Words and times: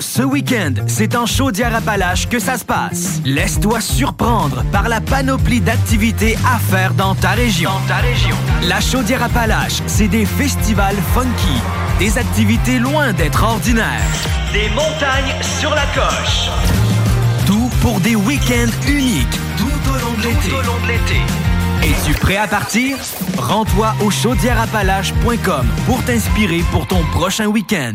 Ce 0.00 0.22
week-end, 0.22 0.74
c'est 0.86 1.16
en 1.16 1.26
Chaudière-Appalaches 1.26 2.28
que 2.28 2.38
ça 2.38 2.56
se 2.56 2.64
passe. 2.64 3.20
Laisse-toi 3.24 3.80
surprendre 3.80 4.64
par 4.72 4.88
la 4.88 5.00
panoplie 5.00 5.60
d'activités 5.60 6.36
à 6.46 6.58
faire 6.58 6.94
dans 6.94 7.14
ta 7.14 7.30
région. 7.30 7.70
Dans 7.70 7.88
ta 7.88 7.96
région. 7.96 8.36
La 8.68 8.80
Chaudière-Appalaches, 8.80 9.82
c'est 9.86 10.08
des 10.08 10.24
festivals 10.24 10.96
funky, 11.14 11.60
des 11.98 12.18
activités 12.18 12.78
loin 12.78 13.12
d'être 13.12 13.42
ordinaires, 13.42 14.00
des 14.52 14.68
montagnes 14.70 15.34
sur 15.60 15.70
la 15.74 15.86
coche. 15.94 16.48
Tout 17.46 17.70
pour 17.80 18.00
des 18.00 18.16
week-ends 18.16 18.72
uniques 18.88 19.40
tout 19.56 19.90
au 19.90 19.96
long 19.96 20.16
de 20.82 20.88
l'été. 20.88 21.20
Es-tu 21.82 22.14
prêt 22.18 22.36
à 22.36 22.46
partir? 22.46 22.96
Rends-toi 23.36 23.94
au 24.04 24.10
chaudièreappalaches.com 24.10 25.66
pour 25.86 26.02
t'inspirer 26.04 26.62
pour 26.70 26.86
ton 26.86 27.02
prochain 27.12 27.46
week-end. 27.46 27.94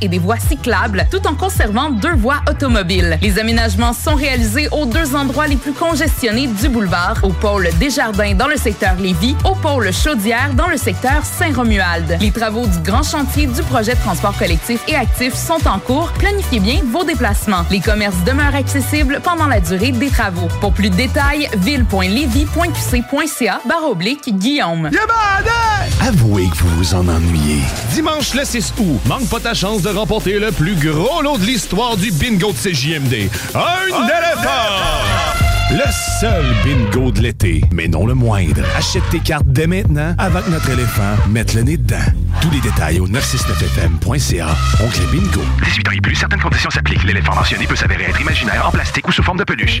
et 0.00 0.08
des 0.08 0.18
voies 0.18 0.38
cyclables, 0.38 1.06
tout 1.10 1.26
en 1.26 1.34
conservant 1.34 1.90
deux 1.90 2.14
voies 2.14 2.40
automobiles. 2.48 3.18
Les 3.22 3.38
aménagements 3.38 3.92
sont 3.92 4.14
réalisés 4.14 4.68
aux 4.70 4.86
deux 4.86 5.14
endroits 5.14 5.46
les 5.46 5.56
plus 5.56 5.72
congestionnés 5.72 6.46
du 6.46 6.68
boulevard, 6.68 7.16
au 7.22 7.30
pôle 7.30 7.68
Desjardins 7.78 8.34
dans 8.34 8.48
le 8.48 8.56
secteur 8.56 8.96
Lévis, 8.96 9.36
au 9.44 9.54
pôle 9.54 9.92
Chaudière 9.92 10.52
dans 10.54 10.68
le 10.68 10.76
secteur 10.76 11.24
Saint-Romuald. 11.24 12.18
Les 12.20 12.30
travaux 12.30 12.66
du 12.66 12.78
grand 12.78 13.02
chantier 13.02 13.46
du 13.46 13.62
projet 13.62 13.94
de 13.94 14.00
transport 14.00 14.36
collectif 14.36 14.80
et 14.88 14.94
actif 14.94 15.34
sont 15.34 15.66
en 15.66 15.78
cours. 15.78 16.10
Planifiez 16.18 16.60
bien 16.60 16.80
vos 16.90 17.04
déplacements. 17.04 17.64
Les 17.70 17.80
commerces 17.80 18.22
demeurent 18.24 18.54
accessibles 18.54 19.20
pendant 19.22 19.46
la 19.46 19.60
durée 19.60 19.92
des 19.92 20.10
travaux. 20.10 20.48
Pour 20.60 20.72
plus 20.72 20.90
de 20.90 20.96
détails, 20.96 21.48
ville.levy.qc.ca 21.56 23.60
barre 23.68 23.90
oblique 23.90 24.36
Guillaume. 24.36 24.90
Avouez 26.00 26.48
que 26.48 26.56
vous 26.56 26.76
vous 26.76 26.94
en 26.94 27.08
ennuyez. 27.08 27.60
Dimanche 27.92 28.34
le 28.34 28.44
6 28.44 28.74
août, 28.78 29.00
manque 29.06 29.28
pas 29.28 29.40
chance 29.62 29.82
de 29.82 29.90
remporter 29.90 30.40
le 30.40 30.50
plus 30.50 30.74
gros 30.74 31.22
lot 31.22 31.38
de 31.38 31.44
l'histoire 31.44 31.96
du 31.96 32.10
bingo 32.10 32.50
de 32.50 32.56
CJMD. 32.56 33.30
Un 33.54 34.08
éléphant! 34.08 34.50
Le 35.70 35.84
seul 36.20 36.44
bingo 36.64 37.12
de 37.12 37.20
l'été, 37.20 37.62
mais 37.70 37.86
non 37.86 38.04
le 38.04 38.14
moindre. 38.14 38.62
Achète 38.76 39.04
tes 39.12 39.20
cartes 39.20 39.46
dès 39.46 39.68
maintenant 39.68 40.16
avant 40.18 40.42
que 40.42 40.50
notre 40.50 40.68
éléphant 40.68 41.14
mette 41.30 41.54
le 41.54 41.62
nez 41.62 41.76
dedans. 41.76 41.94
Tous 42.40 42.50
les 42.50 42.60
détails 42.60 42.98
au 42.98 43.06
969fm.ca. 43.06 44.48
Oncle 44.84 45.02
Bingo. 45.12 45.42
18 45.64 45.88
ans 45.88 45.92
et 45.92 46.00
plus, 46.00 46.16
certaines 46.16 46.40
conditions 46.40 46.70
s'appliquent. 46.70 47.04
L'éléphant 47.04 47.36
mentionné 47.36 47.64
peut 47.68 47.76
s'avérer 47.76 48.06
être 48.06 48.20
imaginaire, 48.20 48.66
en 48.66 48.72
plastique 48.72 49.06
ou 49.06 49.12
sous 49.12 49.22
forme 49.22 49.38
de 49.38 49.44
peluche. 49.44 49.80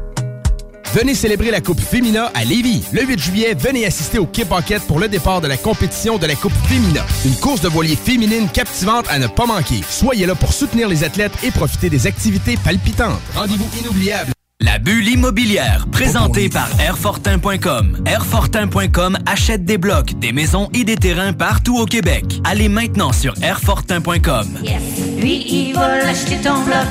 Venez 0.93 1.15
célébrer 1.15 1.51
la 1.51 1.61
Coupe 1.61 1.79
Fémina 1.79 2.31
à 2.35 2.43
Lévis. 2.43 2.83
Le 2.91 3.03
8 3.03 3.17
juillet, 3.17 3.55
venez 3.57 3.85
assister 3.85 4.19
au 4.19 4.25
Kip 4.25 4.51
Enquête 4.51 4.81
pour 4.87 4.99
le 4.99 5.07
départ 5.07 5.39
de 5.39 5.47
la 5.47 5.55
compétition 5.55 6.17
de 6.17 6.25
la 6.25 6.35
Coupe 6.35 6.51
Fémina. 6.67 7.05
Une 7.25 7.35
course 7.35 7.61
de 7.61 7.69
voilier 7.69 7.95
féminine 7.95 8.49
captivante 8.49 9.05
à 9.09 9.17
ne 9.17 9.27
pas 9.27 9.45
manquer. 9.45 9.79
Soyez 9.89 10.25
là 10.25 10.35
pour 10.35 10.51
soutenir 10.51 10.89
les 10.89 11.05
athlètes 11.05 11.31
et 11.43 11.51
profiter 11.51 11.89
des 11.89 12.07
activités 12.07 12.57
palpitantes. 12.61 13.21
Rendez-vous 13.35 13.69
inoubliable. 13.81 14.33
La 14.59 14.79
bulle 14.79 15.07
immobilière, 15.07 15.87
présentée 15.91 16.49
par 16.49 16.67
Airfortin.com. 16.79 18.03
Airfortin.com 18.05 19.17
achète 19.25 19.63
des 19.63 19.77
blocs, 19.77 20.19
des 20.19 20.33
maisons 20.33 20.69
et 20.73 20.83
des 20.83 20.97
terrains 20.97 21.31
partout 21.31 21.77
au 21.79 21.85
Québec. 21.85 22.25
Allez 22.43 22.67
maintenant 22.67 23.13
sur 23.13 23.33
Airfortin.com. 23.41 24.59
Yes. 24.61 24.81
Lui, 25.19 25.45
il 25.47 25.73
va 25.73 25.99
l'acheter 25.99 26.35
ton 26.43 26.61
bloc. 26.63 26.85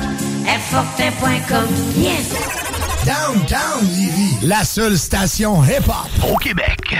Airfortin.com. 0.47 1.67
Yes. 1.97 2.70
Downtown 3.05 3.85
Lévis, 3.95 4.37
la 4.43 4.63
seule 4.63 4.97
station 4.97 5.63
hip-hop 5.63 6.31
au 6.31 6.37
Québec. 6.37 6.95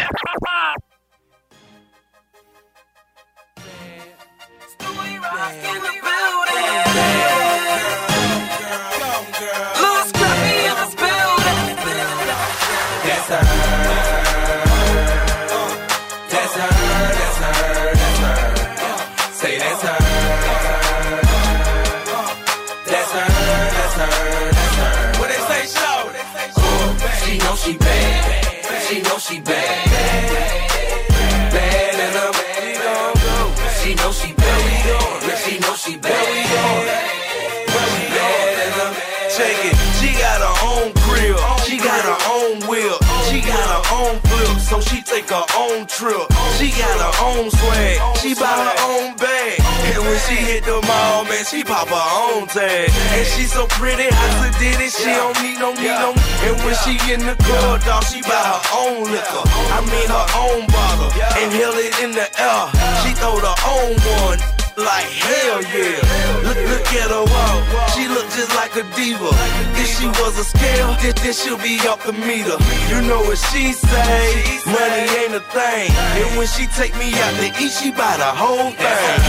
Her 45.31 45.48
own 45.57 45.88
trip. 45.88 46.28
She 46.60 46.69
got 46.75 47.00
her 47.00 47.16
own 47.24 47.50
swag. 47.50 47.98
She 48.19 48.36
buy 48.36 48.51
her 48.51 48.75
own 48.83 49.16
bag. 49.16 49.60
And 49.95 50.04
when 50.04 50.19
she 50.28 50.36
hit 50.36 50.63
the 50.63 50.80
mall, 50.83 51.24
man, 51.25 51.44
she 51.45 51.63
pop 51.63 51.88
her 51.88 52.07
own 52.36 52.48
tag. 52.48 52.92
And 53.16 53.25
she 53.25 53.44
so 53.44 53.66
pretty, 53.68 54.12
I 54.12 54.51
did 54.60 54.80
it. 54.80 54.92
She 54.92 55.10
don't 55.10 55.36
need 55.42 55.60
no 55.60 55.72
need 55.74 55.95
no. 56.04 56.12
And 56.44 56.56
when 56.63 56.75
she 56.83 57.00
in 57.12 57.24
the 57.25 57.36
club, 57.44 57.81
dog, 57.83 58.04
she 58.04 58.22
buy 58.22 58.44
her 58.44 58.62
own 58.75 59.07
liquor. 59.07 59.44
I 59.72 59.80
mean 59.88 60.10
her 60.12 60.28
own 60.36 60.68
bottle. 60.68 61.12
And 61.39 61.51
held 61.51 61.80
it 61.80 61.95
in 62.04 62.12
the 62.12 62.27
air. 62.36 62.63
She 63.01 63.16
throw 63.16 63.39
her 63.39 63.57
own 63.72 63.95
one. 64.27 64.50
Like 64.78 65.10
hell 65.12 65.62
yeah. 65.62 66.48
Look, 66.48 66.58
look 66.58 66.88
at 66.96 67.10
her 67.12 67.26
walk. 67.28 67.90
She 67.94 68.08
look 68.08 68.26
just 68.32 68.56
like 68.56 68.74
a 68.76 68.84
diva. 68.96 69.30
If 69.76 70.00
she 70.00 70.08
was 70.08 70.38
a 70.40 70.44
scale, 70.44 70.96
then, 71.02 71.14
then 71.24 71.34
she'll 71.34 71.58
be 71.58 71.80
off 71.88 72.06
the 72.06 72.14
meter. 72.14 72.58
You 72.90 73.02
know 73.08 73.20
what 73.22 73.38
she 73.38 73.74
say? 73.74 74.62
Money 74.66 75.04
ain't 75.20 75.36
a 75.36 75.44
thing. 75.52 75.92
And 75.92 76.38
when 76.38 76.48
she 76.48 76.68
take 76.68 76.96
me 76.96 77.14
out 77.20 77.34
to 77.36 77.48
eat, 77.62 77.72
she 77.72 77.92
buy 77.92 78.16
the 78.18 78.32
whole 78.32 78.72
thing. 78.72 79.22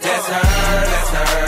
That's 0.00 0.26
her, 0.28 0.42
that's 0.42 1.10
her, 1.10 1.24
that's 1.24 1.34
her. 1.34 1.47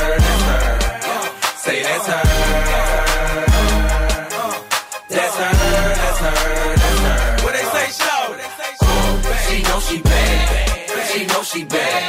She 11.10 11.26
know 11.26 11.42
she 11.42 11.64
bad. 11.64 12.02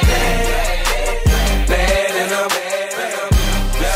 Bad 1.66 2.14
and 2.22 2.32
I'm 2.32 2.48
bad. 2.48 3.34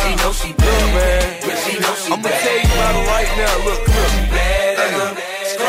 She 0.03 0.11
know 0.19 0.33
she 0.33 0.51
bad. 0.53 0.87
man. 0.95 1.59
She 1.63 1.79
know 1.79 1.95
she 1.95 2.11
I'ma 2.13 2.27
tell 2.27 2.59
you 2.59 2.67
about 2.75 2.95
it 2.99 3.07
right 3.07 3.31
now. 3.39 3.55
Look, 3.67 3.83
look. 3.87 4.13
bad 4.35 4.79
and 4.83 5.03
I'm 5.07 5.15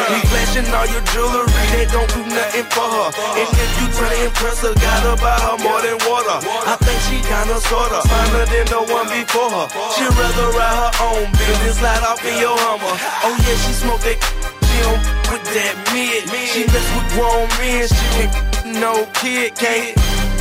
He 0.09 0.19
flashing 0.25 0.67
all 0.73 0.87
your 0.89 1.05
jewelry, 1.13 1.53
they 1.69 1.85
don't 1.85 2.09
do 2.17 2.21
nothing 2.33 2.65
for 2.73 2.87
her. 2.89 3.09
And 3.37 3.49
if 3.53 3.71
you 3.77 3.87
try 3.93 4.09
to 4.09 4.25
impress 4.25 4.61
her, 4.65 4.73
gotta 4.73 5.13
buy 5.21 5.37
her 5.37 5.57
more 5.61 5.81
than 5.85 5.97
water. 6.09 6.37
I 6.65 6.73
think 6.81 6.99
she 7.05 7.21
kinda 7.21 7.61
sorta 7.69 8.01
finer 8.09 8.45
than 8.49 8.65
the 8.73 8.81
one 8.89 9.05
before 9.13 9.53
her. 9.53 9.67
She'd 9.93 10.09
rather 10.17 10.49
ride 10.57 10.77
her 10.81 10.93
own 11.13 11.29
business, 11.37 11.77
slide 11.77 12.03
off 12.09 12.25
in 12.25 12.41
your 12.41 12.57
Hummer. 12.57 12.95
Oh 13.21 13.37
yeah, 13.45 13.57
she 13.63 13.73
smoke 13.73 14.01
that. 14.01 14.17
She 14.77 14.83
don't 14.83 15.01
with 15.33 15.41
that 15.57 15.73
mid. 15.89 16.29
She 16.53 16.61
mess 16.69 16.85
with 16.93 17.09
grown 17.17 17.49
men. 17.57 17.87
She 17.89 18.46
ain't 18.67 18.79
no 18.79 19.05
kid, 19.13 19.55
can't 19.55 19.95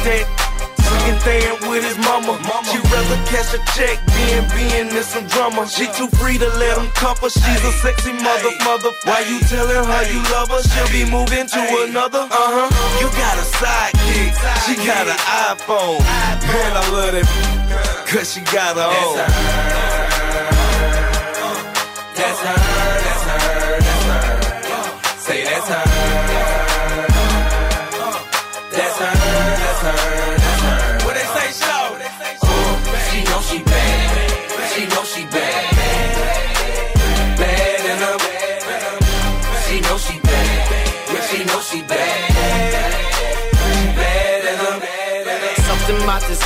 that 0.05 0.27
Second 0.87 1.19
thing 1.23 1.71
with 1.71 1.83
his 1.83 1.99
mama. 1.99 2.39
mama. 2.47 2.63
She 2.71 2.79
rather 2.79 3.19
catch 3.27 3.51
a 3.55 3.61
check 3.75 3.99
than 4.07 4.47
being 4.55 4.87
in 4.95 5.03
some 5.03 5.27
drama. 5.27 5.67
She 5.67 5.87
too 5.91 6.07
free 6.15 6.39
to 6.39 6.47
let 6.63 6.79
him 6.79 6.87
cuff 6.95 7.21
her. 7.23 7.29
She's 7.29 7.63
a 7.65 7.73
sexy 7.83 8.13
mother, 8.13 8.51
mother. 8.63 8.91
Why 9.03 9.27
you 9.27 9.41
telling 9.51 9.83
her 9.83 10.03
you 10.07 10.23
love 10.31 10.49
her? 10.51 10.63
She'll 10.63 10.87
be 10.95 11.03
moving 11.11 11.47
to 11.47 11.63
another. 11.91 12.23
Uh 12.31 12.31
huh. 12.31 12.71
You 13.03 13.11
got 13.19 13.35
a 13.35 13.47
sidekick. 13.59 14.31
She 14.63 14.75
got 14.87 15.11
an 15.11 15.19
iPhone. 15.51 16.01
Man, 16.47 16.73
I 16.79 16.87
love 16.95 17.13
that. 17.19 17.27
Cause 18.07 18.33
she 18.33 18.41
got 18.43 18.79
her 18.79 18.87
own. 18.87 19.17
That's 22.15 22.41
her, 22.47 22.59
that's 23.03 23.23
her, 23.27 23.43
that's 23.83 24.05
her. 24.07 25.19
Say 25.19 25.45
that's 25.45 25.69
her. 25.69 25.96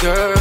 Girl 0.01 0.35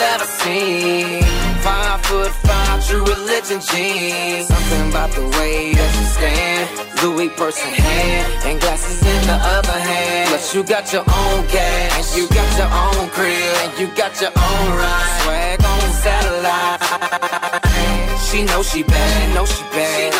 that 0.00 0.18
I 0.24 0.28
seen. 0.40 1.22
Five 1.60 2.00
foot 2.06 2.32
five, 2.48 2.80
true 2.86 3.04
religion 3.04 3.60
jeans. 3.60 4.48
Something 4.48 4.88
about 4.88 5.12
the 5.12 5.24
way 5.36 5.74
that 5.74 5.92
you 6.00 6.06
stand. 6.16 6.64
Louis 7.02 7.28
purse 7.36 7.60
in 7.60 7.74
hand, 7.74 8.26
and 8.48 8.60
glasses 8.60 9.00
in 9.04 9.20
the 9.28 9.38
other 9.56 9.78
hand. 9.78 10.28
Plus 10.30 10.54
you 10.54 10.64
got 10.64 10.92
your 10.92 11.04
own 11.04 11.46
cash, 11.48 11.92
and 11.96 12.06
you 12.16 12.26
got 12.28 12.50
your 12.56 12.72
own 12.72 13.08
crib, 13.10 13.56
and 13.64 13.72
you 13.80 13.86
got 13.96 14.18
your 14.20 14.32
own 14.32 14.66
ride. 14.80 15.20
Swag 15.22 15.60
on 15.60 15.86
satellite. 16.04 16.80
She 18.30 18.44
know 18.44 18.62
she 18.62 18.82
bad, 18.82 19.34
know 19.34 19.44
she 19.44 19.62
bad, 19.74 19.96
she 19.96 20.16
know 20.16 20.19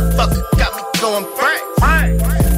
motherfucker, 0.00 0.58
got 0.58 0.74
me 0.76 0.82
going 1.00 1.24
brain. 1.36 1.60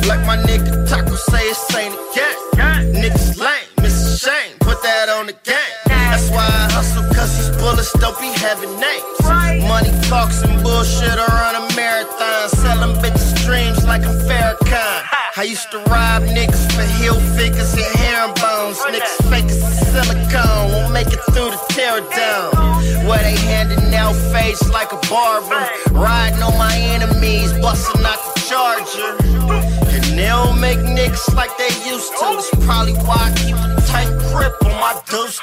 Like 0.07 0.27
my 0.27 0.37
nigga 0.37 0.89
Taco 0.89 1.15
say, 1.15 1.45
it's 1.45 1.75
ain't 1.75 1.95
a 1.95 1.99
game. 2.15 2.95
Niggas 2.95 3.39
lame, 3.39 3.69
miss 3.81 4.23
a 4.23 4.29
shame, 4.29 4.57
put 4.61 4.83
that 4.83 5.09
on 5.09 5.27
the 5.27 5.33
game. 5.45 5.79
That's 5.87 6.29
why 6.31 6.45
I 6.45 6.71
hustle, 6.73 7.03
cause 7.15 7.33
these 7.37 7.57
bullets 7.57 7.93
don't 7.99 8.19
be 8.21 8.31
having 8.39 8.71
names. 8.79 9.67
Money 9.67 9.91
talks 10.09 10.43
and 10.43 10.63
bullshit 10.63 11.17
around 11.17 11.57
a 11.57 11.75
marathon. 11.75 12.49
Selling 12.51 12.97
bitches 13.01 13.45
dreams 13.47 13.85
like 13.87 14.03
a 14.03 14.13
Farrakhan. 14.27 15.03
I 15.35 15.45
used 15.45 15.71
to 15.71 15.79
rob 15.89 16.23
niggas 16.25 16.67
for 16.75 16.85
heel 17.01 17.19
figures 17.39 17.73
and 17.73 17.97
hair 17.97 18.29
bones. 18.37 18.79
Niggas 18.93 19.31
fake 19.31 19.49
as 19.49 19.63
silicone, 19.89 20.73
won't 20.73 20.93
make 20.93 21.09
it 21.09 21.23
through 21.33 21.51
the 21.51 21.61
tear 21.71 22.01
down. 22.13 22.53
Where 23.09 23.23
they 23.23 23.37
handing 23.49 23.95
out 23.95 24.15
face 24.31 24.69
like 24.69 24.93
a 24.93 25.01
barber. 25.09 25.72
Enemies, 27.03 27.53
busting 27.55 28.05
out 28.07 28.21
the 28.23 28.41
charger. 28.47 29.17
And 29.91 30.05
they 30.17 30.27
don't 30.27 30.61
make 30.61 30.79
niggas 30.79 31.35
like 31.35 31.51
they 31.59 31.75
used 31.83 32.13
to. 32.19 32.31
That's 32.39 32.51
probably 32.65 32.95
why 33.03 33.19
I 33.27 33.35
keep 33.43 33.57
a 33.57 33.75
tight 33.91 34.07
grip 34.31 34.55
on 34.63 34.71
my 34.79 34.95
deuce 35.11 35.35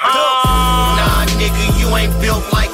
Nah, 0.96 1.26
nigga, 1.36 1.78
you 1.78 1.94
ain't 1.96 2.18
built 2.22 2.44
like 2.52 2.69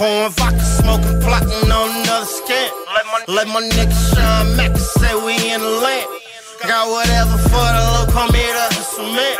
Pouring 0.00 0.32
vodka, 0.32 0.64
smoking, 0.64 1.20
plotting 1.20 1.70
on 1.70 1.90
another 2.00 2.24
scant. 2.24 2.72
Let 3.28 3.46
my 3.48 3.60
nigga 3.60 3.92
Sean 3.92 4.56
Mack 4.56 4.74
say 4.78 5.12
we 5.12 5.36
in 5.52 5.60
the 5.60 5.68
land. 5.84 6.08
Got 6.66 6.88
whatever 6.88 7.36
for 7.36 7.68
the 7.76 7.84
low, 7.92 8.06
come 8.08 8.32
here 8.32 8.48
to 8.48 8.66
hustle 8.72 9.12
man. 9.12 9.36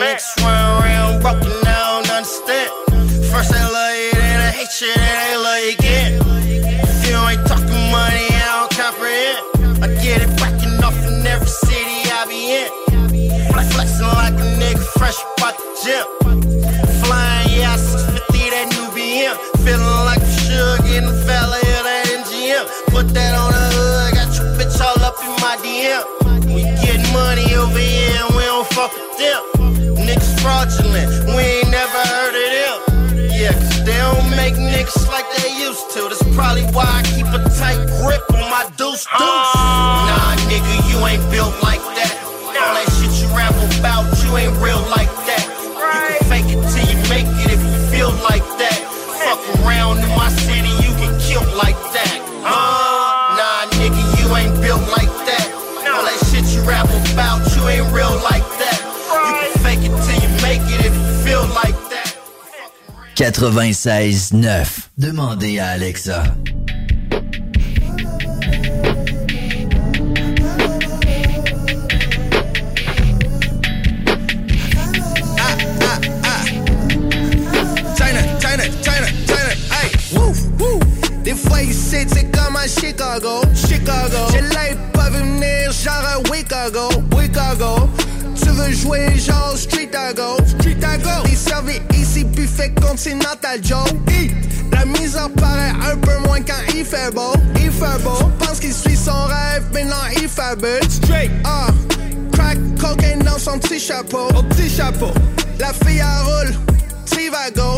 Niggas 0.00 0.40
run 0.40 0.80
around 0.80 1.20
broken, 1.20 1.52
I 1.68 2.00
don't 2.00 2.16
understand. 2.16 2.72
First 3.28 3.52
they 3.52 3.60
love 3.60 3.96
you, 4.00 4.12
then 4.16 4.40
they 4.40 4.52
hate 4.56 4.72
you, 4.80 4.88
then 4.96 5.16
they 5.20 5.36
love 5.36 5.60
you 5.68 5.72
again. 5.76 6.10
If 6.80 7.04
you 7.04 7.20
ain't 7.20 7.44
talking 7.44 7.84
money, 7.92 8.24
I 8.40 8.56
don't 8.56 8.72
comprehend. 8.72 9.84
I 9.84 9.88
get 10.00 10.24
it 10.24 10.32
backing 10.40 10.80
off 10.80 10.96
in 11.04 11.26
every 11.28 11.46
city 11.46 12.08
I 12.08 12.24
be 12.24 12.40
in. 12.56 12.72
Flexing 13.52 14.08
like 14.16 14.32
a 14.32 14.48
nigga 14.56 14.80
fresh 14.96 15.20
out 15.44 15.58
the 15.60 15.68
gym. 15.84 16.59
Fuck 28.88 29.18
them. 29.18 29.42
Niggas 30.06 30.40
fraudulent, 30.40 31.10
we 31.36 31.42
ain't 31.42 31.70
never 31.70 32.00
heard 32.12 32.34
of 32.44 32.48
them. 32.56 32.78
Yeah, 33.30 33.52
cause 33.52 33.84
they 33.84 33.96
don't 33.96 34.30
make 34.30 34.54
niggas 34.54 35.06
like 35.08 35.26
they 35.36 35.50
used 35.58 35.90
to. 35.94 36.08
That's 36.08 36.22
probably 36.34 36.64
why 36.72 36.86
I 36.88 37.02
keep 37.02 37.26
a 37.26 37.40
tight 37.60 37.80
grip 38.00 38.24
on 38.32 38.50
my 38.50 38.64
deuce 38.76 39.04
deuce. 39.18 39.59
96.9. 63.30 64.66
Demandez 64.98 65.60
à 65.60 65.68
Alexa. 65.68 66.24
Des 81.22 81.34
fois 81.34 81.62
ici 81.62 81.96
c'est 82.08 82.32
comme 82.32 82.56
à 82.56 82.66
Chicago, 82.66 83.42
Chicago. 83.54 84.16
J'ai 84.32 84.40
l'œil 84.40 84.76
pas 84.92 85.10
venir 85.10 85.70
genre 85.70 85.92
à 86.04 86.34
Chicago, 86.34 86.88
Chicago. 87.16 87.88
Tu 88.42 88.48
veux 88.48 88.72
jouer 88.72 89.18
genre 89.18 89.56
Street 89.56 89.90
à 89.94 90.12
continental 92.68 93.58
Joe. 93.62 93.84
Hey, 94.08 94.30
La 94.72 94.84
misère 94.84 95.30
paraît 95.30 95.72
un 95.92 95.96
peu 95.96 96.16
moins 96.26 96.40
quand 96.40 96.74
il 96.74 96.84
fait 96.84 97.12
beau, 97.14 97.32
il 97.56 97.70
fait 97.70 98.02
beau. 98.02 98.28
Pense 98.38 98.60
qu'il 98.60 98.72
suit 98.72 98.96
son 98.96 99.24
rêve, 99.24 99.64
mais 99.72 99.84
non 99.84 99.96
il 100.16 100.28
fait 100.28 100.56
but. 100.56 100.90
Straight, 100.90 101.30
ah. 101.44 101.68
Crack 102.32 102.58
cocaine 102.80 103.20
dans 103.20 103.38
son 103.38 103.58
petit 103.58 103.80
chapeau, 103.80 104.28
au 104.36 104.42
petit 104.42 104.68
chapeau. 104.70 105.10
La 105.58 105.72
fille 105.72 106.00
à 106.00 106.22
roule, 106.22 106.54
Trivago. 107.06 107.76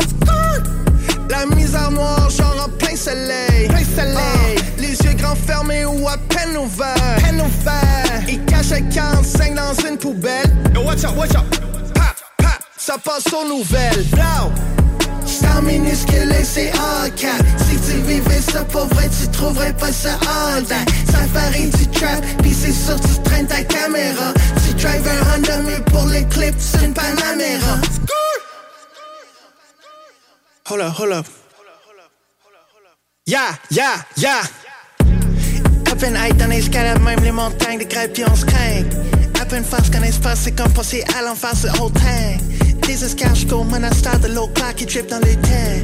La 1.29 1.45
misère 1.55 1.91
noire, 1.91 2.29
genre 2.29 2.65
en 2.65 2.69
plein 2.77 2.95
soleil. 2.95 3.67
Plein 3.67 3.83
soleil. 3.83 4.57
les 4.77 4.91
yeux 4.91 5.13
grands 5.17 5.35
fermés 5.35 5.85
ou 5.85 6.07
à 6.07 6.17
peine 6.17 6.55
ouverts. 6.57 6.95
Peine 7.23 7.41
ouverts. 7.41 8.23
Il 8.27 8.43
cache 8.45 8.71
un 8.71 8.81
45 8.81 9.55
dans 9.55 9.87
une 9.89 9.97
poubelle. 9.97 10.55
Yo, 10.75 10.81
watch 10.81 11.03
out, 11.03 11.15
watch 11.17 11.35
out. 11.35 11.49
Pap, 11.93 12.15
pap, 12.37 12.59
ça 12.77 12.97
passe 13.03 13.33
aux 13.33 13.47
nouvelles. 13.47 14.05
Blow. 15.53 15.61
Star 15.61 15.61
minuscule 15.61 16.31
et 16.31 16.43
c'est 16.43 16.71
cap 17.15 17.45
Si 17.67 17.91
tu 17.91 17.97
vivais 18.01 18.41
ça 18.41 18.63
pour 18.65 18.85
vrai, 18.87 19.09
tu 19.09 19.27
trouverais 19.29 19.73
pas 19.73 19.91
ça 19.91 20.13
all 20.55 20.63
that 20.65 20.85
Ça 21.11 21.19
varie 21.33 21.69
du 21.69 21.87
trap, 21.87 22.23
pis 22.41 22.53
c'est 22.53 22.71
sûr 22.71 22.99
tu 22.99 23.21
traînes 23.23 23.47
ta 23.47 23.63
caméra 23.63 24.33
Tu 24.65 24.73
drives 24.75 25.07
un 25.07 25.37
Honda, 25.37 25.57
mais 25.63 25.79
pour 25.91 26.05
les 26.07 26.25
clips, 26.27 26.55
c'est 26.59 26.85
une 26.85 26.93
Panamera 26.93 27.81
Hold 30.69 30.81
up, 30.81 30.93
hold 30.97 31.11
up. 31.11 31.25
Yeah, 33.25 33.57
yeah, 33.69 33.95
yeah. 34.17 34.41
À 35.91 35.95
peine 35.95 36.17
high 36.17 36.35
dans 36.37 36.47
l'escalade, 36.47 37.01
même 37.01 37.19
les 37.21 37.31
montagnes, 37.31 37.79
des 37.79 37.87
crêpes 37.87 38.19
on 38.29 38.35
se 38.35 38.45
craint. 38.45 38.83
À 39.41 39.45
peine 39.45 39.63
face 39.63 39.89
qu'un 39.89 40.03
espace, 40.03 40.39
c'est 40.43 40.51
comme 40.53 40.71
passer 40.73 41.03
à 41.17 41.21
l'enfance 41.21 41.63
de 41.63 41.69
old 41.81 41.93
time. 41.93 42.62
Des 42.93 43.05
escales 43.05 43.33
jusqu'au 43.35 43.63
monastère 43.63 44.19
de 44.19 44.27
l'eau 44.27 44.45
claire 44.53 44.75
qui 44.75 44.85
drip 44.85 45.07
dans 45.09 45.17
les 45.25 45.35
terres. 45.37 45.81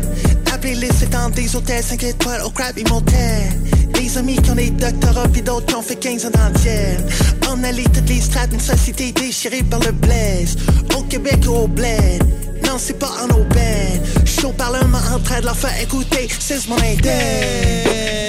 Appelez-les, 0.54 0.90
c'est 0.96 1.10
dans 1.10 1.32
des 1.32 1.56
hôtels 1.56 1.84
5 1.84 2.04
étoiles 2.04 2.44
au 2.46 2.52
crab 2.52 2.78
motel. 2.88 3.50
Des 3.96 4.16
amis 4.20 4.36
qui 4.36 4.52
ont 4.52 4.56
des 4.56 4.70
doctorats 4.70 5.28
puis 5.28 5.42
d'autres 5.42 5.66
qui 5.66 5.74
ont 5.74 5.82
fait 5.82 5.96
15 5.96 6.28
ans 6.28 6.30
ciel. 6.62 7.04
On 7.50 7.64
allie 7.64 7.86
toutes 7.86 8.08
les 8.10 8.22
strates 8.22 8.52
d'une 8.52 8.60
société 8.60 9.12
déchirée 9.12 9.64
par 9.64 9.80
le 9.80 9.92
blaze. 9.92 10.56
Au 10.96 11.02
Québec 11.02 11.40
ou 11.48 11.54
au 11.54 11.68
bled. 11.68 12.24
Non, 12.68 12.76
c'est 12.78 13.00
pas 13.00 13.10
en 13.24 13.34
aubaine. 13.34 14.04
J'suis 14.24 14.46
au 14.46 14.54
parlement 14.54 15.02
en 15.12 15.20
train 15.20 15.40
de 15.40 15.46
leur 15.46 15.58
faire 15.58 15.82
écouter, 15.82 16.28
c'est 16.38 16.68
mon 16.68 16.78
index. 16.78 17.08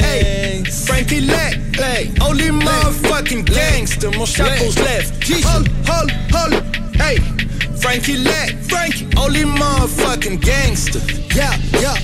Hey, 0.03 0.65
Frankie 0.87 1.21
Lack, 1.21 1.59
hey, 1.79 2.11
only 2.27 2.51
motherfucking 2.51 3.45
gangster, 3.45 4.11
mon 4.17 4.25
chapeau's 4.25 4.79
left. 4.79 5.13
Hold, 5.45 5.69
hold, 5.87 6.11
hold, 6.33 6.63
hey, 6.99 7.21
Frankie 7.81 8.19
Lack, 8.19 8.51
Frankie, 8.69 9.09
only 9.17 9.41
motherfucking 9.41 10.41
gangster. 10.43 11.01
Yeah, 11.35 11.57
yeah. 11.81 11.97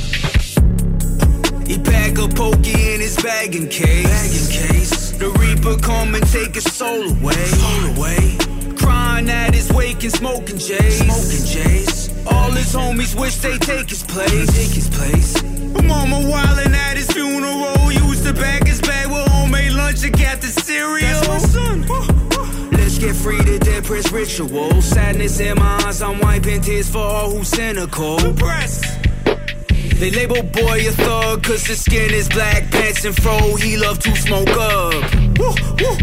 He 1.66 1.78
pack 1.78 2.18
a 2.18 2.28
pokey 2.28 2.94
in 2.94 3.00
his 3.00 3.16
bagging 3.22 3.68
case. 3.68 4.06
Bagging 4.06 4.68
case. 4.68 5.10
The 5.12 5.30
Reaper 5.30 5.76
come 5.80 6.14
and 6.14 6.26
take 6.28 6.54
his 6.54 6.64
soul 6.64 7.10
away. 7.10 7.34
Soul 7.34 7.96
away. 7.96 8.38
Crying 8.76 9.28
at 9.28 9.54
his 9.54 9.70
wake 9.72 10.02
and 10.02 10.12
smoking 10.12 10.58
J's. 10.58 10.98
Smoking 10.98 11.46
J's. 11.46 12.26
All 12.26 12.50
his 12.50 12.74
homies 12.74 13.18
wish 13.18 13.36
they 13.36 13.58
take 13.58 13.90
his 13.90 14.02
place. 14.02 14.46
Take 14.56 14.74
his 14.74 14.88
place. 14.88 15.42
Mama 15.42 16.16
wildin' 16.16 16.74
at 16.74 16.96
his 16.96 17.10
funeral. 17.10 17.92
Used 17.92 18.24
to 18.24 18.32
bag 18.32 18.66
his 18.66 18.80
bag 18.80 19.08
with 19.08 19.26
homemade 19.28 19.72
lunch 19.72 20.04
and 20.04 20.18
got 20.18 20.40
the 20.40 20.48
cereal. 20.48 21.20
That's 21.20 21.28
my 21.28 21.38
son. 21.38 22.25
Get 23.06 23.14
free 23.14 23.38
to 23.38 23.58
dead 23.60 23.84
press 23.84 24.10
ritual. 24.10 24.82
Sadness 24.82 25.38
in 25.38 25.56
my 25.56 25.80
eyes, 25.86 26.02
I'm 26.02 26.18
wiping 26.18 26.60
tears 26.60 26.90
for 26.90 26.98
all 26.98 27.30
who's 27.30 27.46
cynical. 27.46 28.16
Press. 28.34 28.82
They 30.00 30.10
label 30.10 30.42
boy 30.42 30.88
a 30.88 30.90
thug 30.90 31.44
cause 31.44 31.64
his 31.64 31.84
skin 31.84 32.12
is 32.12 32.28
black, 32.28 32.68
pants 32.72 33.04
and 33.04 33.14
fro, 33.14 33.54
he 33.54 33.76
love 33.76 34.00
to 34.00 34.16
smoke 34.16 34.48
up. 34.48 34.94
Woo, 35.38 35.54
woo. 35.78 35.96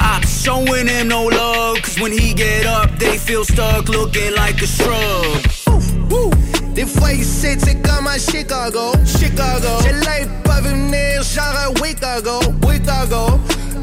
I'm 0.00 0.22
showing 0.22 0.88
him 0.88 1.06
no 1.06 1.26
love 1.26 1.80
cause 1.80 2.00
when 2.00 2.10
he 2.10 2.34
get 2.34 2.66
up, 2.66 2.90
they 2.98 3.18
feel 3.18 3.44
stuck 3.44 3.88
looking 3.88 4.34
like 4.34 4.60
a 4.62 4.66
shrub. 4.66 6.10
Woo. 6.10 6.30
Des 6.74 6.86
fois 6.86 7.12
ici 7.12 7.54
c'est 7.56 7.80
comme 7.82 8.08
à 8.08 8.18
Chicago, 8.18 8.90
Chicago. 9.06 9.78
J'ai 9.84 9.92
l'œil 9.92 10.28
pas 10.42 10.60
venir 10.60 11.22
genre 11.22 11.54
à 11.54 11.72
Chicago, 11.86 12.40
Chicago. 12.68 13.38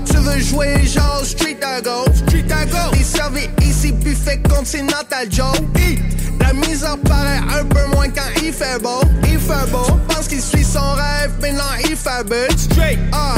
Tu 0.09 0.17
veux 0.17 0.39
jouer 0.39 0.85
genre 0.85 1.21
Street 1.23 1.57
go, 1.83 2.05
Street 2.13 2.43
go. 2.43 2.91
T'es 2.91 3.03
servi 3.03 3.49
ici 3.61 3.91
buffet 3.91 4.41
continental 4.49 5.27
Joe. 5.29 5.55
Hi. 5.77 5.99
La 6.39 6.53
mise 6.53 6.83
en 6.83 6.97
paraît 6.97 7.41
un 7.59 7.65
peu 7.65 7.85
moins 7.93 8.09
quand 8.09 8.41
il 8.41 8.53
fait 8.53 8.81
beau, 8.81 9.01
il 9.23 9.39
fait 9.39 9.69
beau. 9.71 9.85
Pense 10.07 10.27
qu'il 10.27 10.41
suit 10.41 10.63
son 10.63 10.93
rêve, 10.93 11.31
mais 11.41 11.51
non 11.51 11.63
il 11.83 11.95
fait 11.95 12.23
but. 12.25 12.57
Straight, 12.57 12.99
ah. 13.11 13.35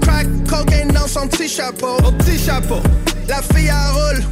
Crack 0.00 0.26
cocaine 0.48 0.88
dans 0.88 1.06
son 1.06 1.28
petit 1.28 1.48
chapeau, 1.48 1.96
au 2.04 2.12
petit 2.12 2.38
chapeau. 2.38 2.80
La 3.28 3.42
fille 3.42 3.70
à 3.70 3.90
roule, 3.90 4.24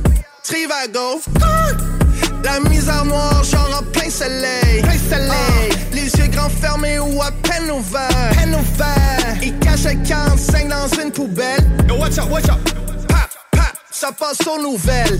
Trivago. 0.42 1.20
Ah. 1.42 1.68
La 2.44 2.60
mise 2.68 2.88
en 2.88 3.04
noir, 3.04 3.44
genre 3.44 3.80
en 3.80 3.82
plein 3.92 4.10
soleil. 4.10 4.82
Plein 4.82 4.98
soleil. 5.10 5.70
les 5.92 6.04
yeux 6.04 6.28
grands 6.28 6.48
fermés 6.48 6.98
ou 6.98 7.22
à 7.22 7.30
peine 7.30 7.70
ouverts. 7.70 8.32
Peine 8.36 8.54
ouverts. 8.54 9.67
45 9.96 10.68
dans 10.68 11.02
une 11.02 11.10
poubelle. 11.10 11.64
Yo, 11.88 11.96
watch 11.96 12.18
out, 12.18 12.30
watch 12.30 12.48
out. 12.48 12.58
Pap, 13.08 13.30
pap, 13.52 13.76
ça 13.90 14.12
passe 14.12 14.46
aux 14.46 14.62
nouvelles. 14.62 15.18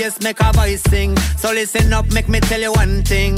A 0.00 0.10
face, 0.10 0.22
make 0.22 0.40
a 0.40 0.52
voice 0.52 0.82
sing. 0.82 1.16
So 1.36 1.52
listen 1.52 1.92
up, 1.92 2.12
make 2.12 2.28
me 2.28 2.40
tell 2.40 2.60
you 2.60 2.72
one 2.72 3.02
thing. 3.02 3.36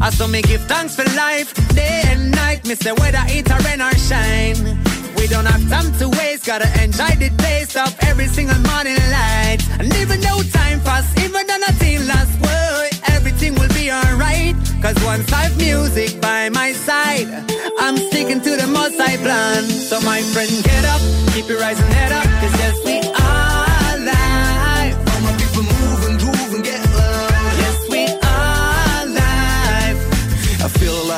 I 0.00 0.10
saw 0.10 0.26
me 0.26 0.42
give 0.42 0.62
thanks 0.62 0.96
for 0.96 1.04
life, 1.16 1.52
day 1.74 2.02
and 2.06 2.30
night. 2.30 2.66
Me 2.66 2.74
say 2.74 2.92
whether 2.92 3.24
it 3.28 3.50
or 3.50 3.58
rain 3.64 3.80
or 3.80 3.94
shine. 4.08 4.78
We 5.16 5.26
don't 5.28 5.46
have 5.46 5.64
time 5.68 5.92
to 5.98 6.08
waste, 6.18 6.46
gotta 6.46 6.68
enjoy 6.82 7.14
the 7.16 7.30
taste 7.38 7.76
of 7.76 7.94
every 8.02 8.26
single 8.26 8.58
morning 8.70 8.98
light. 9.10 9.60
And 9.78 9.94
even 9.96 10.20
though 10.20 10.42
time 10.52 10.80
pass, 10.80 11.06
even 11.24 11.46
though 11.46 11.58
nothing 11.58 12.06
lasts, 12.06 12.36
boy, 12.36 13.14
everything 13.14 13.54
will 13.54 13.72
be 13.80 13.90
alright. 13.90 14.56
Cause 14.82 14.98
once 15.04 15.32
I've 15.32 15.56
music 15.56 16.20
by 16.20 16.48
my 16.48 16.72
side, 16.72 17.28
I'm 17.78 17.96
sticking 17.96 18.40
to 18.40 18.56
the 18.56 18.66
most 18.66 18.98
I 19.00 19.16
plan. 19.18 19.64
So 19.64 20.00
my 20.00 20.20
friend, 20.32 20.50
get 20.64 20.84
up, 20.84 21.00
keep 21.32 21.48
your 21.48 21.60
rising 21.60 21.86
head 21.86 22.12
up, 22.12 22.24
cause 22.40 22.54
yes, 22.58 22.76
we 22.84 23.01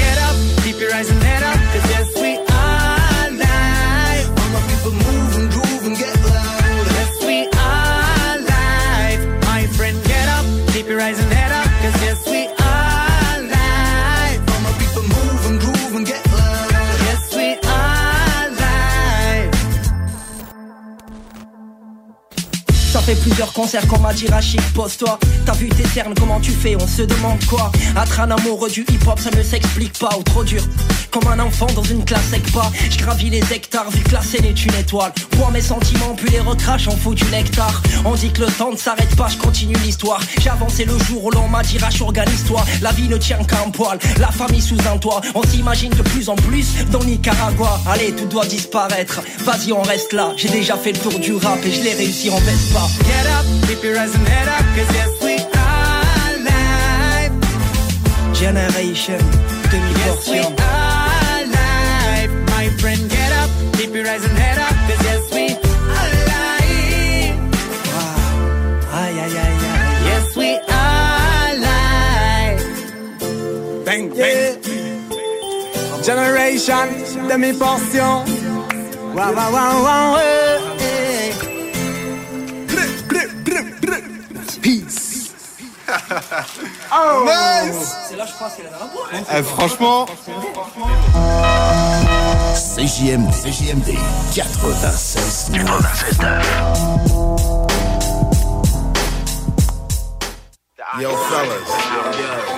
get 0.00 0.18
up, 0.18 0.36
keep 0.62 0.80
your 0.80 0.90
rising 0.90 1.20
head 1.20 1.42
up, 1.42 1.58
cause 1.72 1.86
yes, 1.90 2.06
we 2.22 2.49
concerts 23.60 23.86
qu'on 23.88 23.98
m'a 23.98 24.14
dit 24.14 24.26
pose-toi. 24.74 25.18
T'as 25.44 25.52
vu 25.52 25.68
tes 25.68 25.86
cernes, 25.86 26.14
comment 26.18 26.40
tu 26.40 26.50
fais, 26.50 26.76
on 26.76 26.86
se 26.86 27.02
demande 27.02 27.44
quoi. 27.44 27.70
Être 28.02 28.20
un 28.20 28.30
amoureux 28.30 28.70
du 28.70 28.86
hip-hop, 28.88 29.20
ça 29.20 29.30
ne 29.36 29.42
s'explique 29.42 29.98
pas 29.98 30.16
Ou 30.18 30.22
trop 30.22 30.44
dur, 30.44 30.62
comme 31.10 31.26
un 31.28 31.38
enfant 31.40 31.66
dans 31.74 31.82
une 31.82 32.02
classe 32.02 32.30
pas. 32.54 32.72
Je 32.90 32.96
gravis 32.96 33.28
les 33.28 33.52
hectares, 33.52 33.90
vu 33.90 34.02
que 34.02 34.14
la 34.14 34.22
scène 34.22 34.46
est 34.46 34.64
une 34.64 34.74
étoile. 34.74 35.12
Pour 35.32 35.50
mes 35.50 35.60
sentiments, 35.60 36.14
puis 36.16 36.30
les 36.30 36.40
recrache, 36.40 36.88
on 36.88 36.96
fout 36.96 37.14
du 37.16 37.24
nectar. 37.24 37.82
On 38.06 38.14
dit 38.14 38.32
que 38.32 38.40
le 38.40 38.46
temps 38.46 38.72
ne 38.72 38.78
s'arrête 38.78 39.14
pas, 39.14 39.28
je 39.28 39.36
continue 39.36 39.76
l'histoire. 39.84 40.22
J'ai 40.40 40.48
avancé 40.48 40.86
le 40.86 40.98
jour 40.98 41.26
où 41.26 41.30
l'on 41.30 41.46
m'a 41.48 41.62
dit 41.62 41.76
Rach, 41.76 42.00
organise-toi. 42.00 42.64
La 42.80 42.92
vie 42.92 43.08
ne 43.08 43.18
tient 43.18 43.44
qu'à 43.44 43.62
un 43.66 43.70
poil, 43.70 43.98
la 44.18 44.30
famille 44.30 44.62
sous 44.62 44.78
un 44.90 44.96
toit. 44.96 45.20
On 45.34 45.42
s'imagine 45.42 45.92
de 45.92 46.02
plus 46.02 46.30
en 46.30 46.36
plus 46.36 46.66
dans 46.90 47.04
Nicaragua. 47.04 47.78
Allez, 47.86 48.12
tout 48.12 48.26
doit 48.26 48.46
disparaître, 48.46 49.20
vas-y 49.44 49.72
on 49.72 49.82
reste 49.82 50.14
là. 50.14 50.32
J'ai 50.36 50.48
déjà 50.48 50.76
fait 50.76 50.92
le 50.92 50.98
tour 50.98 51.18
du 51.18 51.34
rap 51.34 51.58
et 51.64 51.72
je 51.72 51.82
l'ai 51.82 51.92
réussi 51.92 52.30
en 52.30 52.38
Vespa 52.38 52.80
Get 53.04 53.28
up, 53.28 53.49
keep 53.66 53.82
your 53.82 53.94
rising 53.94 54.24
head 54.32 54.48
up, 54.48 54.64
cause 54.76 54.90
yes, 54.98 55.12
we 55.26 55.34
are 55.66 56.32
live. 56.50 57.34
Generation 58.34 59.20
Yes, 60.04 60.28
we 60.28 60.38
are 60.40 61.42
live. 61.58 62.32
My 62.54 62.66
friend, 62.80 63.02
get 63.10 63.32
up, 63.42 63.50
keep 63.76 63.90
your 63.94 64.04
rising 64.04 64.36
head 64.42 64.58
up, 64.58 64.74
cause 64.88 65.02
yes, 65.08 65.24
we 65.34 65.46
are 65.98 66.10
live. 66.30 67.38
Aïe 69.00 69.18
aïe 69.24 69.36
aïe 69.44 69.64
aïe 69.70 69.98
Yes, 70.10 70.26
we 70.40 70.50
are 70.82 71.50
live. 71.68 72.64
Bang, 73.86 74.04
bang. 74.18 74.58
Generation, 76.02 76.86
demi-portion. 77.28 78.24
Wow, 79.14 79.32
wow, 79.36 79.50
wow, 79.52 79.74
wow, 79.86 80.16
eh, 80.18 80.49
Oh 86.92 87.24
Nice. 87.24 87.96
C'est 88.08 88.16
là 88.16 88.24
je 88.26 88.32
pense 88.38 88.54
qu'elle 88.54 88.66
a 88.66 88.70
la 88.70 89.38
Eh, 89.38 89.42
franchement. 89.42 90.06
CJMD, 92.76 93.30
CJMD 93.32 93.94
96 94.34 95.50
Yo, 100.98 101.14
fellas. 101.30 101.70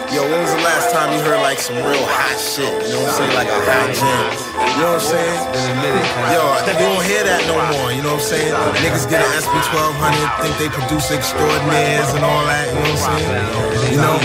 Yo, 0.08 0.24
when 0.24 0.40
was 0.40 0.54
the 0.56 0.64
last 0.64 0.88
time 0.88 1.12
you 1.12 1.20
heard 1.20 1.36
like 1.44 1.60
some 1.60 1.76
real 1.76 2.00
hot 2.00 2.40
shit? 2.40 2.64
You 2.64 2.96
know 2.96 3.04
what 3.04 3.12
I'm 3.12 3.28
saying? 3.28 3.36
Like 3.36 3.52
a 3.52 3.60
hot 3.60 3.92
jam. 3.92 4.24
You 4.72 4.80
know 4.80 4.96
what 4.96 5.04
I'm 5.04 5.12
saying? 5.12 5.36
Yo, 6.32 6.40
you 6.64 6.88
don't 6.96 7.04
hear 7.04 7.28
that 7.28 7.44
no 7.44 7.60
more. 7.76 7.92
You 7.92 8.00
know 8.00 8.16
what 8.16 8.24
I'm 8.24 8.32
saying? 8.32 8.56
Niggas 8.80 9.04
get 9.12 9.20
an 9.20 9.28
SB 9.36 9.52
1200, 9.52 10.48
think 10.48 10.56
they 10.56 10.72
produce 10.72 11.12
extraordinaires 11.12 12.08
and 12.16 12.24
all 12.24 12.40
that. 12.48 12.72
You 12.72 12.80
know 12.80 12.88
what 12.88 13.04
I'm 13.04 13.20
saying? 13.20 13.92
You 13.92 14.00
know? 14.00 14.16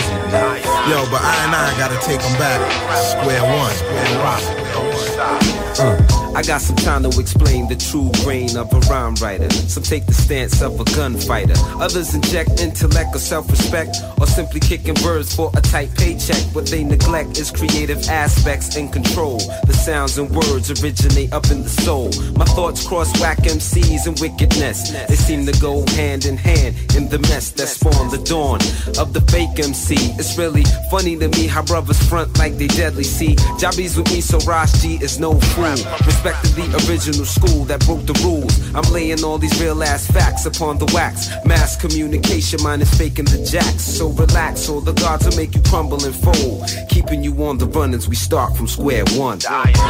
Yo, 0.88 1.04
but 1.12 1.20
I 1.20 1.44
and 1.44 1.52
I 1.52 1.68
gotta 1.76 2.00
take 2.00 2.24
them 2.24 2.36
back. 2.40 2.64
Square 3.12 3.44
one. 3.44 3.76
Square 3.76 4.24
one. 4.24 4.40
Uh. 5.84 6.27
I 6.38 6.44
got 6.44 6.62
some 6.62 6.76
time 6.76 7.02
to 7.02 7.20
explain 7.20 7.68
the 7.68 7.76
true 7.76 8.12
grain 8.24 8.58
of 8.58 8.72
a 8.72 8.80
rhyme 8.82 9.16
writer. 9.16 9.50
Some 9.50 9.82
take 9.82 10.06
the 10.06 10.14
stance 10.14 10.62
of 10.62 10.80
a 10.80 10.84
gunfighter. 10.96 11.56
Others 11.82 12.14
inject 12.14 12.62
intellect 12.62 13.16
or 13.16 13.18
self-respect, 13.18 13.98
or 14.22 14.28
simply 14.28 14.60
kicking 14.60 14.94
birds 15.02 15.36
for 15.36 15.50
a 15.58 15.62
tight 15.62 15.90
paycheck. 15.98 16.38
What 16.54 16.68
they 16.68 16.84
neglect 16.84 17.40
is 17.40 17.50
creative 17.50 18.08
aspects 18.08 18.76
and 18.76 18.94
control. 18.94 19.40
The 19.66 19.74
sounds 19.74 20.20
and 20.20 20.30
words 20.30 20.70
originate 20.70 21.34
up 21.34 21.50
in 21.50 21.64
the 21.64 21.70
soul. 21.70 22.12
My 22.38 22.46
thoughts 22.46 22.88
cross 22.88 23.10
whack 23.20 23.40
MCs 23.40 24.06
and 24.06 24.20
wickedness. 24.20 24.92
They 25.08 25.16
seem 25.16 25.48
to 25.48 25.60
go 25.60 25.88
hand 25.96 26.26
in 26.26 26.38
hand 26.38 26.76
in 26.96 27.10
the 27.10 27.18
mess 27.18 27.50
that 27.54 27.66
spawned 27.66 28.12
the 28.12 28.22
dawn 28.22 28.60
of 29.00 29.12
the 29.12 29.22
fake 29.32 29.58
MC. 29.58 29.96
It's 30.20 30.38
really 30.38 30.66
funny 30.92 31.18
to 31.18 31.30
me 31.30 31.48
how 31.48 31.64
brothers 31.64 31.98
front 32.08 32.38
like 32.38 32.58
they 32.58 32.68
deadly. 32.68 33.06
See, 33.06 33.36
Jobbies 33.58 33.98
with 33.98 34.14
me, 34.14 34.22
so 34.22 34.38
Rosh 34.42 34.84
G 34.84 35.00
is 35.02 35.20
no 35.20 35.34
fool. 35.34 35.74
Respect 36.06 36.27
to 36.36 36.48
the 36.56 36.68
original 36.88 37.26
school 37.26 37.64
that 37.66 37.86
broke 37.86 38.06
the 38.06 38.14
rules. 38.24 38.54
I'm 38.76 38.92
laying 38.92 39.24
all 39.24 39.38
these 39.38 39.60
real 39.62 39.82
ass 39.84 40.06
facts 40.08 40.46
upon 40.46 40.78
the 40.78 40.86
wax. 40.94 41.30
Mass 41.46 41.76
communication, 41.76 42.62
mine 42.64 42.82
is 42.82 42.94
faking 42.98 43.26
the 43.26 43.44
jacks. 43.44 43.84
So 43.84 44.10
relax, 44.10 44.68
or 44.68 44.82
the 44.82 44.94
gods 44.94 45.26
will 45.26 45.36
make 45.36 45.56
you 45.56 45.62
crumble 45.64 46.04
and 46.04 46.16
fold. 46.16 46.64
Keeping 46.90 47.24
you 47.24 47.34
on 47.44 47.58
the 47.58 47.68
run 47.68 47.94
as 47.94 48.08
we 48.10 48.16
start 48.16 48.56
from 48.58 48.68
square 48.68 49.06
one. 49.16 49.40
Square 49.40 49.62
one. 49.62 49.88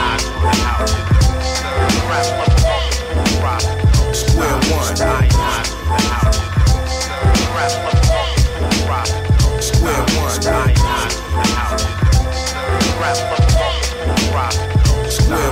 Square 9.59 10.03
one. 10.17 10.37
Square 13.01 13.39
one. 13.39 13.46
I 15.39 15.43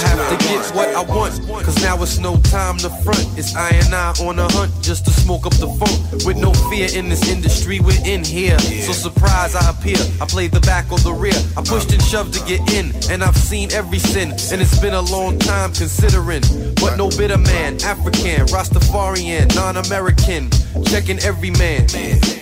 have 0.00 0.30
to 0.30 0.37
get 0.48 0.74
what 0.74 0.88
I 0.88 1.02
want, 1.02 1.32
cause 1.64 1.80
now 1.82 2.02
it's 2.02 2.18
no 2.18 2.36
time 2.48 2.78
to 2.78 2.90
front. 3.04 3.26
It's 3.38 3.54
I 3.54 3.70
and 3.70 3.94
I 3.94 4.12
on 4.20 4.38
a 4.38 4.50
hunt 4.52 4.72
just 4.82 5.04
to 5.04 5.10
smoke 5.10 5.46
up 5.46 5.54
the 5.54 5.68
funk. 5.78 6.24
With 6.24 6.36
no 6.36 6.52
fear 6.70 6.88
in 6.94 7.08
this 7.08 7.28
industry, 7.28 7.80
we're 7.80 8.04
in 8.04 8.24
here. 8.24 8.58
So 8.58 8.92
surprise 8.92 9.54
I 9.54 9.70
appear. 9.70 9.98
I 10.20 10.26
play 10.26 10.48
the 10.48 10.60
back 10.60 10.90
or 10.90 10.98
the 10.98 11.12
rear. 11.12 11.38
I 11.56 11.62
pushed 11.62 11.92
and 11.92 12.02
shoved 12.02 12.34
to 12.34 12.44
get 12.46 12.60
in, 12.72 12.92
and 13.10 13.22
I've 13.22 13.36
seen 13.36 13.70
every 13.72 13.98
sin. 13.98 14.30
And 14.50 14.60
it's 14.60 14.78
been 14.80 14.94
a 14.94 15.02
long 15.02 15.38
time 15.38 15.72
considering. 15.72 16.42
But 16.76 16.96
no 16.96 17.08
bitter 17.10 17.38
man, 17.38 17.80
African, 17.82 18.46
Rastafarian, 18.46 19.54
non-American. 19.54 20.50
Checking 20.86 21.18
every 21.20 21.50
man. 21.50 21.86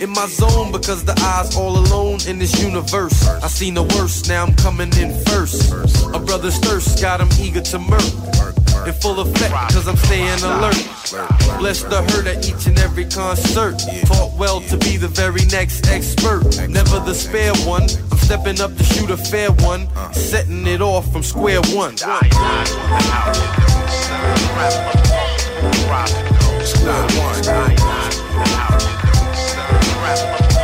In 0.00 0.10
my 0.10 0.26
zone 0.26 0.70
because 0.70 1.04
the 1.04 1.18
eyes 1.20 1.56
all 1.56 1.78
alone 1.78 2.18
in 2.28 2.38
this 2.38 2.62
universe. 2.62 3.26
I 3.28 3.48
seen 3.48 3.74
the 3.74 3.82
worst, 3.82 4.28
now 4.28 4.44
I'm 4.44 4.54
coming 4.56 4.92
in 4.98 5.12
first. 5.24 5.72
A 6.14 6.18
brother's 6.18 6.58
thirst 6.58 7.00
got 7.00 7.20
him 7.20 7.28
eager 7.40 7.60
to 7.60 7.78
murk. 7.96 8.86
In 8.86 8.92
full 8.92 9.18
effect, 9.20 9.52
cause 9.72 9.88
I'm 9.88 9.96
staying 9.96 10.42
alert. 10.44 10.76
Bless 11.58 11.82
the 11.82 12.02
herd 12.10 12.26
at 12.28 12.48
each 12.48 12.66
and 12.66 12.78
every 12.78 13.04
concert. 13.04 13.78
Taught 14.06 14.36
well 14.38 14.60
to 14.60 14.76
be 14.78 14.96
the 14.96 15.08
very 15.08 15.44
next 15.46 15.88
expert. 15.88 16.44
Never 16.68 17.00
the 17.00 17.14
spare 17.14 17.54
one. 17.66 17.82
I'm 17.82 18.18
stepping 18.18 18.60
up 18.60 18.76
to 18.76 18.84
shoot 18.84 19.10
a 19.10 19.16
fair 19.16 19.50
one. 19.50 19.88
Setting 20.12 20.66
it 20.66 20.80
off 20.80 21.10
from 21.12 21.22
square 21.22 21.60
one. 21.72 21.96
Square 21.96 22.20
one. 30.40 30.55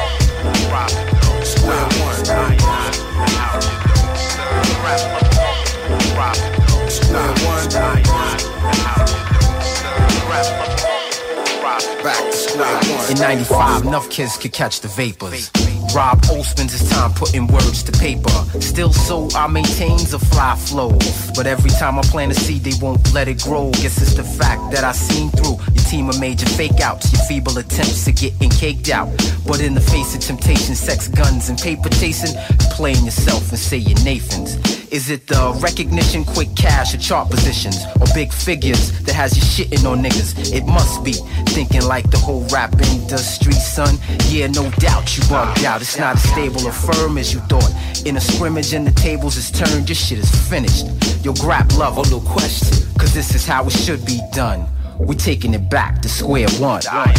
In 13.13 13.19
95, 13.19 13.83
enough 13.85 14.09
kids 14.09 14.39
could 14.39 14.55
catch 14.55 14.81
the 14.81 14.89
vapors. 14.89 15.51
Rob 15.95 16.19
O 16.31 16.43
spends 16.43 16.73
his 16.73 16.89
time 16.89 17.13
putting 17.13 17.47
words 17.47 17.83
to 17.83 17.93
paper. 17.93 18.31
Still 18.59 18.91
so 18.91 19.29
I 19.35 19.49
maintains 19.49 20.15
a 20.15 20.19
fly 20.19 20.57
flow. 20.57 20.97
But 21.37 21.47
every 21.47 21.69
time 21.73 21.99
I 21.99 22.03
plant 22.05 22.33
a 22.33 22.35
seed, 22.35 22.65
they 22.65 22.73
won't 22.81 23.13
let 23.13 23.29
it 23.29 23.43
grow. 23.43 23.71
Guess 23.73 24.01
it's 24.01 24.15
the 24.15 24.25
fact 24.25 24.73
that 24.73 24.83
I 24.83 24.93
seen 24.93 25.31
through 25.31 25.59
your 25.75 25.85
team 25.91 26.09
of 26.09 26.19
major 26.21 26.47
fake 26.47 26.81
outs, 26.81 27.13
your 27.13 27.23
feeble 27.25 27.59
attempts 27.59 28.09
at 28.09 28.17
getting 28.17 28.49
caked 28.49 28.89
out. 28.89 29.11
But 29.47 29.61
in 29.61 29.75
the 29.75 29.83
face 29.83 30.15
of 30.15 30.23
temptation, 30.23 30.75
sex, 30.75 31.07
guns, 31.09 31.51
and 31.51 31.59
paper 31.59 31.91
chasing, 31.91 32.35
playing 32.71 33.05
yourself 33.05 33.51
and 33.51 33.59
say 33.59 33.77
you're 33.77 34.03
Nathan's. 34.05 34.82
Is 34.93 35.09
it 35.09 35.27
the 35.27 35.59
recognition, 35.63 36.23
quick 36.23 36.55
cash, 36.55 36.93
or 36.95 36.99
chart 36.99 37.31
positions, 37.31 37.79
or 37.99 38.07
big 38.13 38.31
figures 38.31 38.93
that 39.05 39.15
has 39.15 39.35
you 39.35 39.43
shitting 39.43 39.91
on 39.91 40.03
niggas? 40.03 40.53
It 40.53 40.67
must 40.67 41.03
be 41.03 41.15
thinking 41.55 41.81
like 41.87 42.11
the 42.11 42.19
whole 42.19 42.47
rap 42.49 42.75
industry, 42.75 43.55
son. 43.55 43.97
Yeah, 44.29 44.49
no 44.49 44.71
doubt 44.73 45.17
you 45.17 45.27
bugged 45.31 45.65
out. 45.65 45.81
It's 45.81 45.99
not 45.99 46.17
as 46.17 46.23
stable 46.31 46.67
or 46.67 46.73
firm 46.73 47.17
as 47.17 47.33
you 47.33 47.41
thought. 47.49 47.73
In 48.05 48.19
a 48.19 48.21
scrimmage 48.21 48.75
and 48.75 48.87
the 48.87 48.91
tables 48.91 49.39
is 49.39 49.51
turned, 49.51 49.89
your 49.89 49.97
shit 49.97 50.19
is 50.19 50.31
finished. 50.51 50.85
Yo, 51.25 51.33
grab 51.33 51.73
love, 51.73 51.97
oh 51.97 52.05
no 52.11 52.21
question, 52.21 52.87
cause 52.99 53.15
this 53.15 53.35
is 53.35 53.47
how 53.47 53.65
it 53.65 53.73
should 53.73 54.05
be 54.05 54.21
done. 54.35 54.67
We 54.99 55.17
taking 55.17 55.55
it 55.55 55.71
back 55.71 56.03
to 56.03 56.09
square 56.11 56.51
one. 56.61 56.83
Square 56.83 57.15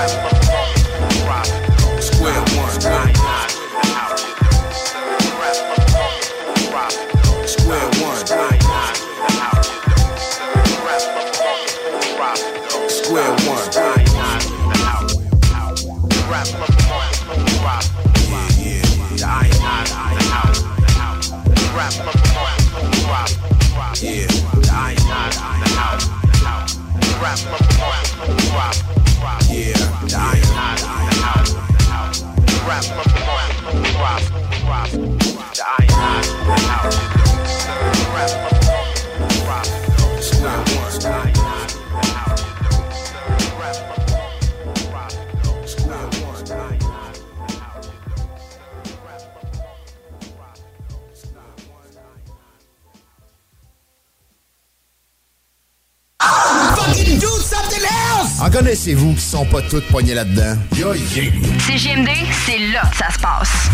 Square 0.00 0.16
one. 2.56 2.70
Square 7.46 7.90
one. 8.00 8.16
Square 12.88 13.32
one. 13.44 13.60
Yeah, 18.58 18.82
yeah. 19.00 19.60
Yeah. 24.00 24.26
The 24.56 24.70
iron, 24.72 24.96
the 24.96 25.18
house, 25.76 26.04
the 26.20 26.36
house, 26.46 26.74
the 26.74 27.12
rap, 27.20 27.36
the 27.36 27.69
En 58.40 58.50
connaissez-vous 58.50 59.12
qui 59.14 59.20
sont 59.20 59.44
pas 59.44 59.60
toutes 59.60 59.86
poignées 59.88 60.14
là-dedans? 60.14 60.56
Yo, 60.74 60.94
yeah. 60.94 61.30
CGMD, 61.66 62.08
c'est 62.46 62.58
là 62.72 62.82
que 62.90 62.96
ça 62.96 63.10
se 63.10 63.18
passe. 63.18 63.70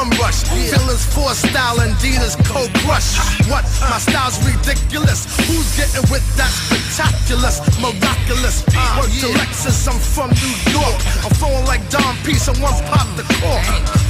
Bum 0.00 0.10
rush. 0.16 0.48
Feelings 0.48 1.04
for 1.12 1.28
style 1.36 1.80
and 1.80 1.92
Dina's 2.00 2.36
cold 2.48 2.72
crush. 2.80 3.20
What? 3.52 3.64
My 3.92 4.00
style's 4.00 4.40
ridiculous. 4.40 5.28
Who's 5.44 5.68
getting 5.76 6.08
with 6.08 6.24
that 6.40 6.48
spectaculous, 6.48 7.60
miraculous. 7.76 8.64
Word 8.96 9.12
to 9.20 9.28
Lexus, 9.36 9.84
I'm 9.84 10.00
from 10.00 10.32
New 10.40 10.56
York. 10.72 10.96
I'm 11.20 11.32
flowing 11.36 11.66
like 11.68 11.84
Don 11.92 12.16
P, 12.24 12.34
someone 12.34 12.72
pop 12.88 13.08
the 13.16 13.24
cork. 13.40 13.60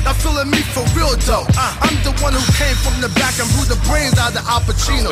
Not 0.07 0.14
feeling 0.22 0.50
me 0.50 0.62
for 0.70 0.87
real 0.94 1.11
though. 1.26 1.46
I'm 1.59 1.96
the 2.07 2.14
one 2.22 2.38
who 2.38 2.44
came 2.55 2.76
from 2.87 3.03
the 3.03 3.11
back 3.18 3.35
and 3.42 3.50
blew 3.59 3.66
the 3.66 3.81
brains 3.90 4.14
out 4.14 4.38
of 4.38 4.46
Al 4.46 4.62
Pacino. 4.62 5.11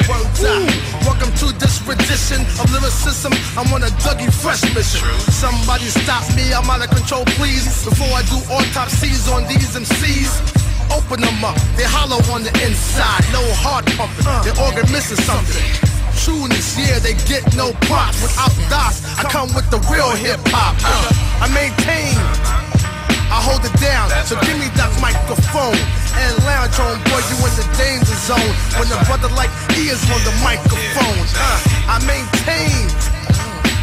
Welcome 1.03 1.35
to 1.43 1.51
this 1.59 1.83
rendition 1.83 2.47
of 2.63 2.71
lyricism. 2.71 3.35
I'm 3.59 3.67
on 3.75 3.83
a 3.83 3.91
Dougie 4.07 4.31
Fresh 4.31 4.63
mission. 4.75 5.03
Somebody 5.27 5.91
stop 5.91 6.23
me, 6.39 6.55
I'm 6.55 6.71
out 6.71 6.87
of 6.87 6.91
control, 6.95 7.25
please. 7.35 7.67
Before 7.83 8.11
I 8.15 8.23
do 8.31 8.39
autopsies 8.47 9.27
on 9.29 9.43
these 9.51 9.75
MCs. 9.75 10.68
Open 10.91 11.21
them 11.21 11.45
up, 11.45 11.57
they 11.77 11.85
hollow 11.85 12.21
on 12.33 12.43
the 12.43 12.53
inside. 12.65 13.25
No 13.33 13.43
heart 13.61 13.85
pumping, 13.97 14.25
their 14.45 14.57
organ 14.61 14.89
missing 14.93 15.21
something. 15.25 15.61
Trueness, 16.17 16.77
yeah, 16.77 16.99
they 16.99 17.15
get 17.29 17.45
no 17.55 17.73
props. 17.87 18.21
Without 18.21 18.53
DOS, 18.69 19.05
I 19.19 19.25
come 19.31 19.53
with 19.55 19.69
the 19.71 19.79
real 19.93 20.11
hip 20.17 20.41
hop. 20.49 20.75
Uh, 20.83 21.45
I 21.45 21.47
maintain, 21.55 22.17
I 23.31 23.39
hold 23.41 23.65
it 23.65 23.75
down. 23.81 24.11
So 24.25 24.35
give 24.43 24.59
me 24.59 24.69
that 24.81 24.91
microphone 25.01 25.79
and 26.19 26.33
lounge 26.45 26.77
on, 26.81 26.99
boy, 27.09 27.23
you 27.31 27.37
in 27.47 27.53
the 27.55 27.67
danger 27.77 28.19
zone. 28.27 28.53
When 28.81 28.89
a 28.91 28.99
brother 29.07 29.31
like 29.37 29.53
he 29.77 29.89
is 29.93 30.03
on 30.11 30.21
the 30.25 30.35
microphone, 30.43 31.25
uh, 31.37 31.95
I 31.95 31.97
maintain. 32.09 33.18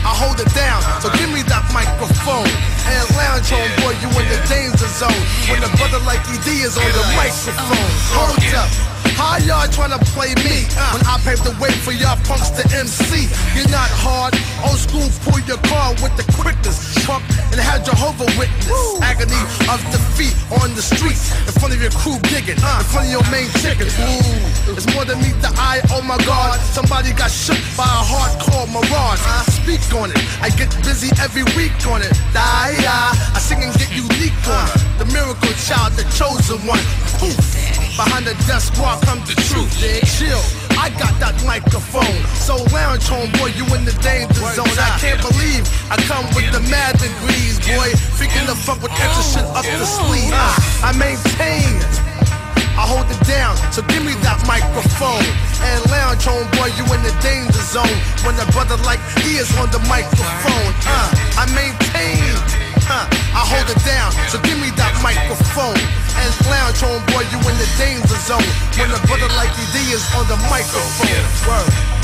I 0.05 0.13
hold 0.13 0.37
it 0.39 0.53
down, 0.53 0.85
so 1.01 1.09
give 1.17 1.33
me 1.33 1.41
that 1.49 1.65
microphone 1.73 2.45
and 2.85 3.03
lounge 3.17 3.49
on, 3.49 3.65
boy, 3.81 3.97
you 3.97 4.09
in 4.21 4.29
the 4.29 4.37
danger 4.45 4.85
zone. 4.85 5.09
When 5.49 5.65
a 5.65 5.71
brother 5.81 5.97
like 6.05 6.21
ED 6.29 6.45
is 6.61 6.77
on 6.77 6.85
the 6.93 7.05
microphone, 7.17 7.89
hold 8.13 8.37
up. 8.53 8.94
How 9.15 9.39
y'all 9.47 9.63
tryna 9.71 10.03
play 10.11 10.35
me 10.43 10.67
when 10.91 10.99
I 11.07 11.15
paved 11.23 11.47
the 11.47 11.55
way 11.55 11.71
for 11.87 11.95
y'all 11.95 12.19
punks 12.27 12.51
to 12.59 12.63
MC? 12.75 13.31
You're 13.55 13.71
not 13.71 13.87
hard, 14.03 14.35
old 14.59 14.75
school, 14.75 15.07
pull 15.23 15.39
your 15.47 15.59
car 15.71 15.95
with 16.03 16.11
the 16.19 16.27
quickness. 16.35 16.75
Pump 17.07 17.23
and 17.55 17.63
have 17.63 17.87
Jehovah 17.87 18.27
witness. 18.35 18.75
Agony 18.99 19.39
of 19.71 19.79
defeat 19.87 20.35
on 20.59 20.75
the 20.75 20.83
streets 20.83 21.31
in 21.47 21.53
front 21.55 21.71
of 21.71 21.79
your 21.79 21.95
crew 21.95 22.19
gigging, 22.27 22.59
in 22.59 22.67
uh. 22.67 22.83
front 22.91 23.07
of 23.07 23.15
your 23.15 23.23
main 23.31 23.47
chicken. 23.63 23.87
Ooh, 23.87 24.75
it's 24.75 24.87
more 24.91 25.07
than 25.07 25.15
meet 25.23 25.39
the 25.39 25.51
eye, 25.55 25.79
oh 25.95 26.03
my 26.03 26.19
god. 26.27 26.59
Somebody 26.75 27.15
got 27.15 27.31
shook 27.31 27.59
by 27.79 27.87
a 27.87 28.03
hardcore 28.03 28.67
mirage. 28.67 29.23
Uh. 29.23 29.47
Speak 29.63 29.79
on 29.95 30.11
it, 30.11 30.19
I 30.43 30.51
get 30.59 30.67
busy 30.83 31.07
every 31.23 31.47
week 31.55 31.71
on 31.87 32.03
it. 32.03 32.11
Die, 32.35 32.75
I 32.83 33.39
sing 33.39 33.63
and 33.63 33.71
get 33.79 33.95
unique 33.95 34.35
on 34.51 34.59
uh. 34.59 34.75
it. 34.75 34.99
The 34.99 35.07
miracle 35.15 35.55
child, 35.63 35.95
the 35.95 36.03
chosen 36.11 36.59
one. 36.67 36.83
Poof. 37.15 37.84
Behind 37.95 38.27
the 38.27 38.35
desk 38.43 38.75
squad 38.75 38.99
come 39.07 39.23
the 39.23 39.35
truth. 39.47 39.71
Chill. 40.19 40.43
I 40.75 40.91
got 40.99 41.15
that 41.23 41.39
microphone. 41.47 42.19
So 42.35 42.59
lounge 42.75 43.07
home, 43.07 43.31
boy, 43.39 43.55
you 43.55 43.63
in 43.71 43.87
the 43.87 43.95
danger 44.03 44.43
zone. 44.51 44.67
I 44.75 44.99
can't 44.99 45.23
believe 45.23 45.63
I 45.87 45.95
come 46.03 46.27
with 46.35 46.51
the 46.51 46.59
mad 46.67 46.99
degrees, 46.99 47.55
boy. 47.63 47.95
Freaking 48.19 48.51
the 48.51 48.55
fuck 48.55 48.83
with 48.83 48.91
extra 48.99 49.39
shit 49.39 49.47
up 49.55 49.63
the 49.63 49.87
sleeve. 49.87 50.35
I 50.83 50.91
maintain. 50.99 51.71
I 52.75 52.83
hold 52.83 53.07
it 53.07 53.23
down, 53.23 53.55
so 53.71 53.79
give 53.87 54.03
me 54.03 54.11
that 54.27 54.43
microphone 54.43 55.23
and 55.63 55.79
lounge 55.87 56.27
home, 56.27 56.43
boy. 56.59 56.75
You 56.75 56.83
in 56.91 56.99
the 56.99 57.15
danger 57.23 57.63
zone 57.63 57.95
when 58.27 58.35
a 58.35 58.47
brother 58.51 58.75
like 58.83 58.99
he 59.23 59.39
is 59.39 59.47
on 59.55 59.71
the 59.71 59.79
microphone. 59.87 60.71
Uh, 60.83 61.39
I 61.39 61.47
maintain. 61.55 62.64
I 62.87 63.41
hold 63.49 63.65
it 63.69 63.81
down, 63.83 64.11
so 64.29 64.37
give 64.41 64.59
me 64.59 64.69
that 64.77 64.93
microphone 65.01 65.77
and 66.21 66.31
lounge 66.45 66.81
home, 66.81 67.01
boy. 67.09 67.25
You 67.33 67.39
in 67.49 67.57
the 67.57 67.69
danger 67.77 68.19
zone 68.21 68.45
when 68.77 68.91
a 68.93 68.99
brother 69.07 69.29
like 69.33 69.49
ED 69.57 69.77
is 69.89 70.05
on 70.13 70.27
the 70.27 70.37
microphone. 70.49 71.25
Word. 71.49 71.94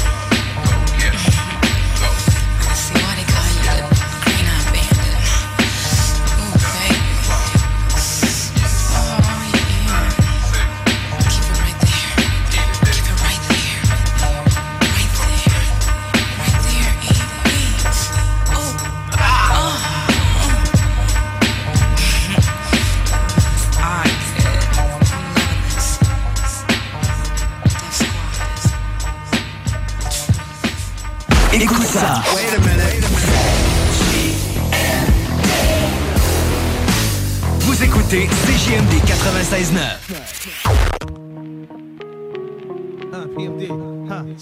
Reisner. 39.62 40.70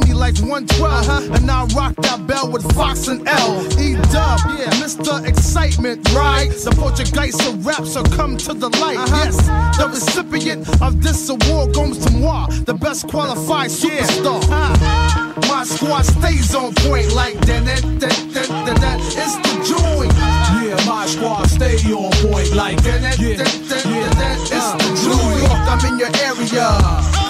me 0.00 0.14
like 0.14 0.36
112. 0.38 1.34
And 1.36 1.50
I 1.50 1.64
rock 1.76 1.94
that 1.96 2.26
bell 2.26 2.50
with 2.50 2.64
Fox 2.74 3.08
and 3.08 3.26
L. 3.26 3.60
E 3.80 3.94
Dub, 4.12 4.40
yeah, 4.58 4.70
Mr. 4.82 5.26
Excitement, 5.26 6.12
right? 6.12 6.50
The 6.50 6.72
Portuguese 6.72 7.38
of 7.46 7.64
rap, 7.64 7.84
so 7.84 8.02
come 8.02 8.36
to 8.38 8.54
the 8.54 8.68
light. 8.80 8.98
Uh-huh. 8.98 9.24
Yes, 9.24 9.36
the 9.78 9.88
recipient 9.88 10.68
of 10.82 11.02
this 11.02 11.28
award 11.28 11.74
goes 11.74 11.98
to 12.04 12.12
moi, 12.12 12.46
the 12.64 12.74
best 12.74 13.08
qualified 13.08 13.70
superstar. 13.70 14.42
Uh-huh. 14.42 15.40
My 15.48 15.64
squad 15.64 16.02
stays 16.02 16.54
on 16.54 16.74
point 16.74 17.12
like 17.14 17.34
that. 17.46 17.64
that, 17.64 17.82
that, 18.00 18.16
that, 18.34 18.48
that, 18.66 18.80
that. 18.80 18.98
It's 19.00 19.36
the 19.44 19.54
joint. 19.66 20.12
Yeah, 20.60 20.76
my 20.86 21.06
squad 21.06 21.46
stay 21.46 21.76
on 21.92 22.12
point 22.22 22.54
like 22.54 22.82
that. 22.82 23.00
that, 23.02 23.18
that, 23.18 23.38
that, 23.38 23.82
that, 23.84 24.14
that. 24.16 24.40
It's 24.40 24.50
the 24.50 24.56
uh-huh. 24.56 25.30
New 25.30 25.40
York, 25.40 25.62
I'm 25.68 25.92
in 25.92 25.98
your 25.98 26.10
area. 26.22 27.29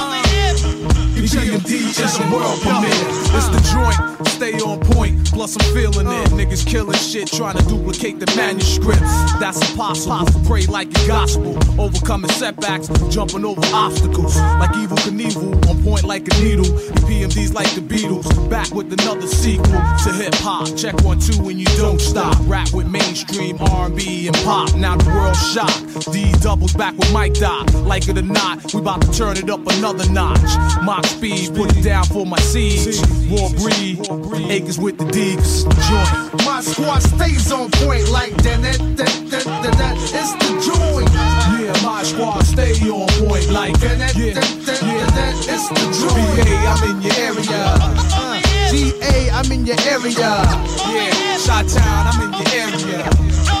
EPMD 1.21 1.71
is 2.03 2.19
a 2.19 2.33
world 2.33 2.59
premiere. 2.61 2.89
It's 3.37 3.47
the 3.49 3.61
joint, 3.69 4.27
stay 4.27 4.53
on 4.53 4.79
point. 4.79 5.29
Plus 5.31 5.55
I'm 5.55 5.73
feeling 5.73 6.07
it. 6.07 6.29
Niggas 6.31 6.65
killing 6.65 6.97
shit, 6.97 7.27
trying 7.31 7.55
to 7.57 7.63
duplicate 7.65 8.19
the 8.19 8.25
manuscripts. 8.35 8.99
That's 9.39 9.61
impossible. 9.69 10.41
Pray 10.45 10.65
like 10.65 10.89
a 10.89 11.07
gospel, 11.07 11.57
overcoming 11.79 12.31
setbacks, 12.31 12.87
jumping 13.09 13.45
over 13.45 13.61
obstacles. 13.71 14.35
Like 14.35 14.75
evil 14.77 14.97
Knievel, 14.97 15.69
on 15.69 15.83
point 15.83 16.05
like 16.05 16.23
a 16.23 16.41
needle. 16.41 16.65
EPMD's 16.65 17.53
like 17.53 17.69
the 17.75 17.81
Beatles, 17.81 18.49
back 18.49 18.71
with 18.71 18.91
another 18.91 19.27
sequel 19.27 19.79
to 20.03 20.11
hip 20.13 20.33
hop. 20.35 20.75
Check 20.75 20.99
one 21.03 21.19
two 21.19 21.49
and 21.49 21.59
you 21.59 21.67
don't 21.77 22.01
stop. 22.01 22.35
Rap 22.47 22.73
with 22.73 22.87
mainstream 22.87 23.57
R&B 23.61 24.25
and 24.25 24.35
pop. 24.37 24.73
Now 24.73 24.97
the 24.97 25.09
world 25.11 25.35
shocked. 25.35 26.11
D 26.11 26.31
doubles 26.41 26.73
back 26.73 26.97
with 26.97 27.13
Mike 27.13 27.35
Dot. 27.35 27.71
Like 27.75 28.07
it 28.09 28.17
or 28.17 28.23
not, 28.23 28.73
we 28.73 28.79
about 28.79 29.03
to 29.03 29.11
turn 29.11 29.37
it 29.37 29.51
up 29.51 29.61
another 29.77 30.09
notch. 30.09 30.41
Speed, 31.11 31.53
put 31.55 31.75
it 31.77 31.81
down 31.83 32.05
for 32.05 32.25
my 32.25 32.39
siege. 32.39 32.99
Raw 33.31 33.49
breed, 33.59 33.99
acres 34.51 34.77
with 34.79 34.97
the 34.97 35.05
D, 35.11 35.35
'cause 35.35 35.63
it's 35.63 35.63
the 35.63 35.75
joint. 35.89 36.45
My 36.45 36.61
squad 36.61 37.01
stays 37.03 37.51
on 37.51 37.69
point 37.71 38.09
like 38.09 38.35
that. 38.43 38.61
that, 38.61 38.77
that, 38.97 39.13
that, 39.31 39.45
that, 39.63 39.75
that. 39.81 39.95
It's 40.19 40.33
the 40.41 40.51
joint. 40.67 41.09
Yeah, 41.13 41.73
my 41.83 42.03
squad 42.03 42.41
stay 42.45 42.73
on 42.89 43.07
point 43.27 43.49
like 43.51 43.77
that. 43.79 43.97
that, 43.99 44.15
Yeah, 44.15 44.33
that, 44.33 44.49
that, 44.65 44.81
yeah. 44.81 45.05
that, 45.05 45.13
that. 45.15 45.35
It's 45.53 45.67
the 45.69 45.85
joint. 45.99 46.35
BA, 46.45 46.55
I'm 46.71 46.83
in 46.89 46.97
your 47.01 47.15
area. 47.27 47.61
GA, 48.71 49.29
I'm 49.31 49.51
in 49.51 49.65
your 49.65 49.79
area. 49.87 50.31
Yeah, 50.95 51.37
Shot 51.37 51.67
Town, 51.67 52.07
I'm 52.07 52.21
in 52.23 52.31
your 52.39 52.49
area. 52.55 53.60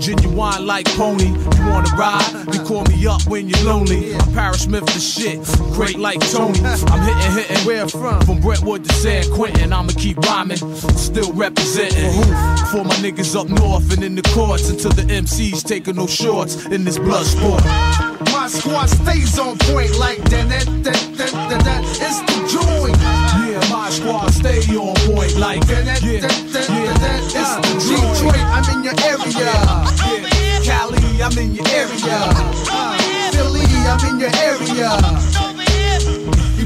genuine 0.00 0.66
like 0.66 0.86
pony. 0.96 1.28
You 1.28 1.66
wanna 1.66 1.90
ride? 1.96 2.46
You 2.52 2.60
call 2.64 2.84
me 2.84 3.06
up 3.06 3.26
when 3.26 3.48
you're 3.48 3.64
lonely. 3.64 4.14
I'm 4.14 4.32
Paris 4.32 4.62
Smith 4.62 4.84
the 4.86 5.00
shit, 5.00 5.40
great 5.74 5.98
like 5.98 6.20
Tony. 6.30 6.58
I'm 6.60 7.00
hitting, 7.02 7.32
hitting. 7.32 7.66
Where 7.66 7.88
from? 7.88 8.20
From 8.22 8.40
Brentwood 8.40 8.84
to 8.84 8.92
San 8.94 9.30
Quentin, 9.32 9.72
I'ma 9.72 9.92
keep 9.96 10.18
rhyming, 10.18 10.58
still 10.96 11.32
representing. 11.32 12.12
For 12.72 12.84
my 12.84 12.94
niggas 12.96 13.34
up 13.38 13.48
north 13.48 13.92
and 13.92 14.02
in 14.02 14.14
the 14.14 14.22
courts 14.34 14.68
until 14.70 14.92
the 14.92 15.02
MCs 15.02 15.64
taking 15.64 15.96
no 15.96 16.06
shorts 16.06 16.66
in 16.66 16.84
this 16.84 16.98
blood 16.98 17.26
sport. 17.26 17.64
My 18.32 18.48
squad 18.48 18.86
stays 18.86 19.38
on 19.38 19.58
point 19.58 19.98
like 19.98 20.18
that, 20.30 20.48
that, 20.48 20.66
that, 20.84 21.16
that, 21.16 21.32
that, 21.50 21.64
that. 21.64 21.82
It's 22.00 22.20
the 22.20 22.60
joint. 22.60 23.21
Yeah, 23.52 23.60
my 23.68 23.90
squad 23.90 24.30
stay 24.32 24.60
on 24.76 24.94
point 25.04 25.36
like 25.36 25.60
that, 25.66 26.00
yeah, 26.02 26.20
that, 26.20 26.68
yeah. 26.72 26.96
It's 27.36 27.52
the 27.60 27.72
Detroit, 27.84 28.40
I'm 28.48 28.64
in 28.72 28.82
your 28.82 28.96
area. 29.04 29.44
Yeah. 29.44 30.64
Cali, 30.64 31.20
I'm 31.20 31.36
in 31.36 31.52
your 31.56 31.68
area. 31.68 32.32
Uh, 32.72 32.96
Philly, 33.32 33.68
I'm 33.92 34.00
in 34.08 34.20
your 34.20 34.32
area. 34.40 34.88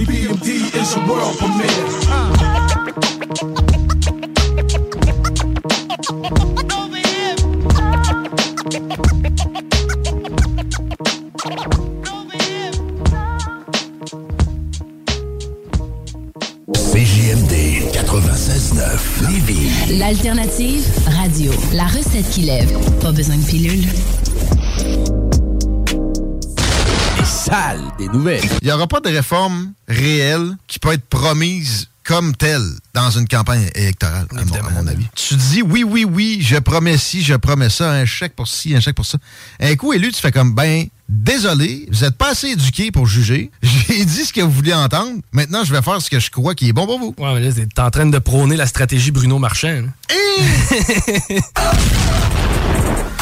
BMD 0.07 0.70
is 0.77 0.94
a 0.94 1.01
world 1.11 1.37
premiere. 1.38 2.07
CJMD 3.37 3.65
L'alternative 20.09 20.87
radio. 21.09 21.51
La 21.73 21.85
recette 21.85 22.31
qui 22.31 22.42
lève. 22.42 22.79
Pas 23.01 23.11
besoin 23.11 23.37
de 23.38 23.45
pilule. 23.45 23.85
Les 27.19 27.25
salles 27.25 27.83
des 27.99 28.07
nouvelles. 28.07 28.45
Il 28.62 28.69
n'y 28.69 28.73
aura 28.73 28.87
pas 28.87 29.01
de 29.01 29.09
réforme 29.09 29.73
réelle 29.88 30.57
qui 30.69 30.79
peut 30.79 30.92
être 30.92 31.07
promise 31.07 31.88
comme 32.07 32.35
telle 32.37 32.62
dans 32.95 33.11
une 33.11 33.27
campagne 33.27 33.69
électorale, 33.75 34.27
à 34.31 34.45
mon, 34.45 34.55
à 34.55 34.71
mon 34.71 34.87
avis. 34.87 35.07
Tu 35.14 35.35
dis 35.35 35.62
oui, 35.62 35.83
oui, 35.85 36.05
oui, 36.05 36.38
je 36.40 36.57
promets 36.57 36.97
ci, 36.99 37.23
je 37.23 37.35
promets 37.35 37.69
ça, 37.69 37.90
un 37.90 38.05
chèque 38.05 38.37
pour 38.37 38.47
ci, 38.47 38.75
un 38.77 38.81
chèque 38.81 38.95
pour 38.95 39.05
ça. 39.05 39.19
Un 39.61 39.75
coup 39.75 39.92
élu, 39.92 40.12
tu 40.12 40.21
fais 40.21 40.31
comme, 40.31 40.55
ben, 40.55 40.87
désolé, 41.09 41.88
vous 41.90 42.05
n'êtes 42.05 42.16
pas 42.16 42.31
assez 42.31 42.49
éduqué 42.49 42.92
pour 42.92 43.07
juger. 43.07 43.51
J'ai 43.62 44.05
dit 44.05 44.25
ce 44.25 44.33
que 44.33 44.40
vous 44.40 44.53
vouliez 44.53 44.75
entendre. 44.75 45.21
Maintenant, 45.33 45.64
je 45.64 45.73
vais 45.73 45.83
faire 45.83 46.01
ce 46.01 46.09
que 46.09 46.21
je 46.21 46.31
crois 46.31 46.55
qui 46.55 46.69
est 46.69 46.73
bon 46.73 46.87
pour 46.87 46.99
vous. 47.01 47.14
Ouais, 47.19 47.35
mais 47.35 47.40
là, 47.40 47.53
t'es 47.53 47.83
en 47.83 47.90
train 47.90 48.07
de 48.07 48.19
prôner 48.19 48.57
la 48.57 48.66
stratégie 48.66 49.11
Bruno 49.11 49.38
Marchand. 49.38 49.85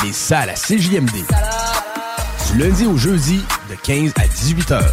Les 0.04 0.12
salles 0.12 0.50
à 0.50 0.54
CJMD. 0.54 1.24
Du 2.52 2.58
lundi 2.58 2.84
au 2.84 2.98
jeudi, 2.98 3.40
de 3.70 3.76
15 3.82 4.12
à 4.16 4.28
18 4.28 4.70
heures. 4.72 4.92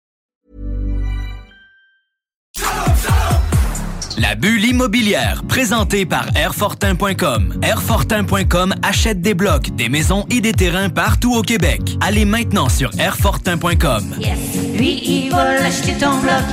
La 4.17 4.35
bulle 4.35 4.63
immobilière, 4.65 5.43
présentée 5.47 6.05
par 6.05 6.25
Airfortin.com. 6.35 7.59
Airfortin.com 7.63 8.75
achète 8.83 9.19
des 9.19 9.33
blocs, 9.33 9.75
des 9.75 9.89
maisons 9.89 10.25
et 10.29 10.41
des 10.41 10.53
terrains 10.53 10.89
partout 10.89 11.33
au 11.33 11.41
Québec. 11.41 11.81
Allez 12.01 12.25
maintenant 12.25 12.69
sur 12.69 12.91
Airfortin.com. 12.99 14.15
Yes. 14.19 14.37
Lui, 14.77 15.01
il 15.03 15.31
va 15.31 15.55
l'acheter 15.55 15.93
ton 15.93 16.19
bloc. 16.19 16.43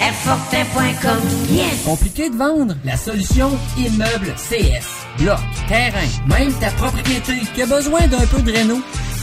Airfortin.com. 0.00 1.18
Yes. 1.50 1.82
Compliqué 1.84 2.30
de 2.30 2.36
vendre? 2.36 2.74
La 2.84 2.96
solution 2.96 3.50
Immeuble 3.76 4.34
CS. 4.36 4.86
Bloc, 5.18 5.38
terrain, 5.68 6.06
même 6.28 6.52
ta 6.54 6.70
propriété 6.70 7.34
qui 7.54 7.62
a 7.62 7.66
besoin 7.66 8.06
d'un 8.06 8.26
peu 8.26 8.40
de 8.40 8.52
réno? 8.52 8.80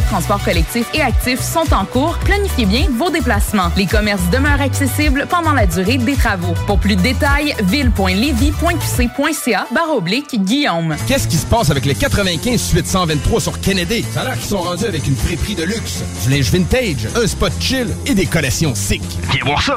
de 0.00 0.06
transport 0.06 0.42
collectif 0.42 0.86
et 0.94 1.02
actif 1.02 1.40
sont 1.40 1.72
en 1.72 1.84
cours. 1.84 2.16
Planifiez 2.24 2.66
bien 2.66 2.86
vos 2.96 3.10
déplacements. 3.10 3.70
Les 3.76 3.86
commerces 3.86 4.28
demeurent 4.32 4.60
accessibles 4.60 5.26
pendant 5.28 5.52
la 5.52 5.66
durée 5.66 5.98
des 5.98 6.14
travaux. 6.14 6.54
Pour 6.66 6.78
plus 6.78 6.96
de 6.96 7.02
détails, 7.02 7.54
ville.levy.qc.ca 7.64 9.66
barre 9.72 9.94
oblique 9.94 10.42
Guillaume. 10.42 10.96
Qu'est-ce 11.06 11.28
qui 11.28 11.36
se 11.36 11.46
passe 11.46 11.70
avec 11.70 11.84
les 11.84 11.94
95 11.94 12.60
suite 12.60 12.86
123 12.86 13.40
sur 13.40 13.60
Kennedy? 13.60 14.04
Ça 14.12 14.22
a 14.22 14.24
l'air 14.24 14.38
qu'ils 14.38 14.48
sont 14.48 14.60
rendus 14.60 14.86
avec 14.86 15.06
une 15.06 15.16
friperie 15.16 15.54
de 15.54 15.64
luxe, 15.64 16.02
du 16.24 16.30
linge 16.30 16.50
vintage, 16.50 17.08
un 17.14 17.26
spot 17.26 17.52
chill 17.60 17.88
et 18.06 18.14
des 18.14 18.26
collections 18.26 18.74
sick. 18.74 19.02
Viens 19.32 19.44
voir 19.44 19.62
ça! 19.62 19.76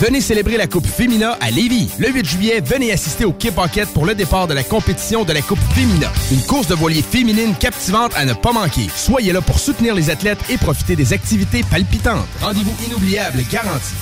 Venez 0.00 0.20
célébrer 0.20 0.56
la 0.56 0.66
Coupe 0.66 0.86
Femina 0.86 1.38
à 1.40 1.50
Lévis. 1.52 1.88
Le 1.98 2.08
8 2.08 2.26
juillet, 2.26 2.60
venez 2.60 2.92
assister 2.92 3.24
au 3.24 3.32
Kip 3.32 3.54
Pocket 3.54 3.88
pour 3.90 4.06
le 4.06 4.14
départ 4.16 4.48
de 4.48 4.54
la 4.54 4.64
compétition 4.64 5.24
de 5.24 5.32
la 5.32 5.40
Coupe 5.40 5.60
Femina. 5.72 6.12
Une 6.32 6.42
course 6.42 6.66
de 6.66 6.74
voilier 6.74 7.02
féminine 7.02 7.54
captivante 7.54 8.12
à 8.16 8.24
ne 8.24 8.32
pas 8.34 8.52
manquer. 8.52 8.88
Soyez 8.94 9.32
là 9.32 9.40
pour 9.40 9.60
soutenir 9.60 9.94
les 9.94 10.10
athlètes 10.10 10.40
et 10.50 10.58
profiter 10.58 10.96
des 10.96 11.12
activités 11.12 11.62
palpitantes. 11.70 12.26
Rendez-vous 12.40 12.74
inoubliable 12.88 13.44
garanti. 13.52 13.94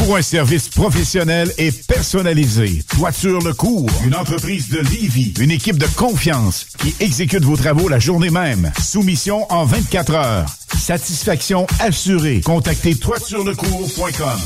Pour 0.00 0.16
un 0.16 0.22
service 0.22 0.70
professionnel 0.70 1.52
et 1.58 1.70
personnalisé, 1.70 2.82
Toiture 2.88 3.38
Le 3.40 3.52
Cours, 3.52 3.90
une 4.02 4.14
entreprise 4.14 4.70
de 4.70 4.78
Lévis, 4.78 5.34
une 5.38 5.50
équipe 5.50 5.76
de 5.76 5.86
confiance 5.94 6.68
qui 6.78 6.94
exécute 7.00 7.44
vos 7.44 7.56
travaux 7.56 7.86
la 7.86 7.98
journée 7.98 8.30
même. 8.30 8.72
Soumission 8.82 9.44
en 9.52 9.66
24 9.66 10.14
heures. 10.14 10.46
Satisfaction 10.78 11.66
assurée. 11.80 12.40
Contactez 12.40 12.94
toiturelecours.com. 12.94 14.40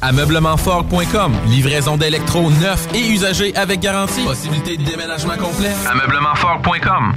Ameublementfort.com. 0.00 1.32
Livraison 1.48 1.98
d'électro 1.98 2.50
neufs 2.50 2.88
et 2.94 3.06
usagés 3.06 3.54
avec 3.54 3.80
garantie. 3.80 4.24
Possibilité 4.24 4.78
de 4.78 4.82
déménagement 4.84 5.36
complet. 5.36 5.72
Ameublementfort.com. 5.90 7.14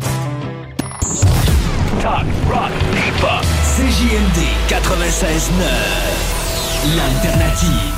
Talk, 2.02 2.26
rock, 2.50 2.72
hip-hop. 2.94 3.46
CJMD 3.78 4.44
96.9. 4.70 6.39
L'alternative. 6.86 7.94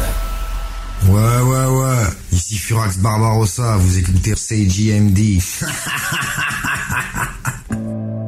Ouais, 1.08 1.42
ouais, 1.42 1.66
ouais. 1.66 2.04
Ici 2.32 2.58
Furax 2.58 2.98
Barbarossa, 2.98 3.78
vous 3.78 3.98
écoutez 4.00 4.34
CJMD. 4.34 5.40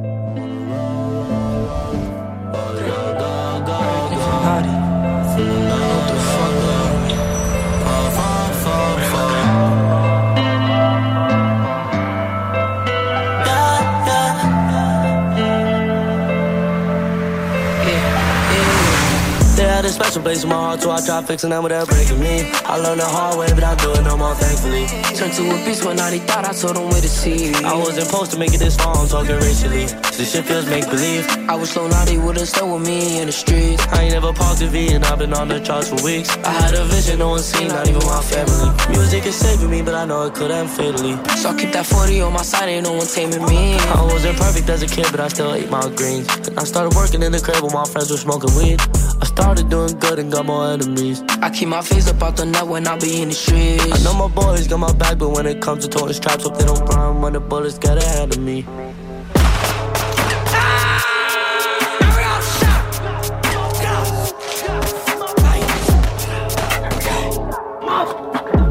special 19.94 20.22
place 20.22 20.42
in 20.42 20.50
my 20.50 20.56
heart, 20.56 20.82
so 20.82 20.90
I 20.90 21.00
tried 21.00 21.26
fixing 21.26 21.50
them 21.50 21.62
without 21.62 21.86
breaking 21.88 22.18
me. 22.18 22.50
I 22.66 22.76
learned 22.78 23.00
the 23.00 23.06
hard 23.06 23.38
way, 23.38 23.46
but 23.54 23.62
I 23.62 23.74
do 23.76 23.92
it 23.92 24.02
no 24.02 24.16
more, 24.16 24.34
thankfully. 24.34 24.86
Turned 25.14 25.32
to 25.38 25.42
a 25.54 25.56
beast 25.64 25.84
when 25.84 26.00
I 26.00 26.18
thought 26.18 26.44
I 26.44 26.52
told 26.52 26.76
him 26.76 26.90
where 26.90 27.00
to 27.00 27.08
see. 27.08 27.54
I 27.62 27.74
wasn't 27.74 28.06
supposed 28.06 28.32
to 28.32 28.38
make 28.38 28.52
it 28.52 28.58
this 28.58 28.76
far, 28.76 28.96
I'm 28.96 29.06
talking 29.06 29.36
racially. 29.36 29.86
This 30.18 30.32
shit 30.32 30.44
feels 30.44 30.66
make 30.66 30.90
believe. 30.90 31.24
I 31.48 31.54
was 31.54 31.70
slow 31.70 31.86
naughty, 31.86 32.18
would've 32.18 32.48
stayed 32.48 32.66
with 32.66 32.84
me 32.84 33.20
in 33.20 33.26
the 33.26 33.32
streets. 33.32 33.86
I 33.94 34.02
ain't 34.02 34.14
never 34.14 34.32
paused 34.32 34.60
the 34.60 34.66
V, 34.66 34.92
and 34.94 35.04
I've 35.04 35.18
been 35.18 35.32
on 35.32 35.48
the 35.48 35.60
charts 35.60 35.88
for 35.88 36.02
weeks. 36.02 36.28
I 36.42 36.50
had 36.50 36.74
a 36.74 36.84
vision, 36.84 37.20
no 37.20 37.28
one 37.30 37.40
seen, 37.40 37.68
not 37.68 37.86
even 37.88 38.02
my 38.02 38.22
family. 38.22 38.70
Music 38.90 39.24
is 39.26 39.36
saving 39.36 39.70
me, 39.70 39.82
but 39.82 39.94
I 39.94 40.04
know 40.04 40.26
it 40.26 40.34
could 40.34 40.50
end 40.50 40.70
fatally. 40.70 41.14
So 41.38 41.50
I 41.50 41.54
keep 41.54 41.70
that 41.72 41.86
40 41.86 42.20
on 42.22 42.32
my 42.32 42.42
side, 42.42 42.68
ain't 42.68 42.84
no 42.84 42.94
one 42.94 43.06
taming 43.06 43.44
me. 43.46 43.78
I 43.94 44.02
wasn't 44.02 44.36
perfect 44.38 44.68
as 44.68 44.82
a 44.82 44.86
kid, 44.86 45.06
but 45.10 45.20
I 45.20 45.28
still 45.28 45.54
ate 45.54 45.70
my 45.70 45.86
greens. 45.94 46.26
And 46.46 46.58
I 46.58 46.64
started 46.64 46.94
working 46.96 47.22
in 47.22 47.30
the 47.30 47.40
crib 47.40 47.62
when 47.62 47.72
my 47.72 47.84
friends 47.84 48.10
were 48.10 48.16
smoking 48.16 48.54
weed. 48.56 48.80
I 49.22 49.26
started 49.26 49.68
doing 49.68 49.83
good 49.92 50.18
and 50.18 50.32
got 50.32 50.46
more 50.46 50.66
enemies. 50.66 51.22
I 51.42 51.50
keep 51.50 51.68
my 51.68 51.82
face 51.82 52.08
up 52.08 52.22
out 52.22 52.36
the 52.36 52.46
net 52.46 52.66
when 52.66 52.86
I 52.86 52.98
be 52.98 53.20
in 53.20 53.28
the 53.28 53.34
streets. 53.34 53.84
I 53.84 54.02
know 54.04 54.14
my 54.14 54.34
boys 54.34 54.66
got 54.66 54.78
my 54.78 54.92
back, 54.94 55.18
but 55.18 55.30
when 55.30 55.46
it 55.46 55.60
comes 55.60 55.84
to 55.84 55.90
toting 55.90 56.14
straps, 56.14 56.44
hope 56.44 56.56
they 56.56 56.64
don't 56.64 56.80
run 56.86 57.20
when 57.20 57.34
the 57.34 57.40
bullets 57.40 57.78
get 57.78 57.98
ahead 57.98 58.32
of 58.34 58.40
me. 58.40 58.62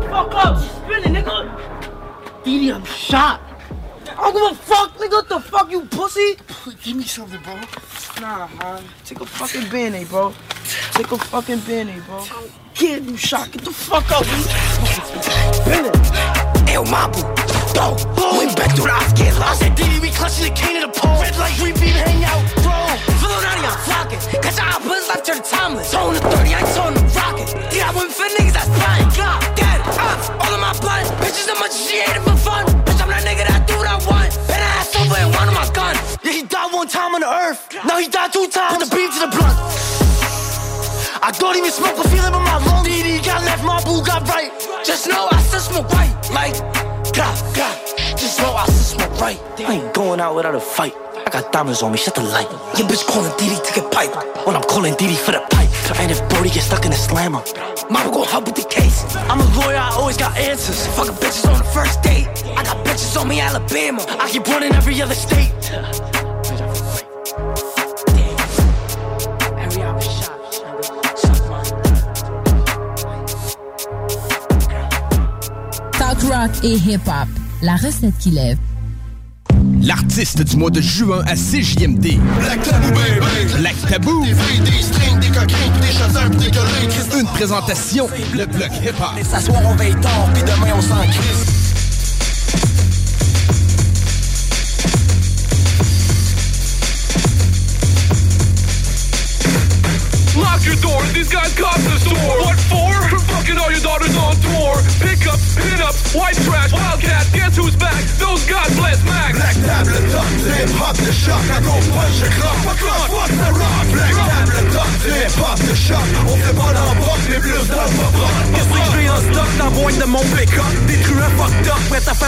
Fuck 0.10 0.34
up, 0.36 0.58
spinning, 0.58 1.22
nigga. 1.22 2.42
Edie, 2.42 2.72
I'm 2.72 2.86
shot. 2.86 3.42
I 4.10 4.32
don't 4.32 4.34
give 4.34 4.60
a 4.60 4.64
fuck, 4.64 4.98
nigga. 4.98 5.12
What 5.12 5.30
the 5.30 5.40
fuck, 5.40 5.72
you 5.72 5.82
pussy? 5.86 6.38
Give 6.82 6.96
me 6.98 7.04
something, 7.04 7.42
bro. 7.42 7.60
Nah, 8.22 8.48
man. 8.48 8.84
Take 9.04 9.22
a 9.22 9.26
fucking 9.26 9.70
band 9.70 9.96
eh, 9.96 10.06
bro. 10.06 10.34
Take 10.94 11.12
a 11.12 11.18
fucking 11.18 11.60
band 11.60 12.04
bro. 12.06 12.24
Get 12.74 13.04
you 13.04 13.18
shot. 13.18 13.52
Get 13.52 13.64
the 13.64 13.72
fuck 13.72 14.10
up, 14.12 14.26
man. 15.68 15.92
Eu 16.74 16.84
mapo, 16.86 17.22
go, 17.78 17.94
went 18.38 18.58
back 18.58 18.74
to 18.74 18.82
the 18.82 19.14
get. 19.14 19.38
I 19.38 19.54
said, 19.54 19.76
Diddy, 19.76 20.00
we 20.00 20.10
clutching 20.10 20.50
the 20.50 20.54
king 20.58 20.82
of 20.82 20.90
the 20.90 21.00
pole. 21.00 21.22
Red 21.22 21.38
light, 21.38 21.54
green 21.62 21.78
beam, 21.78 21.94
hang 21.94 22.26
out, 22.26 22.42
bro. 22.66 22.74
Filonati, 23.22 23.62
I'm 23.62 23.78
flocking. 23.86 24.18
Catch 24.42 24.58
our 24.58 24.82
buzz 24.82 25.08
left 25.08 25.24
to 25.30 25.34
the 25.38 25.46
timeless. 25.46 25.92
Tone 25.92 26.16
the 26.16 26.22
30, 26.22 26.34
I 26.34 26.58
ain't 26.58 26.74
tone 26.74 26.94
the 26.98 27.06
rocket. 27.14 27.50
Yeah, 27.70 27.90
I 27.90 27.94
went 27.94 28.12
for 28.12 28.26
niggas 28.26 28.58
that's 28.58 28.74
flying. 28.74 29.06
God, 29.14 29.40
dead, 29.54 29.82
up, 29.86 30.02
uh, 30.02 30.42
all 30.42 30.54
of 30.54 30.62
my 30.66 30.74
blood. 30.82 31.06
Bitches, 31.22 31.46
how 31.46 31.60
much 31.62 31.78
she 31.78 32.02
ate 32.02 32.18
it 32.18 32.26
for 32.26 32.38
fun. 32.42 32.66
Bitch, 32.90 32.98
I'm 33.06 33.10
that 33.14 33.22
nigga 33.22 33.46
that 33.46 33.68
do 33.70 33.78
what 33.78 33.86
I 33.86 34.02
want. 34.10 34.34
And 34.50 34.58
I 34.58 34.70
ass 34.82 34.96
over 34.98 35.14
and 35.14 35.30
one 35.30 35.48
of 35.48 35.54
my 35.54 35.70
gun. 35.78 35.94
Yeah, 36.26 36.32
he 36.32 36.42
died 36.42 36.74
one 36.74 36.88
time 36.88 37.14
on 37.14 37.22
the 37.22 37.30
earth. 37.30 37.70
Now 37.86 38.02
he 38.02 38.10
died 38.10 38.34
two 38.34 38.48
times. 38.50 38.82
Put 38.82 38.90
the 38.90 38.96
beam 38.96 39.14
to 39.14 39.20
the 39.20 39.30
blunt. 39.30 40.03
I 41.24 41.32
don't 41.32 41.56
even 41.56 41.72
smoke, 41.72 41.96
but 41.96 42.08
feeling 42.12 42.36
in 42.36 42.44
my 42.44 42.58
lungs. 42.68 42.86
DD 42.86 43.24
got 43.24 43.46
left, 43.46 43.64
my 43.64 43.82
boo 43.86 44.04
got 44.04 44.28
right. 44.28 44.52
Just 44.84 45.08
know 45.08 45.30
I 45.32 45.40
still 45.40 45.62
smoke 45.62 45.90
right. 45.94 46.12
Like, 46.36 46.52
God, 47.16 47.40
God. 47.56 47.80
Just 48.20 48.40
know 48.40 48.52
I 48.52 48.66
still 48.66 49.00
smoke 49.00 49.22
right. 49.22 49.40
I 49.60 49.76
ain't 49.76 49.94
going 49.94 50.20
out 50.20 50.36
without 50.36 50.54
a 50.54 50.60
fight. 50.60 50.94
I 51.26 51.30
got 51.32 51.54
diamonds 51.54 51.82
on 51.82 51.94
me, 51.94 51.98
shut 51.98 52.16
the 52.16 52.24
light. 52.24 52.52
Your 52.78 52.90
bitch 52.90 53.08
calling 53.08 53.32
DD 53.40 53.56
to 53.56 53.74
get 53.74 53.90
pipe. 53.90 54.14
When 54.46 54.58
I'm 54.58 54.64
calling 54.64 54.96
DD 54.96 55.16
for 55.16 55.32
the 55.32 55.40
pipe. 55.50 55.70
And 55.98 56.12
if 56.12 56.20
Brody 56.28 56.50
gets 56.50 56.66
stuck 56.66 56.86
in 56.86 56.92
a 56.92 56.96
slammer, 56.96 57.42
mama 57.90 58.12
gon' 58.12 58.28
help 58.28 58.48
with 58.48 58.56
the 58.56 58.68
case. 58.68 59.16
I'm 59.16 59.40
a 59.40 59.48
lawyer, 59.56 59.78
I 59.78 59.96
always 59.96 60.18
got 60.18 60.36
answers. 60.36 60.88
Fucking 60.88 61.16
bitches 61.24 61.50
on 61.50 61.58
the 61.58 61.70
first 61.72 62.04
date. 62.04 62.28
I 62.52 62.66
got 62.66 62.86
bitches 62.86 63.16
on 63.16 63.30
me, 63.30 63.40
Alabama. 63.40 64.04
I 64.20 64.30
keep 64.30 64.46
running 64.48 64.74
every 64.74 65.02
other 65.02 65.16
state. 65.16 65.54
Rock 76.24 76.52
et 76.64 76.76
hip-hop. 76.76 77.28
La 77.62 77.76
recette 77.76 78.18
qui 78.20 78.32
lève. 78.32 78.58
L'artiste 79.82 80.42
du 80.44 80.58
mois 80.58 80.70
de 80.70 80.82
juin 80.82 81.24
à 81.28 81.36
CJMD. 81.36 82.18
Black 82.40 82.64
Tabou, 82.64 82.90
baby. 82.92 83.54
Black 83.60 83.76
Tabou. 83.90 84.26
Des 84.26 84.34
fruits, 84.34 84.60
des 84.60 84.82
strings, 84.82 85.20
des 85.20 85.28
coquins, 85.28 85.56
pis 85.74 85.82
des 85.82 85.94
chasseurs, 85.94 86.30
des 86.30 86.52
gueulés. 86.52 87.20
Une 87.20 87.28
présentation, 87.28 88.08
le 88.34 88.46
bloc 88.46 88.70
hip-hop. 88.82 89.12
Et 89.20 89.24
s'asseoir, 89.24 89.62
on 89.66 89.76
veille 89.76 89.96
tard, 89.96 90.30
pis 90.34 90.42
demain, 90.42 90.74
on 90.76 90.82
s'en 90.82 91.02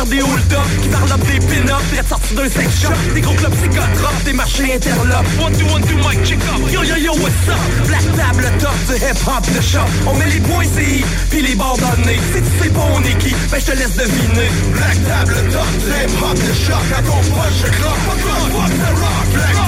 des 0.05 0.21
hold-up, 0.21 0.67
qui 0.81 0.89
parlent 0.89 1.19
des 1.19 1.39
pin-up, 1.39 1.81
prêts 1.89 1.99
à 1.99 2.07
sortir 2.07 2.35
d'un 2.37 2.49
sex 2.49 2.81
shop, 2.81 2.93
des 3.13 3.21
gros 3.21 3.33
clubs 3.33 3.53
psychotropes, 3.55 4.23
des 4.25 4.33
marchés 4.33 4.73
interlopes. 4.73 5.25
One, 5.39 5.53
two, 5.53 5.65
one, 5.73 5.81
two, 5.83 5.97
mic, 5.97 6.23
check 6.23 6.39
up. 6.53 6.61
Yo 6.71 6.83
yo 6.83 6.95
yo, 6.95 7.11
what's 7.13 7.47
up? 7.49 7.87
Black 7.87 8.05
table 8.15 8.51
top 8.59 8.75
du 8.87 8.95
hip-hop 8.95 9.43
de 9.55 9.61
shop. 9.61 9.87
On 10.07 10.13
met 10.15 10.29
les 10.29 10.39
points 10.41 10.63
CI, 10.63 11.03
puis 11.29 11.41
les 11.41 11.55
bords 11.55 11.77
donnés. 11.77 12.19
Si 12.33 12.41
tu 12.41 12.63
sais 12.63 12.69
pas 12.69 12.87
on 12.93 13.01
est 13.03 13.17
qui, 13.17 13.33
ben 13.51 13.59
je 13.59 13.65
te 13.65 13.77
laisse 13.77 13.95
deviner. 13.95 14.49
Black 14.73 14.97
table 15.05 15.35
top, 15.51 15.67
hip 15.87 16.11
hop 16.21 16.35
de 16.35 16.53
choc, 16.53 16.85
à 16.97 17.01
gros 17.01 17.21
punch, 17.33 17.57
je 17.61 17.71
croque, 17.77 18.01
fuck 18.05 18.21
rock, 18.29 18.51
fuck 18.51 18.73
the 18.77 18.91
rock. 18.99 19.25
Black 19.33 19.64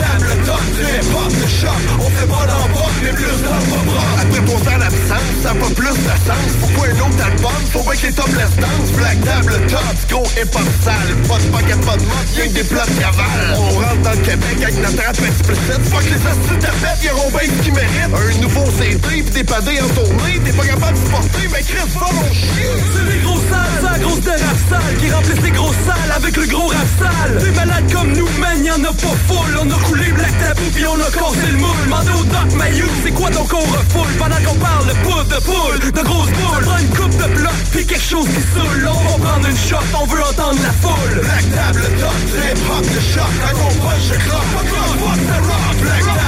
top, 0.47 0.63
hip 0.79 1.11
hop 1.11 1.27
de 1.27 1.47
choc, 1.47 1.81
on 1.99 2.09
fait 2.09 2.25
pas 2.25 2.45
l'embroc, 2.47 2.91
mais 3.03 3.11
plus 3.11 3.39
pop 3.43 3.87
rock. 3.91 4.15
Après 4.21 4.41
ton 4.47 4.57
temps 4.63 4.79
d'absence, 4.79 5.31
ça 5.43 5.51
pas 5.51 5.73
plus 5.75 5.97
de 6.07 6.15
sens. 6.23 6.51
Pourquoi 6.61 6.87
un 6.87 6.99
autre 7.03 7.21
album? 7.27 7.59
Faut 7.73 7.83
bien 7.83 7.95
que 7.99 8.07
les 8.07 8.13
top 8.13 8.31
les 8.31 8.61
dance. 8.61 8.89
Black 8.95 9.17
table 9.27 9.59
top, 9.67 9.97
gros 10.09 10.29
hip 10.39 10.51
hop 10.55 10.69
sale. 10.83 11.11
Pas 11.27 11.39
de 11.43 11.47
pocket, 11.51 11.79
pas 11.83 11.97
de 11.97 12.05
mode, 12.07 12.29
y'a 12.37 12.47
que 12.47 12.53
des 12.53 12.63
plats 12.63 12.87
de 12.87 12.95
cavale. 12.95 13.47
On 13.59 13.69
rentre 13.75 14.01
dans 14.07 14.15
le 14.15 14.23
Québec 14.23 14.57
avec 14.63 14.77
notre 14.79 15.03
rap 15.03 15.17
explicite. 15.19 15.83
Fuck 15.91 16.05
les 16.07 16.23
astuces 16.31 16.63
de 16.63 16.71
fête, 16.79 17.01
y'a 17.03 17.13
bien 17.13 17.47
ce 17.51 17.61
qui 17.63 17.71
mérite. 17.71 18.11
Un 18.15 18.41
nouveau 18.41 18.65
CD, 18.79 19.23
pis 19.23 19.31
t'es 19.31 19.43
padé 19.43 19.81
en 19.83 19.89
tournée. 19.91 20.39
T'es 20.45 20.53
pas 20.55 20.65
capable 20.65 20.95
de 20.95 21.03
supporter, 21.03 21.47
mais 21.51 21.63
Chris, 21.67 21.91
va 21.99 22.07
mon 22.15 22.31
chien. 22.31 22.71
C'est 22.95 23.05
les 23.11 23.19
gros 23.19 23.41
sales, 23.51 23.75
c'est 23.83 23.91
la 23.91 23.99
grosse 23.99 24.23
de 24.23 24.31
rap 24.31 24.95
qui 24.99 25.11
remplissent 25.11 25.43
les 25.43 25.51
grosses 25.51 25.81
salles 25.83 26.13
avec 26.15 26.37
le 26.37 26.47
gros 26.47 26.67
rap 26.71 26.87
sale. 26.95 27.35
Des 27.43 27.51
malades 27.51 27.91
comme 27.91 28.13
nous, 28.15 28.29
man, 28.39 28.63
y'en 28.63 28.79
a 28.83 28.93
pas 28.95 29.17
full. 29.27 29.51
On 29.59 29.69
a 29.69 29.79
coulé 29.83 30.07
Black 30.11 30.36
Tabou 30.39 30.69
puis 30.73 30.85
on 30.85 30.95
a 30.95 31.09
cassé 31.11 31.51
le 31.51 31.57
moule. 31.57 31.87
Mandé 31.89 32.11
au 32.11 32.23
Doc 32.23 32.53
Mayou, 32.55 32.85
c'est 33.03 33.11
quoi 33.11 33.29
donc 33.29 33.51
on 33.53 33.59
refoule 33.59 34.13
pendant 34.17 34.41
qu'on 34.45 34.55
parle 34.55 34.85
de 34.87 34.93
poudre 35.03 35.25
de 35.25 35.39
poule, 35.43 35.91
de 35.91 36.01
grosses 36.01 36.31
boules. 36.31 36.63
Prends 36.63 36.77
une 36.77 36.89
coupe 36.89 37.17
de 37.17 37.27
bloc 37.35 37.57
puis 37.71 37.85
quelque 37.85 38.09
chose 38.09 38.27
qui 38.27 38.41
saoule. 38.53 38.87
On 38.87 39.17
va 39.17 39.25
prendre 39.25 39.47
une 39.47 39.57
shot, 39.57 39.85
on 39.99 40.05
veut 40.05 40.21
entendre 40.21 40.59
la 40.61 40.73
foule. 40.81 41.21
Black 41.21 41.45
table 41.55 41.83
top, 41.99 42.17
hip 42.35 42.59
hop 42.69 42.83
de 42.83 43.01
choc, 43.01 43.33
à 43.47 43.53
gros 43.53 43.75
punch, 43.81 44.03
je 44.09 44.17
croque, 44.27 44.47
fuck 44.53 44.69
rock, 44.99 45.17
the 45.17 45.39
rock. 45.47 45.75
Black 45.81 46.03
table 46.05 46.26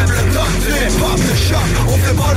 hop 0.68 1.16
de 1.16 1.36
choc, 1.36 1.70
on 1.88 1.98
fait 1.98 2.16
pas 2.16 2.34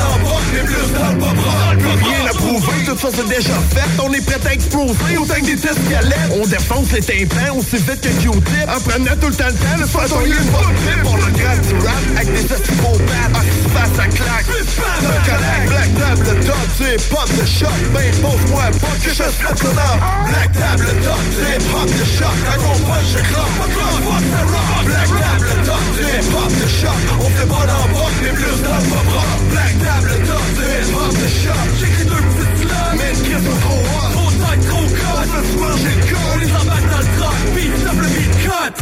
mais 0.53 0.61
plus 0.61 0.93
dans 0.93 1.13
le 1.13 1.19
pop 1.19 1.29
rock. 1.29 1.79
Plus 1.79 2.09
rien 2.09 2.27
à 2.27 2.35
prouver, 2.35 2.85
tout 2.87 2.99
ça 2.99 3.09
c'est 3.15 3.29
déjà 3.29 3.55
fait. 3.75 4.03
On 4.03 4.13
est 4.13 4.21
prêt 4.21 4.41
à 4.47 4.53
exploser 4.53 5.17
autant 5.19 5.35
que 5.35 5.47
des 5.47 5.57
tests 5.57 5.89
galettes. 5.89 6.33
On 6.37 6.47
défonce 6.47 6.93
les 6.93 7.01
tympans 7.01 7.57
aussi 7.57 7.77
vite 7.77 8.01
que 8.01 8.09
Q-tip. 8.09 8.69
En 8.69 8.81
prenant 8.81 9.17
tout 9.21 9.29
le 9.29 9.35
temps 9.35 9.47
le 9.47 9.55
temps, 9.55 9.79
le 9.79 9.87
soir 9.87 10.05
on 10.13 10.21
a 10.21 10.25
une 10.25 10.51
bonne 10.53 10.75
tip. 10.85 11.01
On 11.05 11.17
le 11.17 11.31
grade 11.33 11.61
du 11.67 11.75
rap 11.87 12.03
avec 12.17 12.33
des 12.33 12.53
estis 12.53 12.75
beaux 12.83 12.99
bats. 13.07 13.33
Ah, 13.35 13.41
si 13.43 13.69
face 13.71 13.99
à 13.99 14.07
claque. 14.09 14.47
Collègue, 14.47 15.67
black 15.69 15.91
table 15.95 16.41
top, 16.47 16.69
hip 16.81 17.03
hop 17.13 17.29
de 17.39 17.47
choc. 17.47 17.79
Ben 17.95 18.11
pose-moi 18.21 18.65
pas 18.81 18.97
que 19.03 19.11
je 19.11 19.15
ça 19.15 19.31
dans. 19.33 19.97
Black 20.29 20.53
table 20.53 20.91
top, 21.03 21.23
hip 21.41 21.65
hop 21.73 21.89
de 21.89 22.05
choc. 22.05 22.37
À 22.53 22.57
gros 22.57 22.79
punch, 22.87 23.09
je 23.13 23.19
fuck 23.19 24.23
the 24.23 24.43
rock. 24.53 24.85
Black 24.85 25.09
table 25.09 25.53
top, 25.65 25.83
hip 25.99 26.27
hop 26.35 26.53
de 26.53 26.69
choc. 26.69 27.01
On 27.21 27.29
fait 27.31 27.47
pas 27.47 27.67
l'embroc, 27.67 28.12
mais 28.23 28.31
plus 28.31 28.59
dans 28.63 28.77
le 28.77 28.85
pop 28.91 29.09
rock. 29.15 29.41
Black 29.51 29.75
table 29.79 30.13
top, 30.27 30.47
hip 30.59 30.95
hop 30.95 31.13
de 31.13 31.29
choc. 31.29 31.69
J'écris 31.81 32.05
deux 32.05 32.23
petites 32.29 32.57
slams, 32.69 32.97
mais 32.99 33.13
Chris 33.23 33.43
sont 33.45 33.59
trop 33.61 33.81
hot. 33.81 34.11
Trop 34.13 34.31
tight, 34.31 34.61
trop 34.69 34.83
On 34.83 34.89
cut. 34.89 35.29
fait 35.31 35.45
se 35.47 35.55
manger 35.59 35.95
le 35.97 36.03
On 36.03 36.31
col. 36.31 36.41
les 36.41 36.53
embarque 36.53 36.89
dans 36.91 36.99
le 36.99 37.11
truck, 37.19 37.39
beat, 37.55 37.73
stop 37.79 37.97
le 38.01 38.09
beat, 38.09 38.35
cut. 38.43 38.75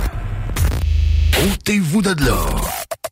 Ôtez-vous 1.52 2.02
de 2.02 2.14
là. 2.24 2.40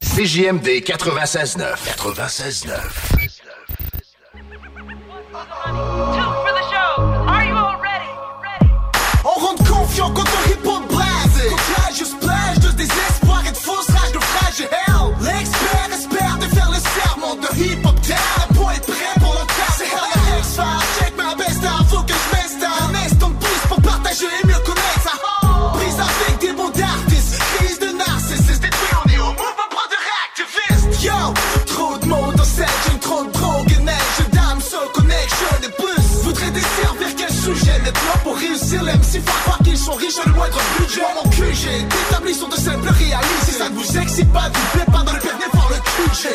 CJMD 0.03 0.66
96.9. 0.85 1.77
96.9. 1.97 3.28
riches 40.09 40.19
à 40.19 40.29
le 40.29 40.35
moindre 40.35 40.59
budget 40.79 41.01
Moi 41.01 41.11
mon 41.23 41.31
QG 41.31 41.89
D'établis 41.89 42.35
sont 42.35 42.49
de 42.49 42.57
simples 42.57 42.89
réalités 42.89 43.45
Si 43.45 43.53
ça 43.53 43.69
ne 43.69 43.75
vous 43.75 43.99
excite 43.99 44.33
pas 44.33 44.51
Vous 44.53 44.79
plaît 44.79 44.93
pas 44.93 45.03
dans 45.03 45.13
le 45.13 45.21
permis 45.21 45.45
par 45.53 45.69
le 45.71 45.77
QG 45.77 46.29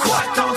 Quoi 0.00 0.22
t'en 0.34 0.52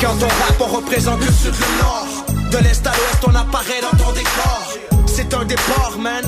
Quand 0.00 0.16
on 0.20 0.28
rappe, 0.28 0.60
on 0.60 0.76
représente 0.76 1.20
le 1.20 1.32
sud, 1.32 1.54
le 1.54 1.82
nord. 1.82 2.06
De 2.50 2.58
l'est 2.58 2.86
à 2.86 2.90
l'ouest, 2.90 3.24
on 3.26 3.34
apparaît 3.34 3.80
dans 3.80 3.96
ton 4.04 4.12
décor. 4.12 4.62
C'est 5.06 5.32
un 5.34 5.44
départ, 5.44 5.92
man. 5.98 6.24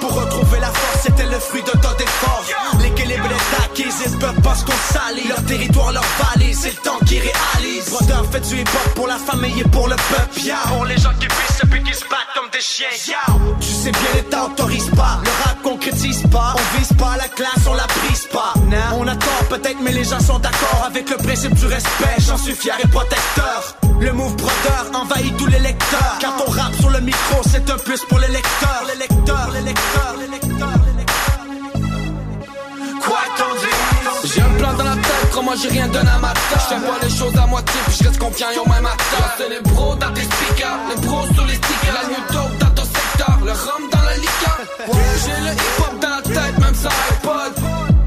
Pour 0.00 0.14
retrouver 0.14 0.60
la 0.60 0.68
force, 0.68 1.02
c'était 1.02 1.26
le 1.26 1.38
fruit 1.38 1.62
d'un 1.62 1.78
tas 1.78 1.94
d'efforts. 1.98 2.44
L'équilibre 2.80 3.26
est 3.26 3.64
acquis, 3.64 3.88
ils 4.06 4.18
peuvent 4.18 4.40
pas 4.42 4.54
se 4.54 4.64
qu'on 4.64 4.72
salit. 4.92 5.28
Leur 5.28 5.44
territoire, 5.44 5.92
leur 5.92 6.04
valise, 6.18 6.60
c'est 6.60 6.70
le 6.70 6.82
temps 6.82 6.98
qui 7.06 7.18
réalise. 7.18 7.55
Brodeur 7.98 8.26
fait 8.30 8.40
du 8.40 8.60
hip-hop 8.60 8.94
pour 8.94 9.06
la 9.06 9.16
famille 9.16 9.60
et 9.60 9.64
pour 9.64 9.88
le 9.88 9.96
peuple. 9.96 10.40
Yeah. 10.40 10.56
Pour 10.68 10.84
les 10.84 10.98
gens 10.98 11.12
qui 11.18 11.26
pissent 11.26 11.60
et 11.62 11.66
puis 11.66 11.82
qui 11.82 11.94
se 11.94 12.04
battent 12.04 12.32
comme 12.34 12.50
des 12.50 12.60
chiens. 12.60 12.88
Yeah. 13.08 13.16
Tu 13.60 13.68
sais 13.68 13.90
bien, 13.90 14.10
l'État 14.14 14.44
autorise 14.44 14.90
pas. 14.90 15.20
Le 15.24 15.30
rap 15.44 15.62
concrétise 15.62 16.22
pas. 16.30 16.54
On 16.56 16.78
vise 16.78 16.92
pas 16.98 17.16
la 17.16 17.28
classe, 17.28 17.66
on 17.66 17.74
la 17.74 17.86
brise 17.86 18.26
pas. 18.30 18.52
On 18.98 19.06
a 19.08 19.16
tort 19.16 19.44
peut-être, 19.48 19.80
mais 19.80 19.92
les 19.92 20.04
gens 20.04 20.20
sont 20.20 20.38
d'accord 20.38 20.84
avec 20.86 21.08
le 21.08 21.16
principe 21.16 21.54
du 21.54 21.66
respect. 21.66 22.16
J'en 22.18 22.36
suis 22.36 22.54
fier 22.54 22.76
et 22.82 22.88
protecteur. 22.88 23.76
Le 23.98 24.12
move 24.12 24.36
brodeur 24.36 24.90
envahit 24.94 25.34
tous 25.38 25.46
les 25.46 25.60
lecteurs. 25.60 26.18
Quand 26.20 26.44
on 26.46 26.50
rappe 26.50 26.74
sur 26.76 26.90
le 26.90 27.00
micro, 27.00 27.40
c'est 27.50 27.70
un 27.70 27.78
plus 27.78 28.04
pour 28.08 28.18
les 28.18 28.28
lecteurs. 28.28 28.84
Les 28.88 28.98
lecteurs, 28.98 29.50
les 29.54 29.62
lecteurs, 29.62 30.14
les 30.20 30.28
lecteurs, 30.28 30.80
les 30.86 30.98
lecteurs. 30.98 31.40
Quoi 33.00 33.20
t'en 33.38 33.54
dis? 33.54 34.28
J'ai 34.34 34.42
un 34.42 34.50
plan 34.58 34.74
crois-moi 35.46 35.62
j'ai 35.62 35.68
rien 35.68 35.88
donné 35.88 36.10
à 36.10 36.18
ma 36.18 36.32
Je 36.34 36.74
fais 36.74 36.86
pas 36.86 36.98
les 37.02 37.10
choses 37.10 37.36
à 37.36 37.46
moitié, 37.46 37.80
puis 37.86 37.96
je 38.00 38.04
reste 38.08 38.18
confiant 38.18 38.46
au 38.64 38.68
même 38.68 38.86
acteur 38.86 39.34
C'est 39.38 39.48
les 39.48 39.60
pros 39.60 39.94
dans 39.94 40.12
tes 40.12 40.22
speakers, 40.22 40.78
les 40.90 41.06
pros 41.06 41.26
sur 41.34 41.46
les 41.46 41.54
stickers. 41.54 41.94
La 41.94 42.08
new 42.08 42.22
dope 42.32 42.58
dans 42.58 42.70
ton 42.70 42.84
secteur, 42.84 43.38
le 43.44 43.52
rhum 43.52 43.90
dans 43.90 44.02
la 44.02 44.16
liqueur. 44.16 44.58
J'ai 45.24 45.40
le 45.46 45.52
hip-hop 45.52 46.00
dans 46.00 46.08
la 46.08 46.22
tête, 46.22 46.58
même 46.58 46.74
sans 46.74 46.88
iPod. 46.88 47.52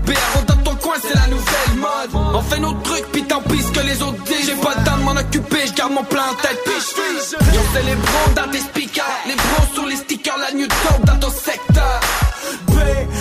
BRO 0.06 0.42
dans 0.48 0.64
ton 0.64 0.76
coin, 0.76 0.96
c'est 1.02 1.16
la 1.16 1.28
nouvelle 1.28 1.76
mode. 1.78 2.22
On 2.34 2.42
fait 2.42 2.60
nos 2.60 2.74
trucs, 2.74 3.12
puis 3.12 3.24
tant 3.24 3.42
pis 3.42 3.64
que 3.72 3.80
les 3.80 4.02
autres 4.02 4.24
disent. 4.24 4.46
J'ai 4.46 4.56
pas 4.56 4.74
le 4.78 4.84
temps 4.84 4.98
de 4.98 5.04
m'en 5.04 5.12
occuper, 5.12 5.68
je 5.68 5.74
garde 5.74 5.94
mon 5.94 6.04
plan 6.04 6.24
en 6.32 6.36
tête, 6.36 6.60
puis 6.66 6.74
je 6.74 7.56
Yo, 7.56 7.62
c'est 7.74 7.84
les 7.84 7.96
pros 7.96 8.32
dans 8.36 8.52
tes 8.52 8.60
speakers, 8.60 9.06
les 9.28 9.36
pros 9.36 9.74
sur 9.74 9.86
les 9.86 9.96
stickers. 9.96 10.38
La 10.38 10.52
new 10.52 10.68
dope 10.68 11.06
dans 11.06 11.20
ton 11.20 11.32
secteur. 11.32 12.00
B-R-O-D-E-R. 12.68 13.19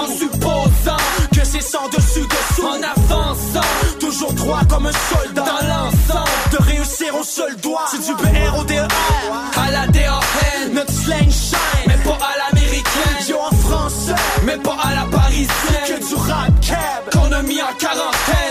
En 0.00 0.06
supposant 0.06 0.96
que 1.34 1.44
c'est 1.44 1.60
sans 1.60 1.88
dessus 1.88 2.26
dessous. 2.26 2.66
En 2.66 2.80
avançant, 2.82 3.66
toujours 3.98 4.32
droit 4.32 4.60
comme 4.68 4.86
un 4.86 4.92
soldat. 4.92 5.42
dans 5.42 5.66
l'ensemble, 5.68 6.30
De 6.52 6.56
réussir 6.62 7.14
au 7.14 7.24
seul 7.24 7.54
doigt. 7.56 7.84
C'est 7.90 8.04
du 8.06 8.14
BR 8.14 8.58
au 8.58 8.64
DER. 8.64 8.86
à 9.56 9.70
la 9.70 9.86
DAN, 9.88 10.20
Notre 10.72 10.92
slang 10.92 11.30
shine. 11.30 11.58
mais 11.86 11.98
pas 11.98 12.18
à 12.32 12.52
l'américaine, 12.54 13.26
Yo 13.28 13.36
en 13.38 13.54
français. 13.56 14.14
mais 14.44 14.56
pas 14.56 14.76
à 14.82 14.94
la 14.94 15.04
parisienne, 15.18 15.48
Que 15.86 16.08
du 16.08 16.14
rap 16.14 16.50
cab. 16.60 17.02
qu'on 17.12 17.32
a 17.32 17.42
mis 17.42 17.60
en 17.60 17.72
quarantaine. 17.78 18.49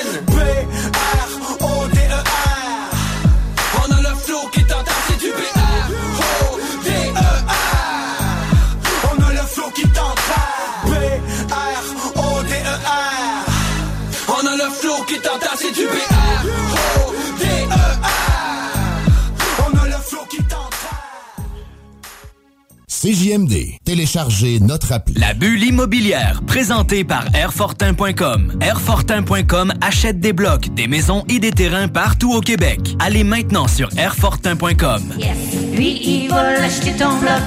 CJMD. 23.02 23.78
Téléchargez 23.86 24.60
notre 24.60 24.91
appli. 24.91 25.14
La 25.14 25.34
bulle 25.34 25.64
immobilière, 25.64 26.41
présentée 26.45 27.06
par 27.06 27.34
Airfortin.com. 27.34 28.58
Airfortin.com 28.60 29.74
achète 29.80 30.20
des 30.20 30.34
blocs, 30.34 30.74
des 30.74 30.88
maisons 30.88 31.24
et 31.30 31.39
des 31.39 31.52
terrains 31.52 31.88
partout 31.88 32.34
au 32.34 32.41
Québec. 32.41 32.97
Allez 33.00 33.24
maintenant 33.24 33.70
sur 33.70 33.89
Airfortin.com. 33.97 35.02
Lui, 35.74 36.02
il 36.04 36.30
va 36.30 36.41
acheter 36.62 36.91
ton 36.91 37.18
bloc. 37.20 37.41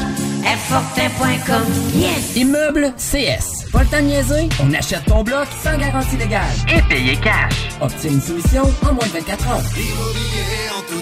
Airfortin.com. 0.45 1.65
Yes! 1.95 2.35
Immeuble 2.35 2.95
CS. 2.97 3.71
Pas 3.71 3.83
le 3.83 3.89
temps 3.89 4.01
de 4.01 4.07
niaiser? 4.07 4.49
On 4.61 4.73
achète 4.73 5.05
ton 5.05 5.23
bloc 5.23 5.47
sans 5.63 5.77
garantie 5.77 6.17
légale. 6.17 6.49
Et 6.75 6.81
payer 6.89 7.17
cash. 7.17 7.55
Obtiens 7.81 8.11
une 8.11 8.21
soumission 8.23 8.63
en 8.83 8.95
moins 8.95 9.07
de 9.07 9.13
24 9.13 9.49
heures. 9.49 9.63
Immobilier 9.77 10.71
en 10.77 10.81
toute 10.91 11.02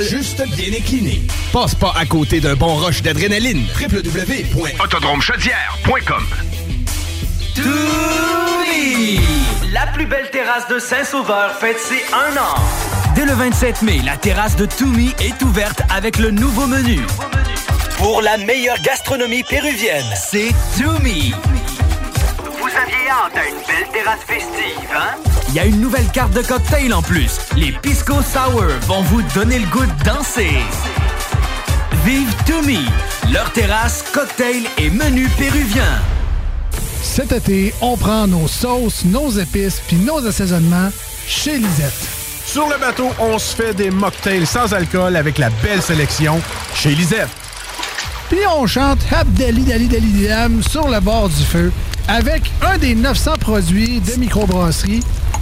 juste 0.00 0.42
bien 0.56 0.72
incliné. 0.78 1.20
Passe 1.52 1.74
pas 1.74 1.92
à 1.96 2.06
côté 2.06 2.40
d'un 2.40 2.54
bon 2.54 2.76
rush 2.76 3.02
d'adrénaline. 3.02 3.66
www.autodromechaudière.com! 3.80 6.24
La 9.72 9.88
plus 9.88 10.06
belle 10.06 10.30
terrasse 10.30 10.68
de 10.68 10.78
Saint-Sauveur 10.78 11.58
fête 11.58 11.80
ses 11.80 12.00
un 12.12 12.36
an. 12.36 12.54
Dès 13.16 13.24
le 13.24 13.32
27 13.32 13.82
mai, 13.82 14.00
la 14.04 14.16
terrasse 14.16 14.54
de 14.56 14.66
Toumi 14.66 15.12
est 15.20 15.42
ouverte 15.42 15.82
avec 15.90 16.18
le 16.18 16.30
nouveau 16.30 16.66
menu. 16.66 17.00
Pour 17.98 18.22
la 18.22 18.38
meilleure 18.38 18.80
gastronomie 18.82 19.42
péruvienne, 19.42 20.06
c'est 20.14 20.52
Toumi. 20.78 21.34
Vous 22.60 22.68
aviez 22.68 23.08
hâte 23.10 23.36
à 23.36 23.48
une 23.48 23.56
belle 23.66 23.88
terrasse 23.92 24.22
festive, 24.26 24.88
hein? 24.94 25.16
Il 25.52 25.56
y 25.56 25.60
a 25.60 25.66
une 25.66 25.82
nouvelle 25.82 26.08
carte 26.08 26.32
de 26.32 26.40
cocktail 26.40 26.94
en 26.94 27.02
plus. 27.02 27.38
Les 27.56 27.72
Pisco 27.72 28.14
Sour 28.22 28.64
vont 28.86 29.02
vous 29.02 29.20
donner 29.34 29.58
le 29.58 29.66
goût 29.66 29.84
de 29.84 30.02
danser. 30.02 30.56
Vive 32.06 32.34
Toumi, 32.46 32.86
leur 33.30 33.52
terrasse, 33.52 34.02
cocktail 34.14 34.62
et 34.78 34.88
menu 34.88 35.28
péruvien. 35.36 36.00
Cet 37.02 37.32
été, 37.32 37.74
on 37.82 37.98
prend 37.98 38.26
nos 38.26 38.48
sauces, 38.48 39.04
nos 39.04 39.28
épices 39.28 39.82
puis 39.86 39.96
nos 39.98 40.26
assaisonnements 40.26 40.90
chez 41.26 41.58
Lisette. 41.58 42.08
Sur 42.46 42.70
le 42.70 42.78
bateau, 42.78 43.10
on 43.18 43.38
se 43.38 43.54
fait 43.54 43.74
des 43.74 43.90
mocktails 43.90 44.46
sans 44.46 44.72
alcool 44.72 45.16
avec 45.16 45.36
la 45.36 45.50
belle 45.62 45.82
sélection 45.82 46.40
chez 46.74 46.94
Lisette. 46.94 47.28
Puis 48.30 48.40
on 48.56 48.66
chante 48.66 49.00
Habdali 49.12 49.64
Dali 49.64 49.86
Dali 49.86 50.26
Dam 50.26 50.62
sur 50.62 50.88
le 50.88 50.98
bord 51.00 51.28
du 51.28 51.44
feu 51.44 51.70
avec 52.08 52.50
un 52.62 52.78
des 52.78 52.94
900 52.94 53.32
produits 53.38 54.00
de 54.00 54.14
microbrasserie 54.14 55.02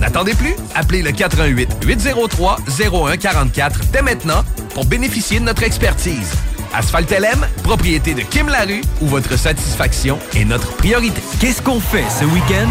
N'attendez 0.00 0.34
plus, 0.34 0.54
appelez 0.74 1.02
le 1.02 1.12
88 1.12 1.78
803 1.84 2.58
0144 2.68 3.80
dès 3.92 4.02
maintenant 4.02 4.44
pour 4.74 4.84
bénéficier 4.84 5.40
de 5.40 5.44
notre 5.44 5.62
expertise. 5.62 6.32
Asphalt 6.74 7.10
LM, 7.10 7.46
propriété 7.62 8.12
de 8.14 8.20
Kim 8.20 8.48
Larue, 8.48 8.82
où 9.00 9.06
votre 9.06 9.36
satisfaction 9.38 10.18
est 10.34 10.44
notre 10.44 10.76
priorité. 10.76 11.22
Qu'est-ce 11.40 11.62
qu'on 11.62 11.80
fait 11.80 12.04
ce 12.10 12.24
week-end? 12.24 12.68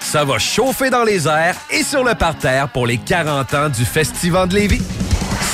Ça 0.00 0.24
va 0.24 0.38
chauffer 0.38 0.90
dans 0.90 1.04
les 1.04 1.26
airs 1.26 1.56
et 1.70 1.82
sur 1.82 2.04
le 2.04 2.14
parterre 2.14 2.68
pour 2.68 2.86
les 2.86 2.98
40 2.98 3.54
ans 3.54 3.68
du 3.70 3.84
Festival 3.84 4.48
de 4.48 4.56
Lévis. 4.56 4.82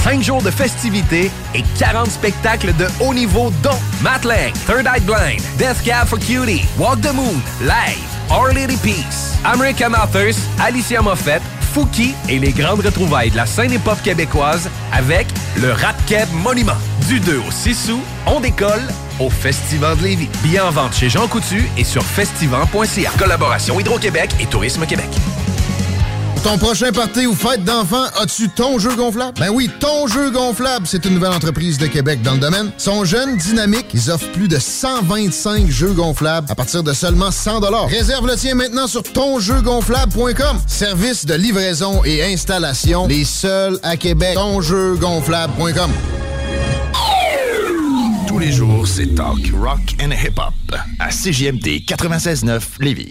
5 0.09 0.23
jours 0.23 0.43
de 0.43 0.51
festivités 0.51 1.31
et 1.55 1.63
40 1.79 2.11
spectacles 2.11 2.75
de 2.77 2.87
haut 2.99 3.13
niveau 3.13 3.53
dont 3.63 3.79
Matt 4.01 4.23
Third 4.23 4.87
Eye 4.87 5.03
Blind, 5.03 5.43
Death 5.59 5.83
Cab 5.85 6.07
for 6.07 6.19
Cutie, 6.19 6.65
Walk 6.79 7.03
the 7.03 7.13
Moon, 7.13 7.35
Live, 7.61 8.09
Our 8.31 8.55
Lady 8.55 8.79
Peace, 8.79 9.37
American 9.45 9.93
Authors, 9.93 10.37
Alicia 10.59 11.03
Moffett, 11.03 11.43
Fouki 11.75 12.15
et 12.31 12.39
les 12.39 12.53
grandes 12.53 12.81
retrouvailles 12.81 13.31
de 13.31 13.37
la 13.37 13.45
scène 13.45 13.71
hip-hop 13.71 14.01
québécoise 14.03 14.71
avec 14.95 15.27
le 15.61 15.73
Rap 15.73 15.97
Monument. 16.33 16.73
Du 17.07 17.21
2 17.21 17.43
au 17.47 17.51
6 17.51 17.91
août, 17.91 18.01
on 18.25 18.41
décolle 18.41 18.89
au 19.21 19.29
Festival 19.29 19.99
de 19.99 20.05
Lévis. 20.05 20.31
Billets 20.43 20.61
en 20.61 20.71
vente 20.71 20.95
chez 20.95 21.11
Jean 21.11 21.29
Coutu 21.29 21.69
et 21.77 21.85
sur 21.85 22.03
festival.ca. 22.03 23.11
Collaboration 23.19 23.79
Hydro-Québec 23.79 24.31
et 24.41 24.47
Tourisme 24.47 24.87
Québec. 24.87 25.11
Ton 26.45 26.57
prochain 26.57 26.93
party 26.93 27.27
ou 27.27 27.35
fête 27.35 27.65
d'enfant, 27.65 28.05
as-tu 28.21 28.49
ton 28.49 28.79
jeu 28.79 28.95
gonflable? 28.95 29.39
Ben 29.41 29.51
oui, 29.51 29.69
ton 29.81 30.07
jeu 30.07 30.31
gonflable, 30.31 30.87
c'est 30.87 31.05
une 31.05 31.15
nouvelle 31.15 31.33
entreprise 31.33 31.79
de 31.79 31.87
Québec 31.87 32.23
dans 32.23 32.35
le 32.35 32.39
domaine. 32.39 32.71
Sont 32.79 33.05
jeunes, 33.05 33.37
dynamiques, 33.37 33.89
ils 33.93 34.11
offrent 34.11 34.31
plus 34.33 34.47
de 34.47 34.59
125 34.59 35.69
jeux 35.69 35.93
gonflables 35.93 36.47
à 36.51 36.55
partir 36.55 36.83
de 36.83 36.93
seulement 36.93 37.31
100 37.31 37.61
Réserve 37.89 38.27
le 38.27 38.37
tien 38.37 38.55
maintenant 38.55 38.87
sur 38.87 39.03
tonjeugonflable.com. 39.03 40.59
Service 40.67 41.27
de 41.27 41.35
livraison 41.35 42.05
et 42.05 42.23
installation, 42.33 43.07
les 43.09 43.25
seuls 43.25 43.79
à 43.83 43.97
Québec. 43.97 44.35
Tonjeugonflable.com. 44.35 45.91
Tous 48.27 48.39
les 48.39 48.53
jours, 48.53 48.87
c'est 48.87 49.15
talk, 49.15 49.53
rock 49.61 49.97
and 50.01 50.13
hip-hop 50.13 50.55
à 51.01 51.09
CJMD 51.09 51.83
96.9 51.87 52.61
Lévis. 52.81 53.11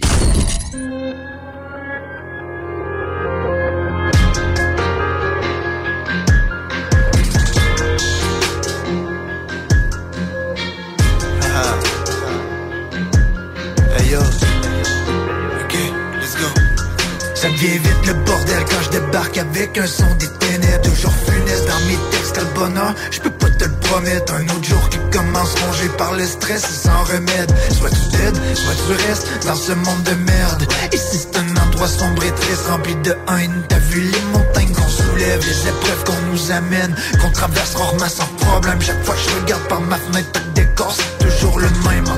Le 26.18 26.26
stress 26.26 26.64
et 26.64 26.88
sans 26.88 27.04
remède. 27.04 27.50
Soit 27.78 27.90
tu 27.90 28.16
dead, 28.16 28.34
soit 28.54 28.74
tu 28.74 29.06
restes 29.06 29.28
dans 29.46 29.54
ce 29.54 29.72
monde 29.72 30.02
de 30.02 30.14
merde. 30.14 30.66
Ici 30.92 31.18
c'est 31.20 31.36
un 31.38 31.56
endroit 31.66 31.88
sombre 31.88 32.24
et 32.24 32.32
triste 32.32 32.66
rempli 32.68 32.94
de 32.96 33.12
haine. 33.28 33.62
T'as 33.68 33.78
vu 33.78 34.00
les 34.00 34.20
montagnes 34.32 34.72
qu'on 34.72 34.88
soulève, 34.88 35.40
les 35.40 35.68
épreuves 35.68 36.04
qu'on 36.04 36.32
nous 36.32 36.50
amène. 36.50 36.94
Qu'on 37.20 37.30
traverse 37.30 37.74
rarement 37.76 38.08
sans 38.08 38.26
problème. 38.46 38.80
Chaque 38.80 39.04
fois 39.04 39.14
que 39.14 39.20
je 39.20 39.40
regarde 39.40 39.68
par 39.68 39.80
ma 39.80 39.96
fenêtre, 39.96 40.40
le 40.46 40.52
décor 40.62 40.92
c'est 40.92 41.26
toujours 41.26 41.60
le 41.60 41.68
même 41.88 42.08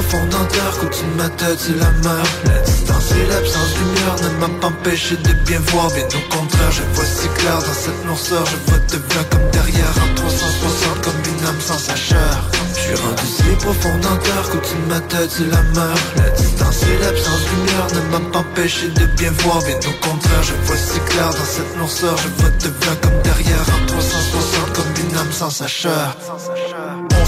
profond 0.00 0.28
terre 0.28 0.78
qu'au-dessus 0.78 1.04
de 1.04 1.22
ma 1.22 1.28
tête 1.30 1.58
c'est 1.58 1.76
la 1.76 1.90
La 2.46 2.60
distance 2.60 3.10
et 3.12 3.26
l'absence 3.26 3.74
de 3.74 3.78
lumière 3.80 4.16
ne 4.22 4.30
m'a 4.40 4.60
pas 4.60 4.68
empêché 4.68 5.16
de 5.16 5.32
bien 5.44 5.58
voir. 5.70 5.88
Bien 5.90 6.06
au 6.06 6.34
contraire, 6.34 6.70
je 6.70 6.82
vois 6.94 7.04
si 7.04 7.28
clair 7.38 7.58
dans 7.58 7.78
cette 7.82 8.04
noirceur. 8.06 8.44
Je 8.46 8.70
vois 8.70 8.78
devant 8.92 9.24
comme 9.30 9.50
derrière 9.50 9.94
en 10.04 10.14
360 10.14 11.00
comme 11.02 11.20
une 11.32 11.46
âme 11.46 11.60
sans 11.60 11.78
sa 11.78 11.96
chair 11.96 12.30
Je 12.74 12.80
suis 12.80 12.94
rendu 12.94 13.26
si 13.26 13.42
profond 13.64 13.98
terre 13.98 14.46
qu'au-dessus 14.50 14.76
de 14.76 14.88
ma 14.88 15.00
tête 15.00 15.30
c'est 15.30 15.50
la 15.50 15.62
La 16.22 16.30
distance 16.30 16.82
et 16.84 16.98
l'absence 17.02 17.42
de 17.42 17.50
lumière 17.56 17.88
ne 17.94 18.00
m'a 18.12 18.30
pas 18.30 18.38
empêché 18.38 18.88
de 18.88 19.04
bien 19.18 19.32
voir. 19.42 19.58
Bien 19.64 19.78
au 19.78 20.06
contraire, 20.06 20.42
je 20.42 20.54
vois 20.64 20.76
si 20.76 21.00
clair 21.10 21.30
dans 21.30 21.50
cette 21.54 21.76
noirceur. 21.76 22.16
Je 22.18 22.28
vois 22.40 22.50
devant 22.62 22.96
comme 23.02 23.22
derrière 23.22 23.66
en 23.74 23.86
360 23.86 24.72
comme 24.74 24.92
une 25.10 25.16
âme 25.18 25.32
sans 25.32 25.50
sa 25.50 25.66
chair 25.66 26.16
On 26.30 26.57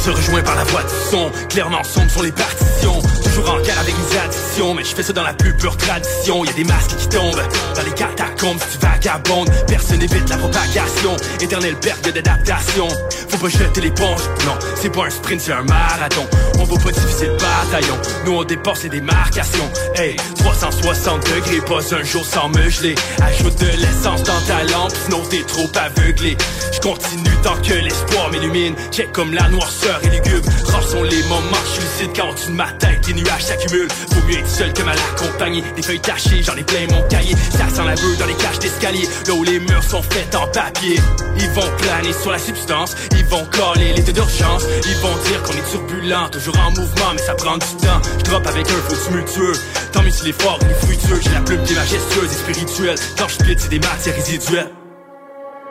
se 0.00 0.10
rejoint 0.10 0.42
par 0.42 0.56
la 0.56 0.64
voix 0.64 0.82
du 0.82 1.10
son, 1.10 1.30
clairement 1.48 1.84
sombre 1.84 2.10
sur 2.10 2.22
les 2.22 2.32
partitions. 2.32 3.02
Toujours 3.22 3.50
en 3.50 3.60
guerre 3.60 3.78
avec 3.78 3.94
mes 3.94 4.18
addictions, 4.18 4.74
mais 4.74 4.82
je 4.82 4.94
fais 4.94 5.02
ça 5.02 5.12
dans 5.12 5.22
la 5.22 5.34
plus 5.34 5.54
pure 5.54 5.76
tradition. 5.76 6.42
Y 6.44 6.48
a 6.48 6.52
des 6.52 6.64
masques 6.64 6.96
qui 6.96 7.08
tombent 7.08 7.42
dans 7.76 7.82
les 7.82 7.92
catacombes, 7.92 8.58
si 8.58 8.78
tu 8.78 8.86
vagabondes. 8.86 9.50
Personne 9.66 9.98
n'évite 9.98 10.28
la 10.30 10.38
propagation, 10.38 11.16
éternelle 11.40 11.76
perte 11.76 12.08
d'adaptation. 12.08 12.88
Faut 13.30 13.38
pas 13.38 13.48
jeter 13.48 13.80
l'éponge, 13.80 14.20
non, 14.44 14.58
c'est 14.74 14.90
pas 14.90 15.06
un 15.06 15.10
sprint, 15.10 15.40
c'est 15.40 15.52
un 15.52 15.62
marathon. 15.62 16.26
On 16.58 16.64
va 16.64 16.76
pas 16.82 16.90
diviser 16.90 17.26
le 17.26 17.34
bataillon, 17.34 17.96
nous 18.26 18.32
on 18.32 18.44
dépasse 18.44 18.82
les 18.82 18.88
démarcations. 18.88 19.70
Hey, 19.94 20.16
360 20.36 21.22
degrés, 21.34 21.60
pas 21.60 21.94
un 21.94 22.02
jour 22.02 22.24
sans 22.24 22.48
me 22.48 22.68
geler. 22.68 22.94
Ajoute 23.22 23.58
de 23.60 23.66
l'essence 23.66 24.24
dans 24.24 24.40
ta 24.46 24.64
lampe, 24.64 24.92
sinon 25.04 25.22
t'es 25.30 25.42
trop 25.44 25.70
aveuglé. 25.76 26.36
Je 26.72 26.80
continue 26.80 27.30
tant 27.42 27.56
que 27.56 27.74
l'espoir 27.74 28.30
m'illumine. 28.30 28.74
Check 28.90 29.12
comme 29.12 29.32
la 29.32 29.48
noirceur 29.48 30.00
et 30.02 30.08
lugubre. 30.08 30.48
Rares 30.66 30.88
sont 30.88 31.02
les 31.02 31.22
moments, 31.24 31.64
je 31.74 31.80
lucide 31.80 32.16
quand 32.16 32.30
au-dessus 32.30 32.50
de 32.50 33.12
nuages 33.12 33.44
s'accumulent. 33.44 33.90
Faut 34.12 34.26
mieux 34.26 34.38
être 34.38 34.48
seul 34.48 34.72
que 34.72 34.82
mal 34.82 34.96
accompagné. 35.14 35.62
Des 35.76 35.82
feuilles 35.82 36.00
tachées, 36.00 36.42
j'en 36.42 36.56
ai 36.56 36.62
plein 36.62 36.86
mon 36.90 37.02
cahier. 37.08 37.34
Ça 37.50 37.68
sent 37.68 37.84
la 37.86 37.94
beuh 37.94 38.16
dans 38.18 38.26
les 38.26 38.34
cages 38.34 38.58
d'escalier. 38.58 39.08
Là 39.26 39.34
où 39.34 39.44
les 39.44 39.60
murs 39.60 39.82
sont 39.82 40.02
faits 40.02 40.34
en 40.34 40.46
papier. 40.48 40.98
Ils 41.38 41.50
vont 41.50 41.70
planer 41.78 42.12
sur 42.12 42.30
la 42.30 42.38
substance. 42.38 42.94
Vont 43.24 43.44
coller 43.46 43.92
l'état 43.92 44.12
d'urgence. 44.12 44.64
Ils 44.84 44.96
vont 44.96 45.16
dire 45.28 45.42
qu'on 45.42 45.52
est 45.52 45.70
turbulent, 45.70 46.28
toujours 46.30 46.58
en 46.58 46.70
mouvement, 46.70 47.12
mais 47.12 47.22
ça 47.22 47.34
prend 47.34 47.54
du 47.54 47.66
temps. 47.76 48.00
Je 48.18 48.24
drop 48.24 48.46
avec 48.46 48.66
un 48.68 48.88
faux 48.88 48.96
tumultueux. 49.06 49.52
Tant 49.92 50.02
mieux 50.02 50.10
si 50.10 50.26
l'effort 50.26 50.58
est 50.62 50.86
fructueux. 50.86 51.20
J'ai 51.22 51.30
la 51.30 51.40
plume 51.40 51.62
qui 51.64 51.72
est 51.72 51.76
majestueuse 51.76 52.32
et 52.32 52.52
spirituelle. 52.52 52.98
Quand 53.18 53.28
je 53.28 53.54
c'est 53.58 53.68
des 53.68 53.80
matières 53.80 54.14
résiduelles. 54.14 54.79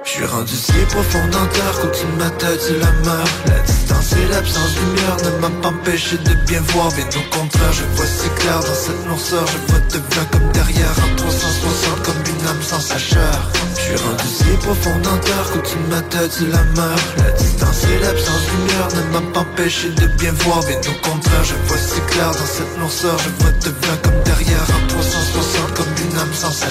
Je 0.10 0.16
suis 0.16 0.26
rendu 0.26 0.56
si 0.56 0.74
profond 0.90 1.28
dans 1.28 1.46
terre 1.54 1.80
qu'au-dessus 1.80 2.08
de 2.08 2.24
ma 2.24 2.32
tête 2.32 2.60
c'est 2.60 2.80
la 2.80 2.92
mer 3.06 3.24
La 3.46 3.60
distance 3.60 4.14
et 4.14 4.28
l'absence 4.34 4.74
de 4.74 4.80
lumière 4.82 5.18
ne 5.24 5.40
m'a 5.40 5.62
pas 5.62 5.68
empêché 5.68 6.18
de 6.18 6.34
bien 6.48 6.62
voir. 6.74 6.90
Bien 6.94 7.06
au 7.06 7.38
contraire, 7.38 7.72
je 7.74 7.84
vois 7.96 8.08
si 8.08 8.28
clair 8.42 8.60
dans 8.60 8.74
cette 8.74 9.06
noirceur. 9.06 9.46
Je 9.46 9.72
vois 9.72 9.80
devant 9.94 10.26
comme 10.32 10.52
derrière 10.52 10.96
en 11.06 11.16
360 11.16 12.02
comme 12.02 12.24
une 12.26 12.48
âme 12.48 12.62
sans 12.64 12.80
sa 12.80 12.98
chair 12.98 13.38
Je 13.76 13.82
suis 13.82 13.96
rendu 13.98 14.26
si 14.26 14.50
profond 14.66 14.98
dans 15.04 15.18
terre 15.20 15.46
qu'au-dessus 15.54 15.78
de 15.78 15.94
ma 15.94 16.02
tête 16.02 16.32
c'est 16.32 16.50
la 16.50 16.64
mer 16.74 16.98
La 17.18 17.32
distance 17.38 17.84
et 17.84 18.00
l'absence 18.00 18.44
de 18.48 18.52
lumière 18.58 18.90
ne 18.98 19.14
m'a 19.14 19.32
pas 19.32 19.42
empêché 19.42 19.90
de 19.90 20.08
bien 20.18 20.34
voir. 20.42 20.66
Bien 20.66 20.80
au 20.90 21.08
contraire, 21.08 21.44
je 21.44 21.54
vois 21.68 21.78
si 21.78 22.02
clair 22.10 22.32
dans 22.32 22.50
cette 22.50 22.78
noirceur. 22.80 23.18
Je 23.20 23.44
vois 23.44 23.54
devant 23.62 23.98
comme 24.02 24.24
derrière 24.26 24.68
en 24.74 24.88
360 24.88 25.74
comme 25.76 25.94
une 26.02 26.18
âme 26.18 26.34
sans 26.34 26.52
sa 26.52 26.70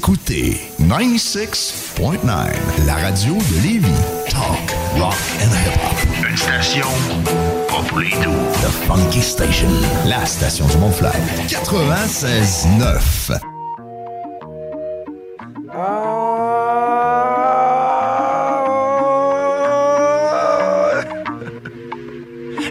écoutez 0.00 0.56
96.9, 0.80 2.26
la 2.86 2.94
radio 2.94 3.34
de 3.34 3.62
Lévis. 3.62 3.86
Talk, 4.30 4.74
rock 4.96 5.14
and 5.42 5.52
hip-hop. 5.52 5.98
Une 6.26 6.36
station 6.38 6.86
pas 7.68 7.82
pour 7.86 7.98
les 7.98 8.08
doux. 8.08 8.32
The 8.62 8.70
Funky 8.86 9.20
Station, 9.20 9.68
la 10.06 10.24
station 10.24 10.66
du 10.68 10.78
Mont-Fly. 10.78 11.10
96.9. 11.48 13.40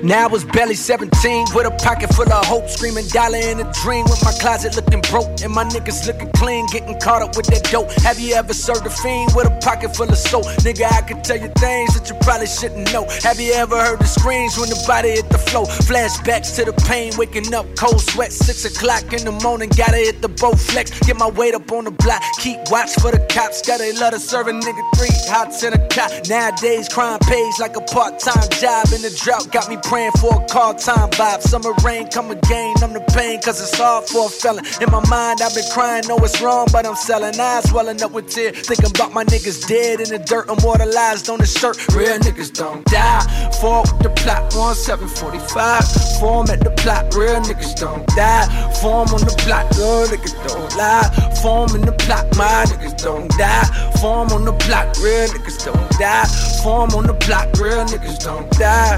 Now 0.02 0.24
I 0.24 0.28
was 0.28 0.44
barely 0.44 0.74
17 0.74 1.54
with 1.54 1.68
a 1.68 1.72
pocket 1.84 2.12
full 2.16 2.32
of 2.34 2.44
hope, 2.44 2.68
screaming 2.68 3.06
dollar 3.10 3.38
in 3.38 3.60
a 3.60 3.72
dream 3.84 4.06
with 4.06 4.24
my 4.26 4.32
closet 4.42 4.76
looking 4.76 4.89
broke 5.10 5.42
and 5.42 5.54
my 5.54 5.66
niggas 5.66 6.08
looking 6.08 6.32
clean, 6.34 6.66
getting 6.68 6.98
caught 7.00 7.22
up 7.22 7.36
with 7.36 7.48
that 7.48 7.64
dope. 7.72 7.92
Have 8.04 8.20
you 8.20 8.36
ever 8.36 8.54
served 8.54 8.86
a 8.86 8.90
fiend 8.90 9.34
with 9.36 9.48
a 9.48 9.56
pocket 9.60 9.96
full 9.96 10.10
of 10.10 10.18
soap? 10.18 10.46
Nigga, 10.64 10.86
I 10.86 11.02
could 11.02 11.24
tell 11.24 11.38
you 11.38 11.50
things 11.58 11.94
that 11.96 12.10
you 12.10 12.16
probably 12.22 12.48
shouldn't 12.48 12.94
know. 12.94 13.06
Have 13.24 13.40
you 13.40 13.54
ever 13.54 13.78
heard 13.78 14.00
the 14.00 14.08
screams 14.08 14.58
when 14.58 14.70
the 14.70 14.82
body 14.88 15.10
hit 15.12 15.30
the 15.30 15.38
floor? 15.38 15.66
Flashbacks 15.90 16.56
to 16.56 16.66
the 16.66 16.74
pain, 16.88 17.12
waking 17.18 17.54
up 17.54 17.66
cold 17.76 18.02
sweat, 18.02 18.32
six 18.32 18.66
o'clock 18.66 19.12
in 19.14 19.26
the 19.26 19.36
morning, 19.44 19.70
gotta 19.76 19.98
hit 19.98 20.22
the 20.22 20.30
bow 20.30 20.54
flex, 20.54 20.98
get 21.02 21.18
my 21.18 21.30
weight 21.30 21.56
up 21.56 21.72
on 21.72 21.86
the 21.86 21.92
block, 21.92 22.22
keep 22.40 22.60
watch 22.70 22.94
for 23.02 23.12
the 23.12 23.20
cops, 23.30 23.62
gotta 23.66 24.20
serve 24.20 24.48
a 24.48 24.52
nigga 24.52 24.84
three 24.96 25.10
hots 25.28 25.64
in 25.64 25.74
a 25.74 25.88
cot. 25.90 26.12
Nowadays, 26.30 26.88
crime 26.90 27.20
pays 27.20 27.60
like 27.60 27.76
a 27.76 27.82
part-time 27.82 28.50
job, 28.62 28.86
and 28.94 29.04
the 29.04 29.12
drought 29.24 29.52
got 29.52 29.70
me 29.70 29.78
praying 29.84 30.12
for 30.20 30.42
a 30.42 30.46
call 30.48 30.74
time 30.74 31.10
vibe. 31.12 31.42
Summer 31.42 31.74
rain 31.84 32.08
come 32.08 32.32
again, 32.32 32.76
I'm 32.84 32.94
the 32.94 33.02
pain, 33.16 33.42
cause 33.42 33.62
it's 33.62 33.78
hard 33.78 34.06
for 34.08 34.28
a 34.28 34.30
felon. 34.30 34.66
In 34.82 34.92
my 34.92 34.99
mind, 35.08 35.42
I've 35.42 35.54
been 35.54 35.64
crying, 35.72 36.04
know 36.08 36.18
it's 36.18 36.42
wrong, 36.42 36.68
but 36.72 36.86
I'm 36.86 36.96
selling 36.96 37.40
eyes, 37.40 37.70
swelling 37.70 38.02
up 38.02 38.12
with 38.12 38.30
tears. 38.30 38.60
Thinking 38.68 38.92
about 38.92 39.14
my 39.14 39.24
niggas 39.24 39.68
dead 39.68 40.02
in 40.02 40.10
the 40.10 40.20
dirt, 40.20 40.50
immortalized 40.50 41.30
on 41.30 41.40
the 41.40 41.46
shirt. 41.46 41.78
Real 41.96 42.18
niggas 42.20 42.52
don't 42.54 42.84
die. 42.86 43.22
Fall 43.62 43.84
with 43.84 44.00
the 44.04 44.10
plot, 44.10 44.54
1745. 44.54 46.20
Form 46.20 46.50
at 46.50 46.60
the 46.62 46.72
plot, 46.72 47.14
real 47.14 47.40
niggas 47.42 47.76
don't 47.80 48.06
die. 48.16 48.46
Form 48.82 49.08
on 49.10 49.22
the 49.22 49.36
plot, 49.40 49.70
real 49.78 50.08
niggas 50.08 50.36
don't 50.48 50.76
lie. 50.76 51.08
Form 51.42 51.76
in 51.76 51.82
the 51.82 51.94
plot, 51.94 52.26
my 52.36 52.66
niggas 52.68 52.98
don't 53.02 53.30
die. 53.38 53.66
Form 54.02 54.30
on 54.32 54.46
the 54.46 54.54
plot, 54.54 54.98
real 54.98 55.28
niggas 55.28 55.64
don't 55.66 55.90
die. 56.00 56.26
Form 56.64 56.90
on 56.92 57.06
the 57.08 57.14
plot, 57.14 57.48
real 57.60 57.86
niggas 57.86 58.20
don't 58.24 58.50
die. 58.58 58.98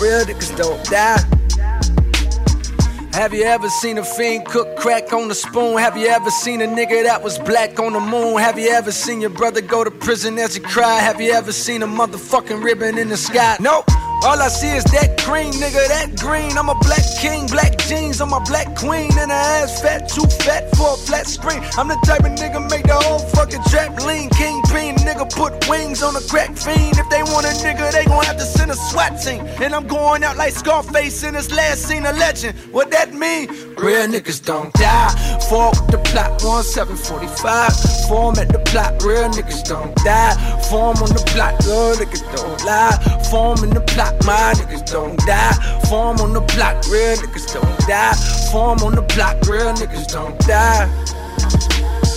Real 0.00 0.24
niggas 0.24 0.56
don't 0.56 0.82
die. 0.84 1.39
Have 3.12 3.34
you 3.34 3.42
ever 3.42 3.68
seen 3.68 3.98
a 3.98 4.04
fiend 4.04 4.46
cook 4.46 4.76
crack 4.76 5.12
on 5.12 5.30
a 5.30 5.34
spoon? 5.34 5.78
Have 5.78 5.96
you 5.96 6.06
ever 6.06 6.30
seen 6.30 6.60
a 6.60 6.66
nigga 6.66 7.02
that 7.02 7.22
was 7.22 7.38
black 7.40 7.80
on 7.80 7.92
the 7.92 8.00
moon? 8.00 8.38
Have 8.38 8.58
you 8.58 8.70
ever 8.70 8.92
seen 8.92 9.20
your 9.20 9.30
brother 9.30 9.60
go 9.60 9.82
to 9.82 9.90
prison 9.90 10.38
as 10.38 10.54
he 10.54 10.60
cried? 10.60 11.00
Have 11.00 11.20
you 11.20 11.32
ever 11.32 11.52
seen 11.52 11.82
a 11.82 11.88
motherfucking 11.88 12.62
ribbon 12.62 12.98
in 12.98 13.08
the 13.08 13.16
sky? 13.16 13.56
Nope. 13.58 13.86
All 14.22 14.40
I 14.40 14.48
see 14.48 14.70
is 14.70 14.84
that 14.92 15.16
cream, 15.18 15.52
nigga, 15.52 15.88
that 15.88 16.16
green. 16.20 16.56
I'm 16.58 16.68
a 16.68 16.74
black 16.80 17.04
king, 17.18 17.46
black 17.46 17.78
jeans, 17.78 18.20
I'm 18.20 18.32
a 18.32 18.40
black 18.40 18.76
queen, 18.76 19.10
and 19.16 19.30
her 19.30 19.64
ass 19.64 19.80
fat, 19.80 20.08
too 20.08 20.26
fat 20.44 20.68
for 20.76 20.92
a 20.92 20.96
flat 20.96 21.26
screen. 21.26 21.62
I'm 21.78 21.88
the 21.88 21.96
type 22.04 22.20
of 22.20 22.32
nigga 22.36 22.60
make 22.70 22.84
the 22.84 22.94
whole 22.94 23.18
fucking 23.18 23.62
trap 23.70 23.96
lean. 24.04 24.28
Kingpin, 24.30 24.96
nigga, 24.96 25.24
put 25.32 25.68
wings 25.68 26.02
on 26.02 26.14
a 26.16 26.20
crack 26.28 26.56
fiend. 26.56 26.98
If 26.98 27.08
they 27.08 27.22
want 27.32 27.46
a 27.46 27.54
nigga, 27.64 27.90
they 27.92 28.04
gon' 28.04 28.24
have 28.24 28.36
to 28.36 28.44
send 28.44 28.70
a 28.70 28.76
SWAT 28.76 29.20
team. 29.20 29.40
And 29.62 29.74
I'm 29.74 29.86
going 29.86 30.22
out 30.22 30.36
like 30.36 30.52
Scarface 30.52 31.22
in 31.24 31.34
his 31.34 31.50
last 31.50 31.88
scene, 31.88 32.04
a 32.04 32.12
legend. 32.12 32.58
What 32.72 32.90
that 32.90 33.14
mean? 33.14 33.48
Real 33.80 34.06
niggas 34.06 34.44
don't 34.44 34.72
die. 34.74 35.08
Four 35.48 35.70
with 35.70 35.88
the 35.90 35.98
plot, 36.04 36.42
one 36.44 36.62
seven 36.62 36.96
forty 36.96 37.26
five. 37.26 37.72
Form 38.06 38.36
at 38.38 38.48
the 38.52 38.58
plot, 38.60 39.02
real 39.02 39.28
niggas 39.30 39.64
don't 39.64 39.96
die. 40.04 40.34
Form 40.68 40.96
on 40.98 41.08
the 41.08 41.22
plot, 41.32 41.54
real 41.64 41.96
niggas 41.96 42.24
don't 42.36 42.64
lie. 42.64 42.96
Form 43.30 43.64
in 43.64 43.70
the 43.70 43.80
plot, 43.80 44.09
my 44.24 44.52
niggas 44.56 44.90
don't 44.90 45.18
die. 45.26 45.52
Form 45.88 46.18
on 46.20 46.32
the 46.32 46.42
plot, 46.42 46.86
real 46.88 47.16
niggas 47.16 47.52
don't 47.52 47.78
die. 47.86 48.14
Form 48.50 48.78
on 48.80 48.94
the 48.94 49.02
plot, 49.02 49.46
real 49.46 49.72
niggas 49.74 50.12
don't 50.12 50.38
die. 50.40 50.86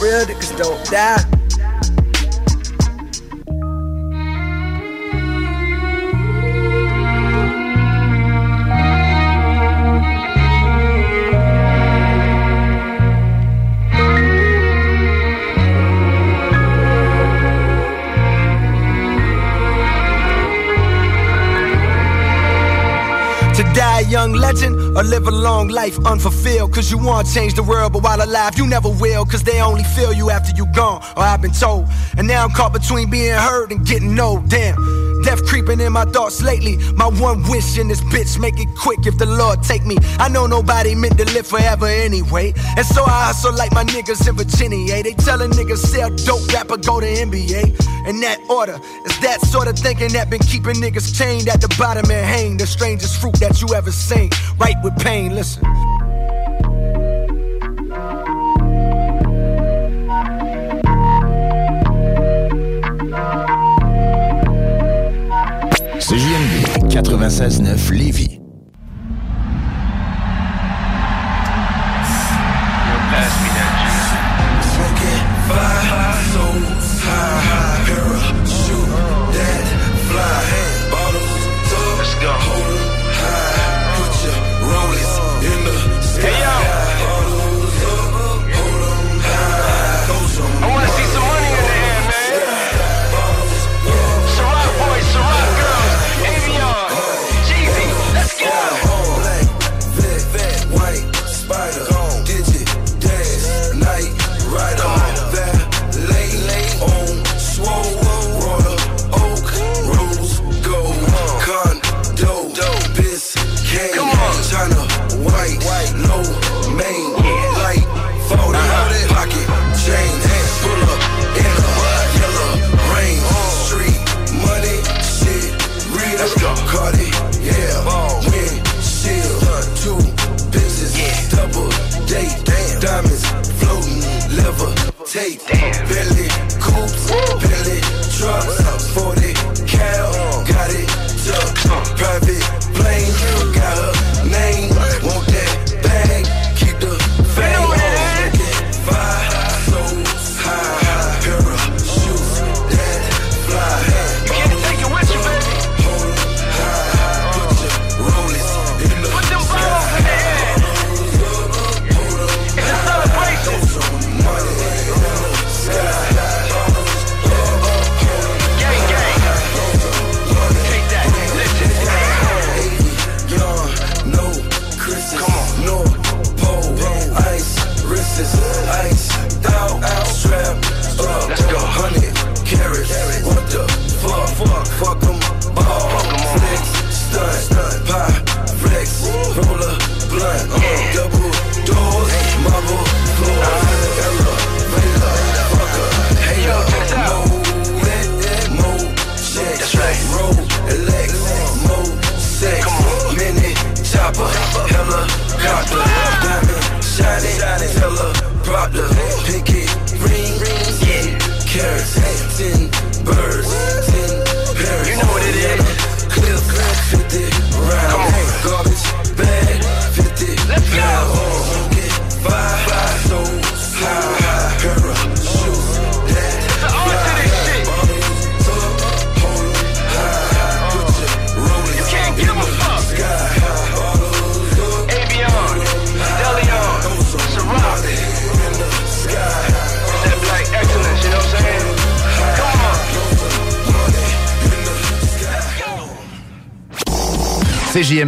Real 0.01 0.25
niggas 0.25 0.57
don't 0.57 0.83
die. 0.89 1.42
Young 24.13 24.33
legend 24.33 24.82
or 24.95 25.03
live 25.03 25.27
a 25.27 25.31
long 25.31 25.67
life 25.69 25.97
unfulfilled. 26.05 26.73
Cause 26.73 26.91
you 26.91 26.97
want 26.97 27.27
to 27.27 27.33
change 27.33 27.53
the 27.55 27.63
world, 27.63 27.93
but 27.93 28.03
while 28.03 28.21
alive, 28.21 28.57
you 28.57 28.67
never 28.67 28.89
will. 28.89 29.25
Cause 29.25 29.43
they 29.43 29.61
only 29.61 29.83
feel 29.83 30.13
you 30.13 30.29
after 30.29 30.55
you 30.55 30.65
gone, 30.73 31.01
or 31.15 31.23
I've 31.23 31.41
been 31.41 31.51
told. 31.51 31.87
And 32.17 32.27
now 32.27 32.43
I'm 32.43 32.51
caught 32.51 32.73
between 32.73 33.09
being 33.09 33.33
heard 33.33 33.71
and 33.71 33.85
getting 33.85 34.19
old. 34.19 34.49
Damn. 34.49 35.03
Death 35.23 35.45
creeping 35.45 35.79
in 35.79 35.93
my 35.93 36.03
thoughts 36.03 36.41
lately. 36.41 36.77
My 36.95 37.07
one 37.07 37.43
wish 37.49 37.77
in 37.77 37.87
this 37.87 38.01
bitch, 38.01 38.37
make 38.39 38.59
it 38.59 38.67
quick 38.77 39.05
if 39.05 39.17
the 39.17 39.25
Lord 39.25 39.63
take 39.63 39.85
me. 39.85 39.97
I 40.19 40.27
know 40.27 40.47
nobody 40.47 40.95
meant 40.95 41.17
to 41.17 41.25
live 41.33 41.47
forever 41.47 41.87
anyway. 41.87 42.53
And 42.75 42.85
so 42.85 43.03
I 43.05 43.31
hustle 43.31 43.53
like 43.55 43.71
my 43.71 43.85
niggas 43.85 44.27
in 44.27 44.35
Virginia. 44.35 45.01
They 45.01 45.13
tell 45.13 45.41
a 45.41 45.47
nigga 45.47 45.77
sell 45.77 46.09
dope 46.09 46.45
rapper, 46.53 46.77
go 46.77 46.99
to 46.99 47.07
NBA. 47.07 47.63
In 48.05 48.19
that 48.19 48.37
order, 48.49 48.77
it's 49.05 49.17
that 49.19 49.39
sort 49.39 49.69
of 49.69 49.79
thinking 49.79 50.11
that 50.11 50.29
been 50.29 50.41
keeping 50.41 50.75
niggas 50.75 51.17
chained 51.17 51.47
at 51.47 51.61
the 51.61 51.73
bottom 51.79 52.11
and 52.11 52.25
hang. 52.25 52.57
The 52.57 52.67
strangest 52.67 53.21
fruit 53.21 53.35
that 53.35 53.61
you 53.61 53.73
ever 53.73 53.93
seen. 53.93 54.29
Right 54.59 54.75
with 54.83 54.95
pain, 55.01 55.33
listen. 55.33 55.63
CJMD 65.99 66.89
96.9 66.89 67.93
Lévis. 67.93 68.42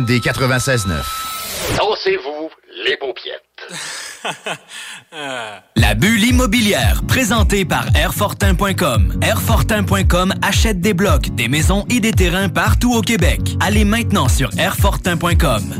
CJMD 0.05 0.21
96.9. 0.21 1.77
Dansez-vous 1.77 2.49
les 2.85 2.97
paupiètes. 2.97 3.41
La 5.75 5.93
bulle 5.93 6.23
immobilière, 6.23 7.01
présentée 7.07 7.65
par 7.65 7.85
Airfortin.com. 7.95 9.19
Airfortin.com 9.21 10.33
achète 10.41 10.81
des 10.81 10.93
blocs, 10.93 11.29
des 11.35 11.47
maisons 11.47 11.85
et 11.89 11.99
des 11.99 12.11
terrains 12.11 12.49
partout 12.49 12.93
au 12.93 13.01
Québec. 13.01 13.39
Allez 13.59 13.85
maintenant 13.85 14.27
sur 14.27 14.49
Airfortin.com. 14.57 15.75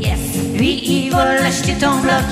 Lui, 0.54 0.80
il 0.84 1.10
va 1.10 1.34
l'acheter 1.34 1.74
ton 1.74 1.98
bloc. 2.00 2.22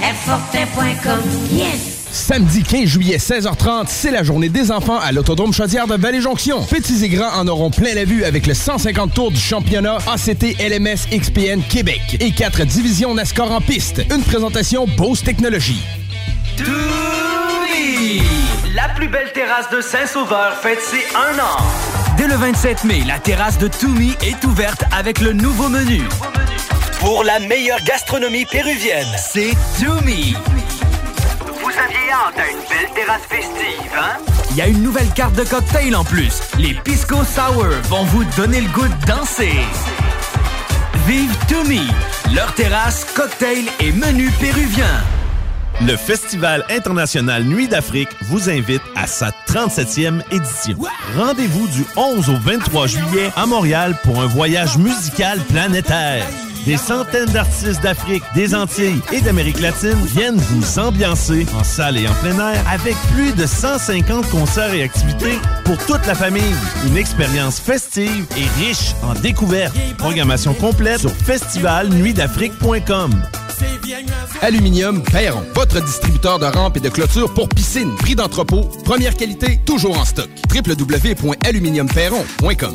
Airfortin.com. 0.00 1.20
Yes! 1.50 1.93
Samedi 2.26 2.62
15 2.62 2.84
juillet, 2.86 3.18
16h30, 3.18 3.84
c'est 3.88 4.10
la 4.10 4.22
journée 4.22 4.48
des 4.48 4.72
enfants 4.72 4.98
à 4.98 5.12
l'Autodrome 5.12 5.52
Chaudière 5.52 5.86
de 5.86 5.94
Vallée-Jonction. 5.94 6.64
Petits 6.64 7.04
et 7.04 7.10
grands 7.10 7.38
en 7.38 7.46
auront 7.46 7.68
plein 7.68 7.94
la 7.94 8.06
vue 8.06 8.24
avec 8.24 8.46
le 8.46 8.54
150 8.54 9.12
tours 9.12 9.30
du 9.30 9.38
championnat 9.38 9.98
ACT 10.10 10.56
LMS 10.58 11.06
XPN 11.12 11.60
Québec 11.68 12.16
et 12.20 12.30
quatre 12.30 12.64
divisions 12.64 13.12
NASCAR 13.12 13.52
en 13.52 13.60
piste. 13.60 14.00
Une 14.10 14.22
présentation 14.22 14.86
Bose 14.96 15.22
Technologies. 15.22 15.82
La 18.74 18.88
plus 18.94 19.08
belle 19.08 19.30
terrasse 19.34 19.68
de 19.68 19.82
Saint-Sauveur 19.82 20.54
fête 20.62 20.80
ses 20.80 21.04
un 21.14 21.38
an. 21.38 21.62
Dès 22.16 22.26
le 22.26 22.36
27 22.36 22.84
mai, 22.84 23.02
la 23.06 23.18
terrasse 23.18 23.58
de 23.58 23.68
Tumi 23.68 24.14
est 24.22 24.42
ouverte 24.44 24.82
avec 24.96 25.20
le 25.20 25.34
nouveau 25.34 25.68
menu. 25.68 26.00
Pour 27.00 27.22
la 27.22 27.38
meilleure 27.38 27.84
gastronomie 27.84 28.46
péruvienne, 28.46 29.14
c'est 29.18 29.52
Tumi. 29.78 30.34
Hâte 32.14 32.38
à 32.38 32.48
une 32.48 32.58
belle 32.58 32.94
terrasse 32.94 33.22
festive, 33.28 33.90
hein? 33.98 34.18
Il 34.50 34.56
y 34.56 34.62
a 34.62 34.68
une 34.68 34.84
nouvelle 34.84 35.10
carte 35.16 35.34
de 35.34 35.42
cocktail 35.42 35.96
en 35.96 36.04
plus. 36.04 36.42
Les 36.58 36.72
Pisco 36.74 37.16
Sour 37.24 37.66
vont 37.88 38.04
vous 38.04 38.22
donner 38.36 38.60
le 38.60 38.68
goût 38.68 38.86
de 38.86 39.06
danser. 39.06 39.58
Vive 41.08 41.36
Tumi, 41.48 41.82
leur 42.32 42.54
terrasse, 42.54 43.04
cocktail 43.16 43.64
et 43.80 43.90
menu 43.90 44.30
péruvien. 44.38 45.02
Le 45.80 45.96
Festival 45.96 46.64
international 46.70 47.42
Nuit 47.42 47.66
d'Afrique 47.66 48.10
vous 48.22 48.48
invite 48.48 48.82
à 48.94 49.08
sa 49.08 49.30
37e 49.48 50.22
édition. 50.30 50.78
Rendez-vous 51.16 51.66
du 51.66 51.84
11 51.96 52.30
au 52.30 52.36
23 52.36 52.86
juillet 52.86 53.32
à 53.34 53.44
Montréal 53.46 53.98
pour 54.04 54.22
un 54.22 54.26
voyage 54.26 54.78
musical 54.78 55.40
planétaire. 55.40 56.24
Des 56.64 56.76
centaines 56.78 57.26
d'artistes 57.26 57.82
d'Afrique, 57.82 58.22
des 58.34 58.54
Antilles 58.54 59.02
et 59.12 59.20
d'Amérique 59.20 59.60
latine 59.60 60.02
viennent 60.06 60.38
vous 60.38 60.78
ambiancer 60.78 61.44
en 61.58 61.62
salle 61.62 61.98
et 61.98 62.08
en 62.08 62.14
plein 62.14 62.38
air 62.38 62.64
avec 62.70 62.96
plus 63.12 63.34
de 63.34 63.44
150 63.46 64.30
concerts 64.30 64.72
et 64.72 64.82
activités 64.82 65.38
pour 65.64 65.76
toute 65.84 66.06
la 66.06 66.14
famille. 66.14 66.54
Une 66.86 66.96
expérience 66.96 67.60
festive 67.60 68.24
et 68.36 68.46
riche 68.64 68.94
en 69.02 69.12
découvertes. 69.12 69.76
Programmation 69.98 70.54
complète 70.54 71.00
sur 71.00 71.10
festivalnuitdafrique.com. 71.10 73.10
Aluminium 74.40 75.02
Perron, 75.02 75.44
votre 75.54 75.84
distributeur 75.84 76.38
de 76.38 76.46
rampes 76.46 76.78
et 76.78 76.80
de 76.80 76.88
clôtures 76.88 77.34
pour 77.34 77.50
piscine, 77.50 77.94
prix 77.96 78.14
d'entrepôt, 78.14 78.62
première 78.84 79.14
qualité, 79.16 79.60
toujours 79.66 79.98
en 79.98 80.06
stock. 80.06 80.30
www.aluminiumperron.com 80.54 82.74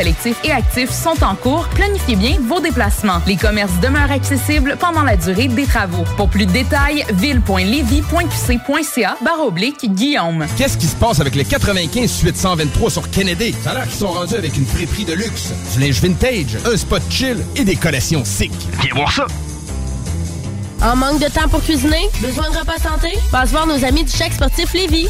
et 0.43 0.51
actifs 0.51 0.89
sont 0.89 1.23
en 1.23 1.35
cours. 1.35 1.67
Planifiez 1.75 2.15
bien 2.15 2.37
vos 2.41 2.59
déplacements. 2.59 3.21
Les 3.27 3.35
commerces 3.35 3.79
demeurent 3.81 4.11
accessibles 4.11 4.75
pendant 4.79 5.03
la 5.03 5.15
durée 5.15 5.47
des 5.47 5.65
travaux. 5.65 6.03
Pour 6.17 6.27
plus 6.27 6.47
de 6.47 6.51
détails, 6.51 7.05
ville.levy.qc.ca 7.13 9.17
barre 9.23 9.45
oblique 9.45 9.93
Guillaume. 9.93 10.45
Qu'est-ce 10.57 10.77
qui 10.77 10.87
se 10.87 10.95
passe 10.95 11.19
avec 11.19 11.35
les 11.35 11.45
95 11.45 12.21
823 12.23 12.89
sur 12.89 13.09
Kennedy? 13.11 13.53
Ça 13.63 13.71
a 13.71 13.73
l'air 13.75 13.83
qu'ils 13.83 13.99
sont 13.99 14.07
rendus 14.07 14.35
avec 14.35 14.57
une 14.57 14.65
friperie 14.65 15.05
de 15.05 15.13
luxe, 15.13 15.51
du 15.75 15.81
linge 15.81 16.01
vintage, 16.01 16.57
un 16.65 16.77
spot 16.77 17.03
chill 17.09 17.37
et 17.55 17.63
des 17.63 17.75
collections 17.75 18.25
sick. 18.25 18.51
Viens 18.81 18.95
voir 18.95 19.11
ça! 19.11 19.27
En 20.81 20.95
manque 20.95 21.19
de 21.19 21.27
temps 21.27 21.47
pour 21.47 21.61
cuisiner? 21.61 22.09
Besoin 22.21 22.49
de 22.49 22.57
repas 22.57 22.79
santé? 22.79 23.09
Passe 23.31 23.51
voir 23.51 23.67
nos 23.67 23.85
amis 23.85 24.03
du 24.03 24.11
chèque 24.11 24.33
sportif 24.33 24.73
Lévis. 24.73 25.09